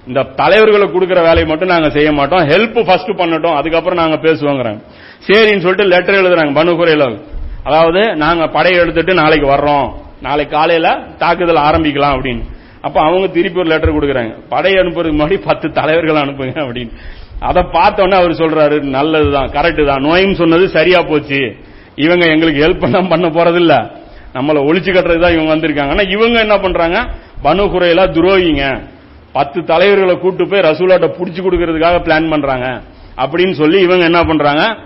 இந்த 0.08 0.24
தலைவர்களை 0.24 0.92
கொடுக்கிற 0.92 1.22
வேலையை 1.22 1.46
மட்டும் 1.46 1.68
நாங்க 1.68 1.90
செய்ய 1.90 2.12
மாட்டோம். 2.12 2.48
ஹெல்ப் 2.48 2.86
ஃபர்ஸ்ட் 2.86 3.10
பண்ணட்டும். 3.10 3.56
அதுக்கப்புறம் 3.56 4.08
நாங்க 4.08 4.16
பேசுவோங்கிறாங்க. 4.16 4.82
சரின்னு 5.28 5.60
சொல்லிட்டு 5.60 5.84
லெட்டர் 5.84 6.16
எழுதுறாங்க 6.16 6.52
பனு 6.52 6.72
குறையில 6.72 7.20
அதாவது 7.64 8.16
நாங்க 8.16 8.48
படையை 8.48 8.82
எடுத்துட்டு 8.82 9.14
நாளைக்கு 9.14 9.48
வர்றோம். 9.48 9.92
நாளைக்கு 10.22 10.58
காலையில 10.58 11.00
தாக்குதல் 11.18 11.56
ஆரம்பிக்கலாம் 11.56 12.16
அப்படின்னு. 12.16 12.42
அப்ப 12.82 13.02
அவங்க 13.02 13.28
திருப்பி 13.28 13.60
ஒரு 13.60 13.70
லெட்டர் 13.70 13.94
கொடுக்குறாங்க. 13.94 14.40
படையை 14.50 14.84
அனுப்புறதுக்கு 14.84 15.22
முன்னாடி 15.22 15.42
பத்து 15.46 15.72
தலைவர்கள் 15.72 16.22
அனுப்புங்க 16.22 16.60
அப்படின்னு. 16.60 16.92
அதை 17.40 17.64
பார்த்தோன்னே 17.64 18.14
அவர் 18.14 18.32
சொல்றாரு 18.32 18.82
நல்லதுதான் 18.82 19.48
கரெக்டு 19.48 19.86
தான். 19.86 20.02
நோயும் 20.02 20.34
சொன்னது 20.34 20.70
சரியா 20.70 21.02
போச்சு. 21.02 21.56
இவங்க 21.96 22.26
எங்களுக்கு 22.26 22.68
ஹெல்ப் 22.68 22.80
பண்ண 22.80 23.02
பண்ண 23.02 23.28
போறதில்ல. 23.28 23.92
நம்மள 24.34 24.60
ஒழிச்சு 24.60 24.94
கட்டுறது 24.94 25.20
தான் 25.20 25.34
இவங்க 25.34 25.56
வந்திருக்காங்க. 25.56 25.90
ஆனா 25.90 26.02
இவங்க 26.02 26.40
என்ன 26.40 26.58
பண்றாங்க? 26.58 27.08
பனு 27.44 27.64
குறையில 27.66 28.12
துரோகிங்க. 28.12 28.88
பத்து 29.32 29.64
தலைவர்களை 29.64 30.18
கூட்டு 30.18 30.48
போய் 30.48 30.60
ரசூலாட்ட 30.60 31.08
புடிச்சு 31.18 31.42
கொடுக்கறதுக்காக 31.42 31.98
பிளான் 32.00 32.30
பண்றாங்க. 32.30 32.82
அப்படின்னு 33.18 33.52
சொல்லி 33.52 33.82
இவங்க 33.82 34.06
என்ன 34.06 34.24
பண்றாங்க? 34.24 34.78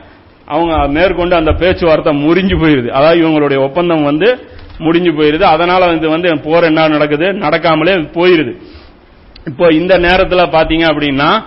அவங்க 0.46 0.88
மேற்கொண்டு 0.88 1.36
அந்த 1.36 1.52
பேச்சுவார்த்தை 1.52 2.26
முறிஞ்சு 2.26 2.56
போயிருது. 2.64 2.88
அதாவது 2.88 3.22
இவங்களுடைய 3.22 3.58
ஒப்பந்தம் 3.58 4.04
வந்து 4.04 4.38
முடிஞ்சு 4.78 5.12
போயிருது. 5.12 5.42
அதனால 5.42 5.92
இது 5.94 6.10
வந்து 6.10 6.40
போர் 6.40 6.64
என்ன 6.64 6.88
நடக்குது? 6.88 7.26
நடக்காமலே 7.26 8.10
போயிருது. 8.14 8.58
இப்போ 9.46 9.74
இந்த 9.74 9.98
நேரத்தில் 9.98 10.40
பாத்தீங்க 10.40 10.86
அப்படின்னா 10.94 11.44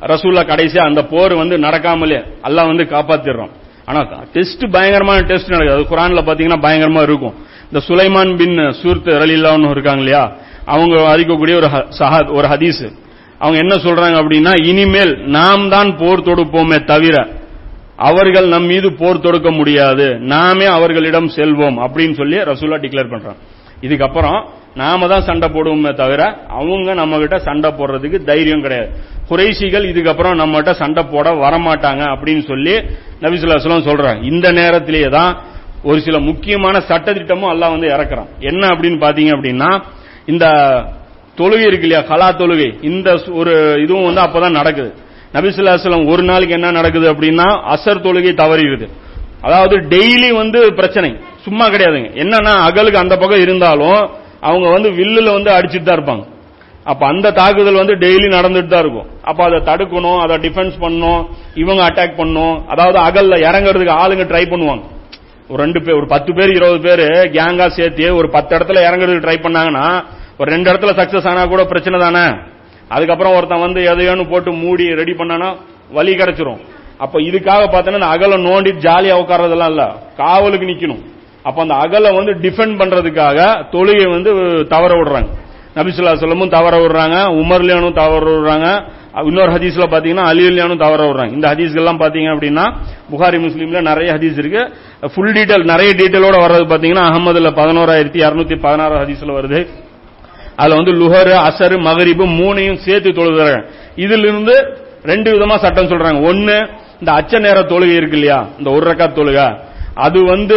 ரசூல்லா 0.00 0.42
கடைசியா 0.46 0.78
அந்த 0.78 1.04
போர் 1.04 1.34
வந்து 1.34 1.58
நடக்காமலே 1.58 2.24
எல்லாம் 2.42 2.66
வந்து 2.66 2.84
காப்பாத்திடுறோம் 2.84 3.50
ஆனா 3.84 4.00
டெஸ்ட் 4.32 4.70
பயங்கரமான 4.70 5.20
டெஸ்ட் 5.20 5.50
நடக்குது. 5.50 5.86
அது 5.86 5.96
குரான்ல 5.96 6.16
பாத்தீங்கன்னா 6.16 6.54
பயங்கரமா 6.54 7.02
இருக்கும். 7.02 7.34
இந்த 7.72 7.86
சுலைமான் 7.88 8.36
பின் 8.36 8.72
சூர்த் 8.72 9.06
ரலில்லான்னு 9.06 9.70
இருக்காங்க 9.70 10.02
இல்லையா? 10.02 10.36
அவங்க 10.64 11.16
அறிக்கக்கூடிய 11.16 11.54
ஒரு 11.54 11.68
ஹ- 11.68 12.32
ஒரு 12.32 12.48
ஹதீஸ். 12.48 12.92
அவங்க 13.38 13.58
என்ன 13.58 13.74
சொல்றாங்க 13.74 14.22
அப்படின்னா 14.22 14.66
இனிமேல் 14.66 15.18
நாம் 15.18 15.68
தான் 15.68 15.96
போர் 15.96 16.20
தொடுப்போமே 16.20 16.84
தவிர 16.84 17.28
அவர்கள் 17.96 18.48
நம் 18.48 18.64
மீது 18.64 18.92
போர் 18.92 19.20
தொடுக்க 19.20 19.50
முடியாது. 19.50 20.14
நாமே 20.14 20.64
அவர்களிடம் 20.64 21.28
செல்வோம் 21.28 21.78
அப்படின்னு 21.78 22.14
சொல்லி 22.14 22.36
ரசூலா 22.36 22.78
டிக்ளேர் 22.78 23.10
பண்றாங்க. 23.10 23.34
இதுக்கப்புறம் 23.82 24.38
நாம 24.74 25.06
தான் 25.06 25.22
சண்டை 25.22 25.48
போடுவோமே 25.48 25.94
தவிர 25.94 26.22
அவங்க 26.48 26.94
நம்ம 26.94 27.18
கிட்ட 27.18 27.38
சண்டை 27.38 27.70
போடுறதுக்கு 27.70 28.24
தைரியம் 28.24 28.62
கிடையாது. 28.62 28.88
குறைசிகள் 29.28 29.84
இதுக்கப்புறம் 29.92 30.34
நம்ம 30.34 30.56
கிட்ட 30.56 30.74
சண்டை 30.74 31.02
போட 31.02 31.30
வரமாட்டாங்க 31.30 32.02
அப்படின்னு 32.14 32.44
சொல்லி 32.50 32.74
நபிசுல்லாஸ்லாம் 33.22 33.88
சொல்றாங்க. 33.90 34.22
இந்த 34.22 34.52
நேரத்திலேயே 34.52 35.08
தான் 35.08 35.38
ஒரு 35.82 36.00
சில 36.00 36.18
முக்கியமான 36.18 36.78
சட்டத்திட்டமும் 36.78 37.52
அல்லாஹ் 37.52 37.74
வந்து 37.76 37.88
இறக்குறான். 37.88 38.28
என்ன 38.40 38.66
அப்படின்னு 38.66 38.98
பாத்தீங்க 39.04 39.32
அப்படின்னா 39.36 39.82
இந்த 40.26 40.46
தொழுகை 41.38 41.66
இருக்கு 41.66 41.86
இல்லையா? 41.86 42.02
கலா 42.02 42.32
தொழுகை. 42.32 42.74
இந்த 42.82 43.20
ஒரு 43.32 43.80
இதுவும் 43.82 44.04
வந்து 44.04 44.20
அப்பதான் 44.20 44.58
நடக்குது. 44.60 44.94
நபிசுல்லாஸ்லாம் 45.34 46.10
ஒரு 46.12 46.22
நாளைக்கு 46.22 46.54
என்ன 46.54 46.70
நடக்குது 46.70 47.12
அப்படின்னா 47.12 47.46
அசர் 47.74 48.04
தொழுகை 48.06 48.32
தவறிடுது. 48.42 48.88
அதாவது 49.40 49.76
டெய்லி 49.76 50.34
வந்து 50.34 50.72
பிரச்சனை. 50.74 51.10
சும்மா 51.44 51.64
கிடையாதுங்க. 51.66 52.10
என்னன்னா 52.22 52.52
அகலுக்கு 52.66 53.02
அந்த 53.02 53.14
பக்கம் 53.22 53.44
இருந்தாலும் 53.46 54.00
அவங்க 54.48 54.66
வந்து 54.76 54.88
வில்லுல 54.98 55.32
வந்து 55.36 55.50
அடிச்சுட்டு 55.56 55.88
தான் 55.88 55.98
இருப்பாங்க. 55.98 56.24
அப்ப 56.90 57.02
அந்த 57.12 57.32
தாக்குதல் 57.38 57.80
வந்து 57.80 57.94
டெய்லி 58.02 58.26
நடந்துட்டு 58.36 58.72
தான் 58.72 58.82
இருக்கும். 58.84 59.08
அப்ப 59.30 59.40
அதை 59.44 59.58
தடுக்கணும் 59.68 60.18
அதை 60.24 60.34
டிஃபென்ஸ் 60.44 60.74
பண்ணணும் 60.82 61.22
இவங்க 61.62 61.82
அட்டாக் 61.88 62.18
பண்ணும் 62.20 62.56
அதாவது 62.72 62.98
அகல்ல 63.06 63.36
இறங்குறதுக்கு 63.48 63.94
ஆளுங்க 64.02 64.24
ட்ரை 64.32 64.44
பண்ணுவாங்க. 64.52 64.84
ஒரு 65.50 65.58
ரெண்டு 65.62 65.80
பேர் 65.84 65.98
ஒரு 66.00 66.06
பத்து 66.12 66.30
பேர் 66.36 66.50
இருபது 66.56 66.80
பேர் 66.86 67.04
கேங்கா 67.36 67.66
சேர்த்து 67.78 68.06
ஒரு 68.18 68.28
பத்து 68.36 68.52
இடத்துல 68.58 68.82
இறங்குறதுக்கு 68.88 69.24
ட்ரை 69.26 69.38
பண்ணாங்கன்னா 69.46 69.86
ஒரு 70.40 70.48
ரெண்டு 70.54 70.68
இடத்துல 70.72 70.92
சக்சஸ் 71.00 71.28
ஆனா 71.30 71.42
கூட 71.54 71.64
பிரச்சனை 71.72 71.98
தானே. 72.04 72.26
அதுக்கப்புறம் 72.94 73.34
ஒருத்தன் 73.36 73.64
வந்து 73.66 73.80
எதையோன்னு 73.92 74.30
போட்டு 74.30 74.52
மூடி 74.62 74.86
ரெடி 75.00 75.12
பண்ணானா 75.20 75.48
வழி 75.96 76.12
கிடைச்சிரும். 76.20 76.60
அப்ப 77.04 77.20
இதுக்காக 77.28 77.62
பார்த்தோன்னா 77.74 78.12
அகல 78.14 78.36
நோண்டி 78.48 78.70
ஜாலியா 78.86 79.14
உட்கார்றதெல்லாம் 79.22 79.72
இல்ல. 79.74 79.84
காவலுக்கு 80.16 80.70
நிக்கணும். 80.72 81.02
அப்ப 81.44 81.58
அந்த 81.62 81.74
அகல 81.74 82.10
வந்து 82.10 82.32
டிஃபெண்ட் 82.44 82.76
பண்றதுக்காக 82.80 83.38
தொழுகை 83.72 84.06
வந்து 84.10 84.30
தவற 84.68 84.92
விடுறாங்க. 85.00 85.30
நபிசுல்லா 85.76 86.12
சொல்லமும் 86.22 86.54
தவற 86.56 86.74
விடுறாங்க. 86.82 87.16
உமர்லியானும் 87.40 87.98
தவற 88.00 88.24
விடுறாங்க. 88.34 88.68
இன்னொரு 89.24 89.50
ஹதீஸ்ல 89.52 89.84
பாத்தீங்கன்னா 89.94 90.24
அலியுல்யானும் 90.30 90.82
தவற 90.84 91.00
விடுறாங்க. 91.08 91.32
இந்த 91.32 91.48
ஹதீஸ்கெல்லாம் 91.54 92.00
பாத்தீங்க 92.02 92.28
அப்படின்னா 92.34 92.64
புகாரி 93.12 93.38
முஸ்லீம்ல 93.46 93.80
நிறைய 93.80 94.12
ஹதீஸ் 94.12 94.38
இருக்கு. 94.42 94.62
ஃபுல் 95.14 95.32
டீட்டெயில் 95.32 95.64
நிறைய 95.64 95.90
டீட்டெயிலோட 95.94 96.36
வர்றது 96.44 96.66
பாத்தீங்கன்னா 96.72 97.04
அகமதுல 97.10 97.52
பதினோராயிரத்தி 97.60 98.20
இருநூத்தி 98.26 98.58
பதினாறு 98.60 98.94
ஹதீஸ்ல 99.02 99.36
வருது. 99.38 99.60
அதுல 100.56 100.74
வந்து 100.74 100.92
லுஹர் 100.92 101.32
அசர் 101.48 101.76
மகரிபு 101.80 102.26
மூணையும் 102.26 102.80
சேர்த்து 102.86 103.10
தொழுகிறாங்க 103.10 103.60
இதுல 103.96 104.26
இருந்து 104.30 104.56
ரெண்டு 105.02 105.28
விதமா 105.34 105.56
சட்டம் 105.56 105.88
சொல்றாங்க. 105.88 106.26
ஒன்னு 106.26 106.56
இந்த 107.00 107.12
அச்ச 107.12 107.40
நேர 107.40 107.60
தொழுகை 107.60 107.96
இருக்கு 107.96 108.18
இல்லையா? 108.18 108.46
இந்த 108.58 108.70
ஒரு 108.70 108.90
ரக்கா 108.90 109.06
தொழுகை. 109.12 109.48
அது 109.94 110.18
வந்து 110.24 110.56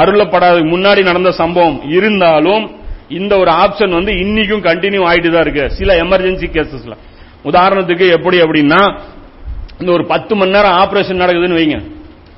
அருளப்படாத. 0.00 0.56
முன்னாடி 0.72 1.02
நடந்த 1.02 1.30
சம்பவம். 1.32 1.80
இருந்தாலும் 1.96 2.64
இந்த 3.08 3.32
ஒரு 3.38 3.50
ஆப்ஷன் 3.50 3.96
வந்து 3.98 4.12
இன்னைக்கும் 4.22 4.64
கண்டினியூ 4.68 5.02
ஆயிட்டு 5.10 5.30
தான் 5.30 5.44
இருக்கு. 5.46 5.64
சில 5.78 5.92
எமர்ஜென்சி 6.04 6.46
கேசஸ்ல 6.56 6.94
உதாரணத்துக்கு 7.44 8.06
எப்படி 8.16 8.36
அப்படின்னா 8.40 8.80
இந்த 9.80 9.92
ஒரு 9.92 10.04
பத்து 10.06 10.36
மணி 10.36 10.50
நேரம் 10.50 10.76
ஆபரேஷன் 10.82 11.22
நடக்குதுன்னு 11.22 11.58
வைங்க. 11.60 11.78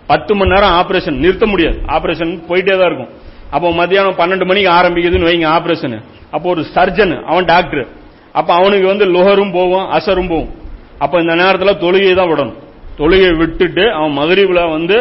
பத்து 0.07 0.35
மணி 0.35 0.53
நேரம் 0.55 0.75
ஆபரேஷன் 0.81 1.21
நிறுத்த 1.25 1.47
முடியாது. 1.47 1.79
ஆபரேஷன் 1.87 2.33
போயிட்டே 2.49 2.75
தான் 2.79 2.89
இருக்கும். 2.91 3.13
அப்போ 3.51 3.71
மத்தியானம் 3.71 4.19
பன்னெண்டு 4.21 4.47
மணிக்கு 4.51 4.71
ஆரம்பிக்குதுன்னு 4.71 5.29
வைங்க 5.29 5.47
ஆபரேஷன் 5.57 6.03
அப்போ 6.31 6.47
ஒரு 6.51 6.63
சர்ஜன் 6.75 7.25
அவன் 7.31 7.45
டாக்டர் 7.45 7.87
அப்ப 8.33 8.55
அவனுக்கு 8.55 8.87
வந்து 8.87 9.05
லோஹரும் 9.07 9.53
போகும் 9.53 9.87
அசரும் 9.97 10.29
போகும். 10.29 10.51
அப்ப 10.99 11.21
இந்த 11.21 11.35
நேரத்தில் 11.35 11.81
தொழுகையை 11.85 12.15
தான் 12.15 12.31
விடணும். 12.33 12.59
தொழுகையை 12.99 13.37
விட்டுட்டு 13.37 13.85
அவன் 13.93 14.13
மதுரைவில் 14.13 14.71
வந்து 14.77 14.97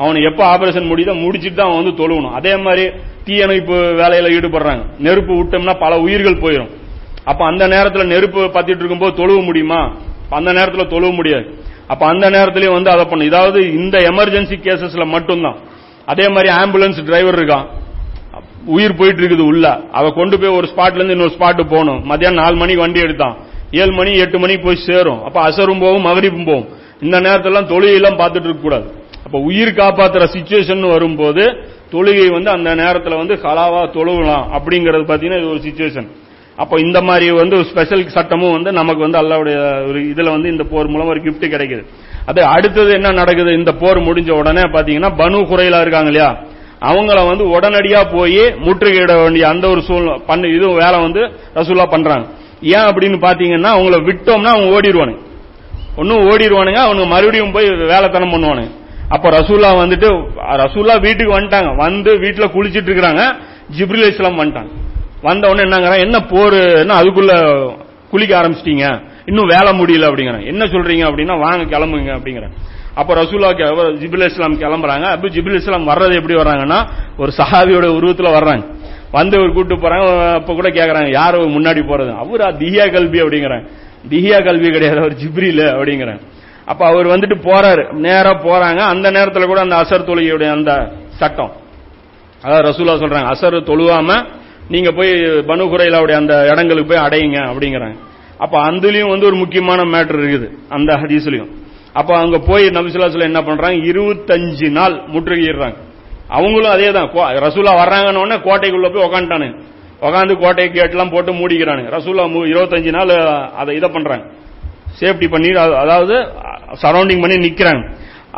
அவனை 0.00 0.20
எப்ப 0.28 0.40
ஆபரேஷன் 0.52 0.90
முடியுதோ 0.90 1.14
முடிச்சுட்டு 1.22 1.58
தான் 1.58 1.70
அவன் 1.70 1.80
வந்து 1.80 1.94
தொழுவணும் 2.00 2.36
அதே 2.38 2.52
மாதிரி 2.66 2.84
தீயணைப்பு 3.26 3.76
வேலையில 4.00 4.28
ஈடுபடுறாங்க. 4.36 4.82
நெருப்பு 5.06 5.32
விட்டோம்னா 5.38 5.74
பல 5.84 5.92
உயிர்கள் 6.04 6.42
போயிடும் 6.44 6.70
அப்ப 7.30 7.40
அந்த 7.50 7.64
நேரத்தில் 7.74 8.10
நெருப்பு 8.12 8.40
பத்திட்டு 8.54 8.82
இருக்கும்போது 8.82 9.12
தொழுவ 9.20 9.40
முடியுமா? 9.48 9.80
அந்த 10.38 10.50
நேரத்தில் 10.58 10.90
தொழுவ 10.92 11.10
முடியாது. 11.18 11.46
அப்ப 11.92 12.02
அந்த 12.12 12.26
நேரத்திலயும் 12.36 12.76
வந்து 12.76 12.90
அதை 12.94 13.04
பண்ணும் 13.10 13.30
இதாவது 13.30 13.60
இந்த 13.80 13.96
எமர்ஜென்சி 14.10 14.56
கேசஸ்ல 14.66 15.04
மட்டும்தான். 15.14 15.58
அதே 16.12 16.26
மாதிரி 16.34 16.48
ஆம்புலன்ஸ் 16.60 17.00
டிரைவர் 17.08 17.38
இருக்கான். 17.38 17.66
உயிர் 18.76 18.98
போயிட்டு 18.98 19.20
இருக்குது 19.22 19.44
உள்ள. 19.50 19.66
அவ 19.98 20.10
கொண்டு 20.18 20.36
போய் 20.40 20.56
ஒரு 20.58 20.66
ஸ்பாட்ல 20.72 21.00
இருந்து 21.00 21.16
இன்னொரு 21.16 21.34
ஸ்பாட்டு 21.36 21.62
போகணும். 21.72 22.00
மதியானம் 22.10 22.40
நாலு 22.42 22.56
மணிக்கு 22.62 22.84
வண்டி 22.84 23.00
எடுத்தான். 23.06 23.36
ஏழு 23.80 23.92
மணி 23.98 24.10
எட்டு 24.24 24.38
மணிக்கு 24.42 24.64
போய் 24.68 24.84
சேரும். 24.88 25.20
அப்ப 25.26 25.38
அசரும் 25.48 25.82
போகும் 25.84 26.06
மகரிப்பும் 26.08 26.48
போகும். 26.50 26.68
இந்த 27.06 27.16
நேரத்திலாம் 27.26 27.70
தொழுகையெல்லாம் 27.72 28.18
பார்த்துட்டு 28.22 28.48
இருக்க 28.48 28.62
கூடாது 28.64 28.88
அப்ப 29.30 29.40
உயிர் 29.48 29.68
காப்பாத்துற 29.78 30.24
சுச்சுவேஷன் 30.32 30.80
வரும்போது 30.92 31.42
தொழுகை 31.92 32.24
வந்து 32.32 32.50
அந்த 32.50 32.70
நேரத்தில் 32.80 33.14
வந்து 33.20 33.34
கலாவா 33.44 33.82
தொழுகலாம் 33.96 34.44
அப்படிங்கறது 34.56 35.04
பாத்தீங்கன்னா 35.10 35.38
இது 35.40 35.50
ஒரு 35.50 35.60
சுச்சுவேஷன் 35.66 36.08
அப்ப 36.56 36.80
இந்த 36.80 36.98
மாதிரி 37.08 37.26
வந்து 37.30 37.56
ஸ்பெஷல் 37.68 38.02
சட்டமும் 38.14 38.54
வந்து 38.56 38.70
நமக்கு 38.78 39.02
வந்து 39.06 39.18
அல்லாவுடைய 39.20 39.58
ஒரு 39.88 40.00
இதுல 40.00 40.30
வந்து 40.30 40.48
இந்த 40.48 40.64
போர் 40.72 40.90
மூலம் 40.92 41.06
ஒரு 41.06 41.20
கிஃப்ட் 41.26 41.46
கிடைக்குது. 41.54 41.82
அது 42.26 42.40
அடுத்தது 42.44 42.90
என்ன 42.92 43.12
நடக்குது? 43.12 43.52
இந்த 43.52 43.72
போர் 43.72 44.00
முடிஞ்ச 44.08 44.30
உடனே 44.30 44.64
பாத்தீங்கன்னா 44.74 45.12
பனு 45.22 45.44
குறையிலா 45.52 45.80
இருக்காங்க 45.80 46.10
இல்லையா? 46.12 46.30
அவங்கள 46.90 47.26
வந்து 47.26 47.46
உடனடியா 47.56 48.02
போய் 48.16 48.42
முற்றுகையிட 48.66 49.14
வேண்டிய 49.22 49.46
அந்த 49.48 49.68
ஒரு 49.68 49.82
சூழ்நிலை 49.82 50.18
பண்ணு 50.26 50.52
இது 50.56 50.66
வேலை 50.82 51.00
வந்து 51.06 51.22
ரசூலா 51.54 51.86
பண்றாங்க. 51.94 52.26
ஏன் 52.62 52.88
அப்படின்னு 52.90 53.20
பாத்தீங்கன்னா 53.28 53.72
அவங்கள 53.76 54.02
விட்டோம்னா 54.10 54.52
அவங்க 54.56 54.68
ஓடிடுவானுங்க 54.76 55.22
ஒன்னும் 55.96 56.26
ஓடிடுவானுங்க 56.30 56.82
அவனுங்க 56.88 57.08
மறுபடியும் 57.14 57.56
போய் 57.58 57.68
வேலைத்தனம் 57.94 58.34
பண்ணுவானுங்க. 58.34 58.70
அப்ப 59.14 59.26
ரசூல்லா 59.38 59.70
வந்துட்டு 59.82 60.08
ரசூல்லா 60.64 60.94
வீட்டுக்கு 61.06 61.32
வந்துட்டாங்க. 61.38 61.70
வந்து 61.84 62.10
வீட்டுல 62.24 62.46
குளிச்சிட்டு 62.56 62.88
இருக்கிறாங்க 62.90 63.22
ஜிப்ரில் 63.76 64.10
இஸ்லாம் 64.12 64.40
வந்துட்டாங்க. 64.40 64.72
வந்த 65.26 65.48
உடனே 65.50 65.64
என்னங்கிறான் 65.66 66.04
என்ன 66.06 66.18
போர்? 66.32 66.58
அதுக்குள்ள 66.98 67.32
குளிக்க 68.10 68.32
ஆரம்பிச்சிட்டீங்க? 68.40 68.86
இன்னும் 69.30 69.50
வேலை 69.54 69.70
முடியல 69.80 70.08
அப்படிங்கிறாங்க. 70.10 70.46
என்ன 70.52 70.64
சொல்றீங்க 70.74 71.04
அப்படின்னா 71.10 71.34
வாங்க 71.46 71.64
கிளம்புங்க 71.72 72.12
அப்படிங்கிறாங்க. 72.18 72.56
அப்ப 73.00 73.10
ரசூல்லா 73.20 73.50
ஜிபுல் 74.02 74.24
இஸ்லாம் 74.30 74.56
கிளம்புறாங்க. 74.62 75.06
அப்ப 75.16 75.28
ஜிபுல் 75.34 75.58
இஸ்லாம் 75.60 75.88
வர்றது 75.88 76.14
எப்படி 76.20 76.36
வர்றாங்கன்னா 76.40 76.78
ஒரு 77.22 77.32
சஹாபியோட 77.38 77.86
உருவத்துல 77.98 78.30
வர்றாங்க. 78.38 78.64
வந்து 79.18 79.36
ஒரு 79.42 79.52
கூட்டு 79.52 79.76
போறாங்க. 79.76 80.32
அப்ப 80.40 80.54
கூட 80.54 80.68
கேக்குறாங்க 80.78 81.10
யாரு 81.20 81.38
முன்னாடி 81.56 81.82
போறது? 81.92 82.12
அவரா 82.22 82.48
திஹியா 82.62 82.86
கல்வி 82.96 83.20
அப்படிங்கிறாங்க. 83.22 83.66
திஹியா 84.10 84.38
கல்வி 84.44 84.68
கிடையாது 84.70 85.00
அவர் 85.02 85.16
ஜிப்ரில 85.22 85.62
அப்படிங்கிறாங்க. 85.78 86.22
அப்ப 86.70 86.82
அவர் 86.86 87.06
வந்துட்டு 87.06 87.36
போறாரு. 87.48 87.82
நேரா 88.06 88.32
போறாங்க. 88.46 88.80
அந்த 88.92 89.06
நேரத்தில் 89.10 89.50
கூட 89.52 89.60
அந்த 89.60 89.76
அசர் 89.76 90.08
தொழுகையுடைய 90.10 90.50
அந்த 90.50 90.72
சட்டம். 91.20 91.52
அதாவது 92.42 92.66
ரசூலா 92.68 92.94
சொல்றாங்க 93.02 93.30
அசர் 93.32 93.56
தொழுவாம 93.70 94.10
நீங்க 94.68 94.90
போய் 94.98 95.10
பனு 95.50 95.62
குரையிலாவுடைய 95.70 96.16
அந்த 96.22 96.34
இடங்களுக்கு 96.50 96.90
போய் 96.90 97.04
அடையுங்க 97.06 97.38
அப்படிங்கிறாங்க. 97.50 97.96
அப்ப 98.38 98.54
அதுலயும் 98.70 99.12
வந்து 99.12 99.26
ஒரு 99.26 99.36
முக்கியமான 99.36 99.80
மேட்டர் 99.84 100.18
இருக்குது 100.20 100.48
அந்த 100.68 100.90
ஹதீஸ்லயும். 101.02 101.50
அப்ப 101.92 102.10
அவங்க 102.16 102.38
போய் 102.50 102.66
நபிசுல்லாஸ்ல 102.76 103.28
என்ன 103.30 103.40
பண்றாங்க? 103.42 103.78
இருபத்தஞ்சு 103.92 104.68
நாள் 104.78 104.94
முற்றுகையிடுறாங்க. 105.14 105.78
அவங்களும் 106.36 106.74
அதே 106.76 106.90
தான். 106.92 107.08
ரசூலா 107.46 107.72
வர்றாங்கன்னு 107.82 108.22
உடனே 108.24 108.36
கோட்டைக்குள்ள 108.48 108.88
போய் 108.94 109.06
உக்காண்டானு 109.08 109.48
உக்காந்து 110.06 110.34
கோட்டை 110.42 110.66
கேட்லாம் 110.70 111.12
போட்டு 111.14 111.32
மூடிக்கிறானு 111.32 111.82
ரசூலா 111.96 112.24
இருபத்தஞ்சு 112.52 112.90
நாள் 112.98 113.12
அதை 113.62 113.72
இதை 113.76 113.88
பண்றாங்க. 113.96 114.24
சேஃப்டி 114.98 115.26
பண்ணி 115.30 115.50
அதாவது 115.82 116.16
சரௌண்டிங் 116.82 117.22
பண்ணி 117.24 117.36
நிக்கிறாங்க. 117.46 117.82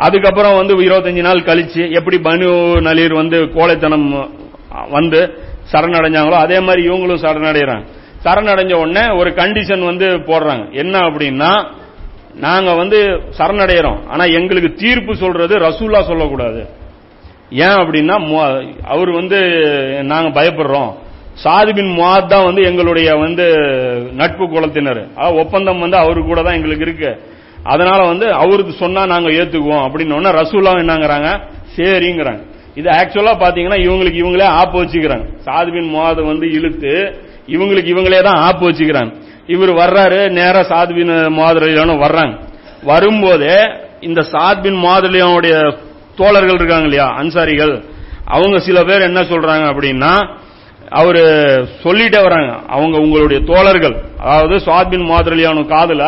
அதுக்கப்புறம் 0.05 0.55
வந்து 0.59 0.73
இருபத்தஞ்சு 0.85 1.23
நாள் 1.27 1.47
கழிச்சு 1.49 1.83
எப்படி 1.97 2.17
பனு 2.27 2.49
நலீர் 2.87 3.13
வந்து 3.21 3.39
கோழைத்தனம் 3.55 4.07
வந்து 4.97 5.19
சரணடைஞ்சாங்களோ 5.71 6.37
அதே 6.45 6.57
மாதிரி 6.59 6.81
இவங்களும் 6.89 7.23
சரணடைகிறாங்க. 7.25 7.85
சரணடைஞ்ச 8.25 8.73
உடனே 8.83 9.03
ஒரு 9.19 9.29
கண்டிஷன் 9.41 9.83
வந்து 9.89 10.07
போடுறாங்க. 10.29 10.63
என்ன 10.81 10.95
அப்படின்னா 11.07 11.51
நாங்க 12.45 12.69
வந்து 12.81 12.99
சரணடைகிறோம். 13.37 13.99
ஆனா 14.11 14.23
எங்களுக்கு 14.39 14.71
தீர்ப்பு 14.73 15.13
சொல்றது 15.15 15.55
ரசூல்லா 15.67 16.01
சொல்லக்கூடாது. 16.09 16.61
ஏன் 17.65 17.79
அப்படின்னா 17.81 18.15
அவர் 18.93 19.11
வந்து 19.19 19.39
நாங்க 20.11 20.29
பயப்படுறோம். 20.39 20.91
சாதிபின் 21.33 21.97
முவாத் 21.97 22.25
தான் 22.25 22.43
வந்து 22.43 22.63
எங்களுடைய 22.63 23.15
வந்து 23.15 23.45
நட்பு 24.13 24.45
குலத்தினர். 24.45 25.07
ஒப்பந்தம் 25.37 25.79
வந்து 25.79 25.97
அவரு 25.97 26.23
கூட 26.23 26.41
தான் 26.41 26.53
எங்களுக்கு 26.53 26.85
இருக்கு. 26.85 27.21
அதனால 27.63 28.07
வந்து 28.07 28.33
அவருக்கு 28.33 28.73
சொன்னா 28.73 29.05
நாங்க 29.05 29.29
ஏத்துக்குவோம் 29.29 29.83
அப்படின்னு 29.85 30.37
ரசூலா 30.39 30.71
என்னங்கிறாங்க? 30.83 31.41
சரிங்கிறாங்க. 31.77 32.51
இது 32.75 32.89
ஆக்சுவலா 32.89 33.33
பாத்தீங்கன்னா 33.43 33.79
இவங்களுக்கு 33.87 34.21
இவங்களே 34.23 34.43
ஆப்பு 34.43 34.83
வச்சுக்கிறாங்க. 34.83 35.25
சாதுபின் 35.45 35.93
முவாத 35.93 36.25
வந்து 36.25 36.51
இழுத்து 36.51 37.21
இவங்களுக்கு 37.47 37.85
இவங்களே 37.85 38.21
தான் 38.21 38.35
ஆப்பு 38.35 38.69
வச்சுக்கிறாங்க. 38.69 39.13
இவர் 39.47 39.69
வர்றாரு 39.69 40.29
நேரா 40.29 40.63
சாத்பின் 40.63 41.31
மாதிரியான 41.31 41.93
வர்றாங்க. 41.93 42.39
வரும்போதே 42.83 43.57
இந்த 44.01 44.21
சாத்பின் 44.21 44.79
மாதிரியோடைய 44.85 45.77
தோழர்கள் 46.15 46.53
இருக்காங்க 46.53 46.83
இல்லையா? 46.83 47.05
அன்சாரிகள். 47.05 47.83
அவங்க 48.25 48.59
சில 48.59 48.83
பேர் 48.83 49.01
என்ன 49.01 49.21
சொல்றாங்க 49.21 49.65
அப்படின்னா 49.71 50.41
அவரு 50.93 51.23
சொல்லிட்டே 51.83 52.21
வராங்க. 52.21 52.53
அவங்க 52.67 52.97
உங்களுடைய 52.97 53.41
தோழர்கள். 53.43 53.95
அதாவது 54.19 54.55
சுவாத்பின் 54.55 55.05
மாதிரியான 55.05 55.59
காதுல 55.59 56.03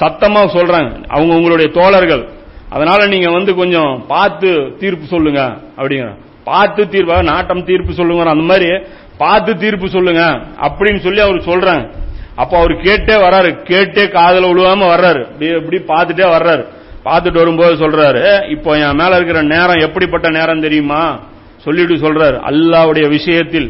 சத்தமா 0.00 0.42
சொல்றாங்க. 0.56 0.90
அவங்க 1.08 1.34
உங்களுடைய 1.34 1.70
தோழர்கள். 1.72 2.28
அதனால 2.70 3.06
நீங்க 3.06 3.30
வந்து 3.30 3.54
கொஞ்சம் 3.54 4.04
பார்த்து 4.08 4.76
தீர்ப்பு 4.78 5.06
சொல்லுங்க 5.06 5.40
அப்படிங்கிற. 5.76 6.10
பார்த்து 6.44 6.88
தீர்ப்பு 6.88 7.22
நாட்டம் 7.22 7.64
தீர்ப்பு 7.64 7.92
சொல்லுங்க 7.92 8.30
அந்த 8.30 8.44
மாதிரி 8.44 8.68
பார்த்து 9.18 9.56
தீர்ப்பு 9.56 9.88
சொல்லுங்க 9.88 10.22
அப்படின்னு 10.62 10.98
சொல்லி 10.98 11.20
அவர் 11.20 11.48
சொல்றாங்க. 11.50 11.84
அப்ப 12.36 12.58
அவர் 12.58 12.72
கேட்டே 12.72 13.16
வர்றாரு 13.26 13.50
கேட்டே 13.70 14.08
காதல 14.08 14.46
விழுவாம 14.46 14.82
வர்றாரு. 14.94 15.22
இப்படி 15.56 15.78
பார்த்துட்டே 15.78 16.26
வர்றாரு. 16.36 16.64
பார்த்துட்டு 17.04 17.40
வரும்போது 17.42 17.74
சொல்றாரு 17.74 18.50
இப்போ 18.50 18.78
என் 18.78 18.96
மேல 18.96 19.14
இருக்கிற 19.14 19.42
நேரம் 19.42 19.84
எப்படிப்பட்ட 19.88 20.30
நேரம் 20.30 20.60
தெரியுமா? 20.60 21.02
சொல்லிட்டு 21.56 21.94
சொல்றாரு. 21.94 22.36
அல்லாவுடைய 22.50 23.08
விஷயத்தில் 23.08 23.68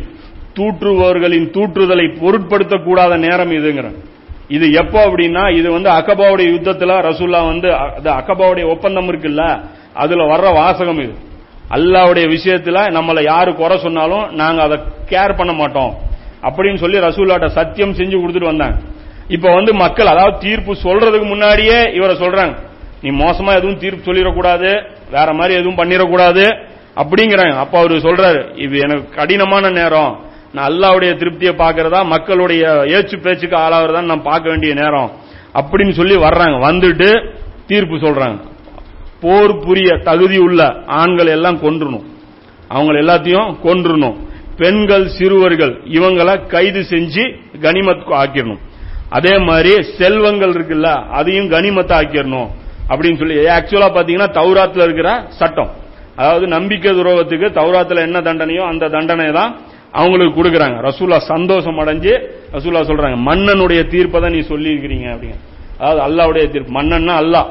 தூற்றுபவர்களின் 0.56 1.48
தூற்றுதலை 1.56 2.06
பொருட்படுத்தக்கூடாத 2.22 3.18
நேரம் 3.18 3.50
இதுங்கிற 3.50 3.88
இது 4.48 4.72
எப்போ 4.72 5.06
அப்படின்னா 5.06 5.56
இது 5.58 5.70
வந்து 5.72 5.90
அக்கபாவுடைய 5.90 6.50
யுத்தத்தில் 6.52 6.88
ரசூல்லா 6.88 7.46
வந்து 7.46 7.68
அக்கபாவுடைய 8.20 8.64
ஒப்பந்தம் 8.66 9.08
இருக்குல்ல 9.10 9.62
அதுல 9.94 10.36
வர்ற 10.36 10.54
வாசகம் 10.54 11.00
இது. 11.00 11.14
அல்லாவுடைய 11.70 12.26
விஷயத்துல 12.36 12.78
நம்மளை 12.96 13.22
யாரு 13.22 13.54
குறை 13.54 13.78
சொன்னாலும் 13.78 14.30
நாங்க 14.30 14.62
அதை 14.62 14.78
கேர் 15.10 15.36
பண்ண 15.36 15.52
மாட்டோம். 15.52 15.92
அப்படின்னு 16.42 16.76
சொல்லி 16.76 16.98
ரசூல்லாட்ட 16.98 17.46
சத்தியம் 17.46 17.94
செஞ்சு 17.94 18.16
கொடுத்துட்டு 18.20 18.52
வந்தாங்க. 18.52 18.76
இப்ப 19.28 19.54
வந்து 19.54 19.74
மக்கள் 19.74 20.06
அதாவது 20.06 20.38
தீர்ப்பு 20.38 20.72
சொல்றதுக்கு 20.82 21.24
முன்னாடியே 21.24 21.82
இவரை 21.92 22.16
சொல்றாங்க. 22.16 22.54
நீ 23.02 23.10
மோசமா 23.10 23.52
எதுவும் 23.56 23.78
தீர்ப்பு 23.78 24.12
சொல்லிடக்கூடாது 24.12 24.82
வேற 25.10 25.32
மாதிரி 25.32 25.54
எதுவும் 25.60 25.78
பண்ணிடக்கூடாது 25.78 26.44
அப்படிங்கிறாங்க. 26.96 27.58
அப்ப 27.58 27.78
அவரு 27.78 27.96
சொல்றாரு 27.96 28.40
இது 28.56 28.78
எனக்கு 28.78 29.14
கடினமான 29.14 29.70
நேரம். 29.70 30.20
நான் 30.52 30.70
அல்லாவுடைய 30.70 31.12
திருப்தியை 31.16 31.52
பார்க்கறதா 31.52 32.04
மக்களுடைய 32.04 32.68
ஏச்சு 32.86 33.20
பேச்சுக்கு 33.20 33.56
ஆளாகிறதா 33.56 34.04
நான் 34.04 34.22
பார்க்க 34.22 34.48
வேண்டிய 34.48 34.74
நேரம். 34.74 35.10
அப்படின்னு 35.54 35.90
சொல்லி 35.90 36.16
வர்றாங்க. 36.16 36.56
வந்துட்டு 36.70 37.34
தீர்ப்பு 37.66 37.94
சொல்றாங்க. 37.94 38.38
போர் 39.20 39.58
புரிய 39.58 39.96
தகுதி 39.96 40.38
உள்ள 40.38 40.72
ஆண்கள் 40.86 41.26
எல்லாம் 41.26 41.58
கொன்றணும். 41.58 42.04
அவங்க 42.68 42.92
எல்லாத்தையும் 42.92 43.56
கொன்றணும். 43.64 44.16
பெண்கள் 44.56 45.08
சிறுவர்கள் 45.08 45.80
இவங்களை 45.84 46.46
கைது 46.46 46.80
செஞ்சு 46.90 47.38
கனிமத் 47.60 48.02
ஆக்கிடணும். 48.08 48.58
அதே 49.10 49.38
மாதிரி 49.38 49.82
செல்வங்கள் 49.82 50.52
இருக்குல்ல 50.52 51.08
அதையும் 51.08 51.50
கனிமத்தை 51.50 51.92
ஆக்கிடணும். 52.02 52.48
அப்படின்னு 52.88 53.18
சொல்லி 53.18 53.36
ஆக்சுவலா 53.36 53.88
பாத்தீங்கன்னா 53.88 54.30
தௌராத்துல 54.30 54.82
இருக்கிற 54.82 55.26
சட்டம். 55.28 55.70
அதாவது 56.16 56.46
நம்பிக்கை 56.46 56.92
துரோகத்துக்கு 56.92 57.48
தௌராத்துல 57.48 57.96
என்ன 57.96 58.20
தண்டனையோ 58.20 58.60
அந்த 58.60 58.88
தண்டனை 58.88 59.32
தான் 59.32 59.60
அவங்களுக்கு 59.92 60.34
கொடுக்குறாங்க. 60.38 60.76
ரசூலா 60.88 61.18
சந்தோஷம் 61.32 61.78
அடைஞ்சு 61.82 62.12
ரசூலா 62.56 62.82
சொல்றாங்க 62.90 63.16
மன்னனுடைய 63.28 63.80
தீர்ப்பை 63.92 64.20
தான் 64.20 64.34
நீ 64.36 64.40
சொல்லி 64.40 64.68
இருக்கிறீங்க 64.74 65.06
அப்படிங்க 65.14 65.36
அதாவது 65.78 66.00
அல்லாவுடைய 66.06 66.44
தீர்ப்பு. 66.52 66.72
மன்னன்னா 66.80 67.14
அல்லாஹ். 67.22 67.48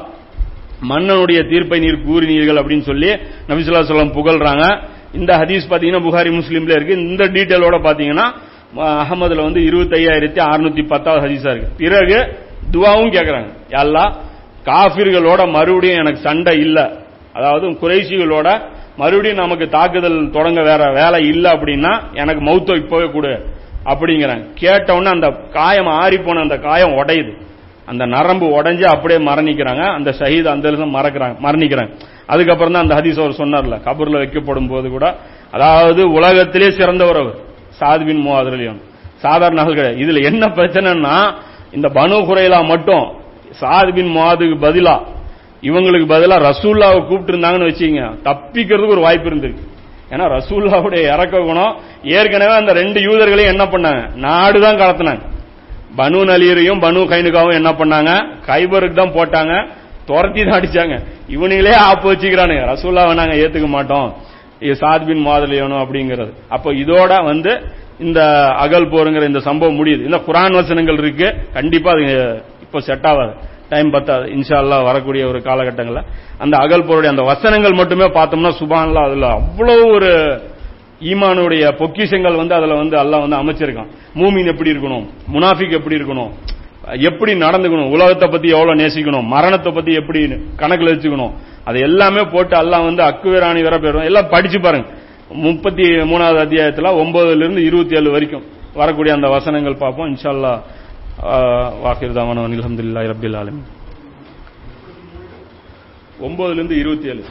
மன்னனுடைய 0.90 1.40
தீர்ப்பை 1.50 1.78
நீர் 1.80 2.04
கூறினீர்கள் 2.08 2.60
அப்படின்னு 2.60 2.86
சொல்லி 2.90 3.10
நபிசுல்லா 3.48 3.82
சொல்லம் 3.90 4.14
புகழ்றாங்க. 4.18 4.64
இந்த 5.18 5.30
ஹதீஸ் 5.40 5.70
பாத்தீங்கன்னா 5.70 6.02
புகாரி 6.06 6.30
முஸ்லீம்ல 6.40 6.72
இருக்கு. 6.76 6.94
இந்த 7.08 7.24
டீட்டெயிலோட 7.24 7.76
பாத்தீங்கன்னா 7.86 8.26
அகமதுல 9.02 9.42
வந்து 9.42 9.60
இருபத்தி 9.64 9.94
ஐயாயிரத்தி 10.00 10.40
அறுநூத்தி 10.50 10.82
பத்தாவது 10.86 11.22
ஹதீஸா 11.26 11.50
இருக்கு. 11.50 11.70
பிறகு 11.76 12.18
துவாவும் 12.72 13.14
கேட்கறாங்க 13.16 13.50
எல்லா 13.82 14.04
காபிர்களோட 14.68 15.40
மறுபடியும் 15.50 16.00
எனக்கு 16.02 16.20
சண்டை 16.20 16.58
இல்ல. 16.58 16.78
அதாவது 17.32 17.66
குறைசிகளோட 17.82 18.48
மறுபடியும் 19.00 19.42
நமக்கு 19.44 19.66
தாக்குதல் 19.76 20.18
தொடங்க 20.36 20.60
வேற 20.70 20.82
வேலை 21.00 21.20
இல்லை 21.32 21.50
அப்படின்னா 21.56 21.92
எனக்கு 22.20 22.42
மௌத்தோ 22.48 22.74
இப்பவே 22.82 23.06
கொடு 23.14 23.32
அப்படிங்கிறாங்க 23.90 24.44
கேட்டவுடனே 24.62 25.10
அந்த 25.16 25.28
காயம் 25.58 25.90
ஆறி 26.00 26.18
போன 26.24 26.40
அந்த 26.46 26.56
காயம் 26.66 26.96
உடையுது. 27.00 27.32
அந்த 27.90 28.04
நரம்பு 28.14 28.46
உடைஞ்சு 28.56 28.84
அப்படியே 28.94 29.20
மரணிக்கிறாங்க. 29.28 29.84
அந்த 29.98 30.10
ஷஹீத் 30.18 30.48
அந்த 30.54 30.64
இடத்துல 30.70 30.88
மறக்கிறாங்க 30.96 31.34
மரணிக்கிறாங்க. 31.46 31.92
அதுக்கப்புறம் 32.32 32.74
தான் 32.74 32.84
அந்த 32.84 32.96
ஹதீஸ் 32.98 33.20
அவர் 33.22 33.40
சொன்னார்ல 33.40 33.76
கபூர்ல 33.86 34.20
வைக்கப்படும் 34.22 34.68
போது 34.72 34.88
கூட. 34.96 35.06
அதாவது 35.54 36.02
உலகத்திலே 36.16 36.68
சிறந்தவர் 36.78 37.20
அவர் 37.22 37.38
சாதுவின் 37.80 38.22
முவாதிரியம் 38.26 38.80
சாதாரண 39.24 39.58
நகல் 39.60 39.78
கிடையாது. 39.78 40.02
இதுல 40.04 40.22
என்ன 40.30 40.44
பிரச்சனைன்னா 40.58 41.16
இந்த 41.76 41.88
பனு 41.96 42.18
குறைலா 42.28 42.60
மட்டும் 42.72 43.06
சாதுவின் 43.60 44.12
முவாதுக்கு 44.16 44.56
பதிலா 44.66 44.94
இவங்களுக்கு 45.68 46.06
பதிலாக 46.14 46.46
ரசூல்லாவை 46.50 47.00
கூப்பிட்டு 47.08 47.32
இருந்தாங்கன்னு 47.32 47.68
வச்சுங்க 47.70 48.04
தப்பிக்கிறதுக்கு 48.28 48.96
ஒரு 48.96 49.04
வாய்ப்பு 49.06 49.28
இருந்திருக்கு. 49.30 49.64
ஏன்னா 50.12 50.24
ரசூல்லாவுடைய 50.36 51.02
இறக்க 51.14 51.40
குணம் 51.48 51.74
ஏற்கனவே 52.18 52.54
அந்த 52.60 52.72
ரெண்டு 52.80 53.00
யூதர்களையும் 53.06 53.52
என்ன 53.54 53.64
பண்ணாங்க? 53.74 54.00
நாடு 54.26 54.58
தான் 54.64 54.80
கடத்தினாங்க. 54.82 55.22
பனு 55.98 56.20
நலீரையும் 56.30 56.80
பனு 56.84 57.00
கைனுகாவும் 57.12 57.58
என்ன 57.60 57.70
பண்ணாங்க? 57.80 58.10
கைபருக்கு 58.48 59.00
தான் 59.02 59.16
போட்டாங்க. 59.18 59.54
துரத்தி 60.08 60.40
தான் 60.44 60.58
அடிச்சாங்க. 60.58 60.96
இவனுங்களே 61.34 61.74
ஆப்பு 61.88 62.06
வச்சுக்கிறானுங்க. 62.12 62.62
ரசூல்லாவை 62.72 63.12
நாங்க 63.20 63.34
ஏத்துக்க 63.42 63.68
மாட்டோம். 63.76 64.08
சாத்பின் 64.80 65.22
மாதலியனும் 65.26 65.82
அப்படிங்கிறது. 65.82 66.32
அப்போ 66.54 66.68
இதோட 66.82 67.12
வந்து 67.30 67.52
இந்த 68.06 68.20
அகல் 68.64 68.92
போருங்கிற 68.94 69.24
இந்த 69.30 69.40
சம்பவம் 69.46 69.78
முடியுது. 69.80 70.02
இந்த 70.08 70.18
குரான் 70.26 70.58
வசனங்கள் 70.60 70.98
இருக்கு. 71.02 71.28
கண்டிப்பா 71.56 71.90
அது 71.94 72.04
இப்போ 72.64 72.80
செட் 72.88 73.06
ஆகாது. 73.10 73.32
டைம் 73.70 73.90
பத்தாது 73.90 74.26
இன்ஷால்லா 74.36 74.78
வரக்கூடிய 74.84 75.22
ஒரு 75.26 75.38
காலகட்டங்களில் 75.38 76.06
அந்த 76.38 76.54
அகல் 76.56 76.88
போருடைய 76.88 77.10
அந்த 77.14 77.22
வசனங்கள் 77.22 77.74
மட்டுமே 77.80 78.06
பார்த்தோம்னா 78.06 78.52
சுபான்லாம் 78.60 79.06
அதுல 79.08 79.28
அவ்வளவு 79.30 79.84
ஒரு 79.96 80.10
ஈமானுடைய 81.10 81.64
பொக்கிஷங்கள் 81.80 82.40
வந்து 82.40 82.54
அதுல 82.54 82.74
வந்து 82.74 82.96
அல்லாஹ் 83.02 83.26
வந்து 83.26 83.38
அமைச்சிருக்கான். 83.42 83.90
மூமின் 84.14 84.50
எப்படி 84.52 84.70
இருக்கணும்? 84.72 85.04
முனாஃபிக் 85.34 85.76
எப்படி 85.78 85.96
இருக்கணும்? 85.96 86.30
எப்படி 87.08 87.32
நடந்துக்கணும்? 87.34 87.90
உலகத்தை 87.90 88.28
பத்தி 88.28 88.48
எவ்வளவு 88.48 88.80
நேசிக்கணும்? 88.80 89.26
மரணத்தை 89.34 89.72
பத்தி 89.72 89.92
எப்படி 90.00 90.20
கணக்கில் 90.56 90.92
வச்சுக்கணும்? 90.92 91.32
அது 91.64 91.78
எல்லாமே 91.80 92.22
போட்டு 92.32 92.56
எல்லாம் 92.58 92.84
வந்து 92.84 93.02
அக்குவிராணி 93.02 93.62
வர 93.62 93.76
போயிடும் 93.76 94.08
எல்லாம் 94.10 94.30
படிச்சு 94.30 94.60
பாருங்க. 94.60 94.88
முப்பத்தி 95.46 95.82
மூணாவது 95.82 96.40
அத்தியாயத்துல 96.44 96.92
ஒன்பதுல 97.02 97.42
இருந்து 97.42 97.64
இருபத்தி 97.64 97.94
ஏழு 97.96 98.10
வரைக்கும் 98.10 98.44
வரக்கூடிய 98.74 99.14
அந்த 99.14 99.28
வசனங்கள் 99.28 99.82
பார்ப்போம். 99.84 100.08
இன்ஷால்லா 100.12 100.52
வாக்கிர் 101.82 102.12
தாமான 102.12 102.44
அலமதுல்லா 102.44 103.02
ரபில் 103.06 103.38
ஆலமி 103.40 103.62
ஒன்பதுலேருந்து 106.22 106.78
இருபத்தி 106.78 107.08
ஏழு 107.08 107.24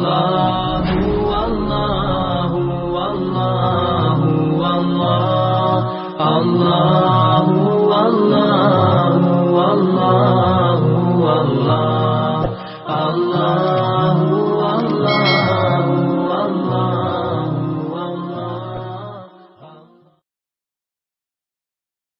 Allahu 0.00 0.98
Allahu 1.36 2.62
Allahu 3.04 4.30
Allah 4.72 5.84
Allahu 6.28 7.56
Allahu 8.00 9.58
Allah 9.64 10.39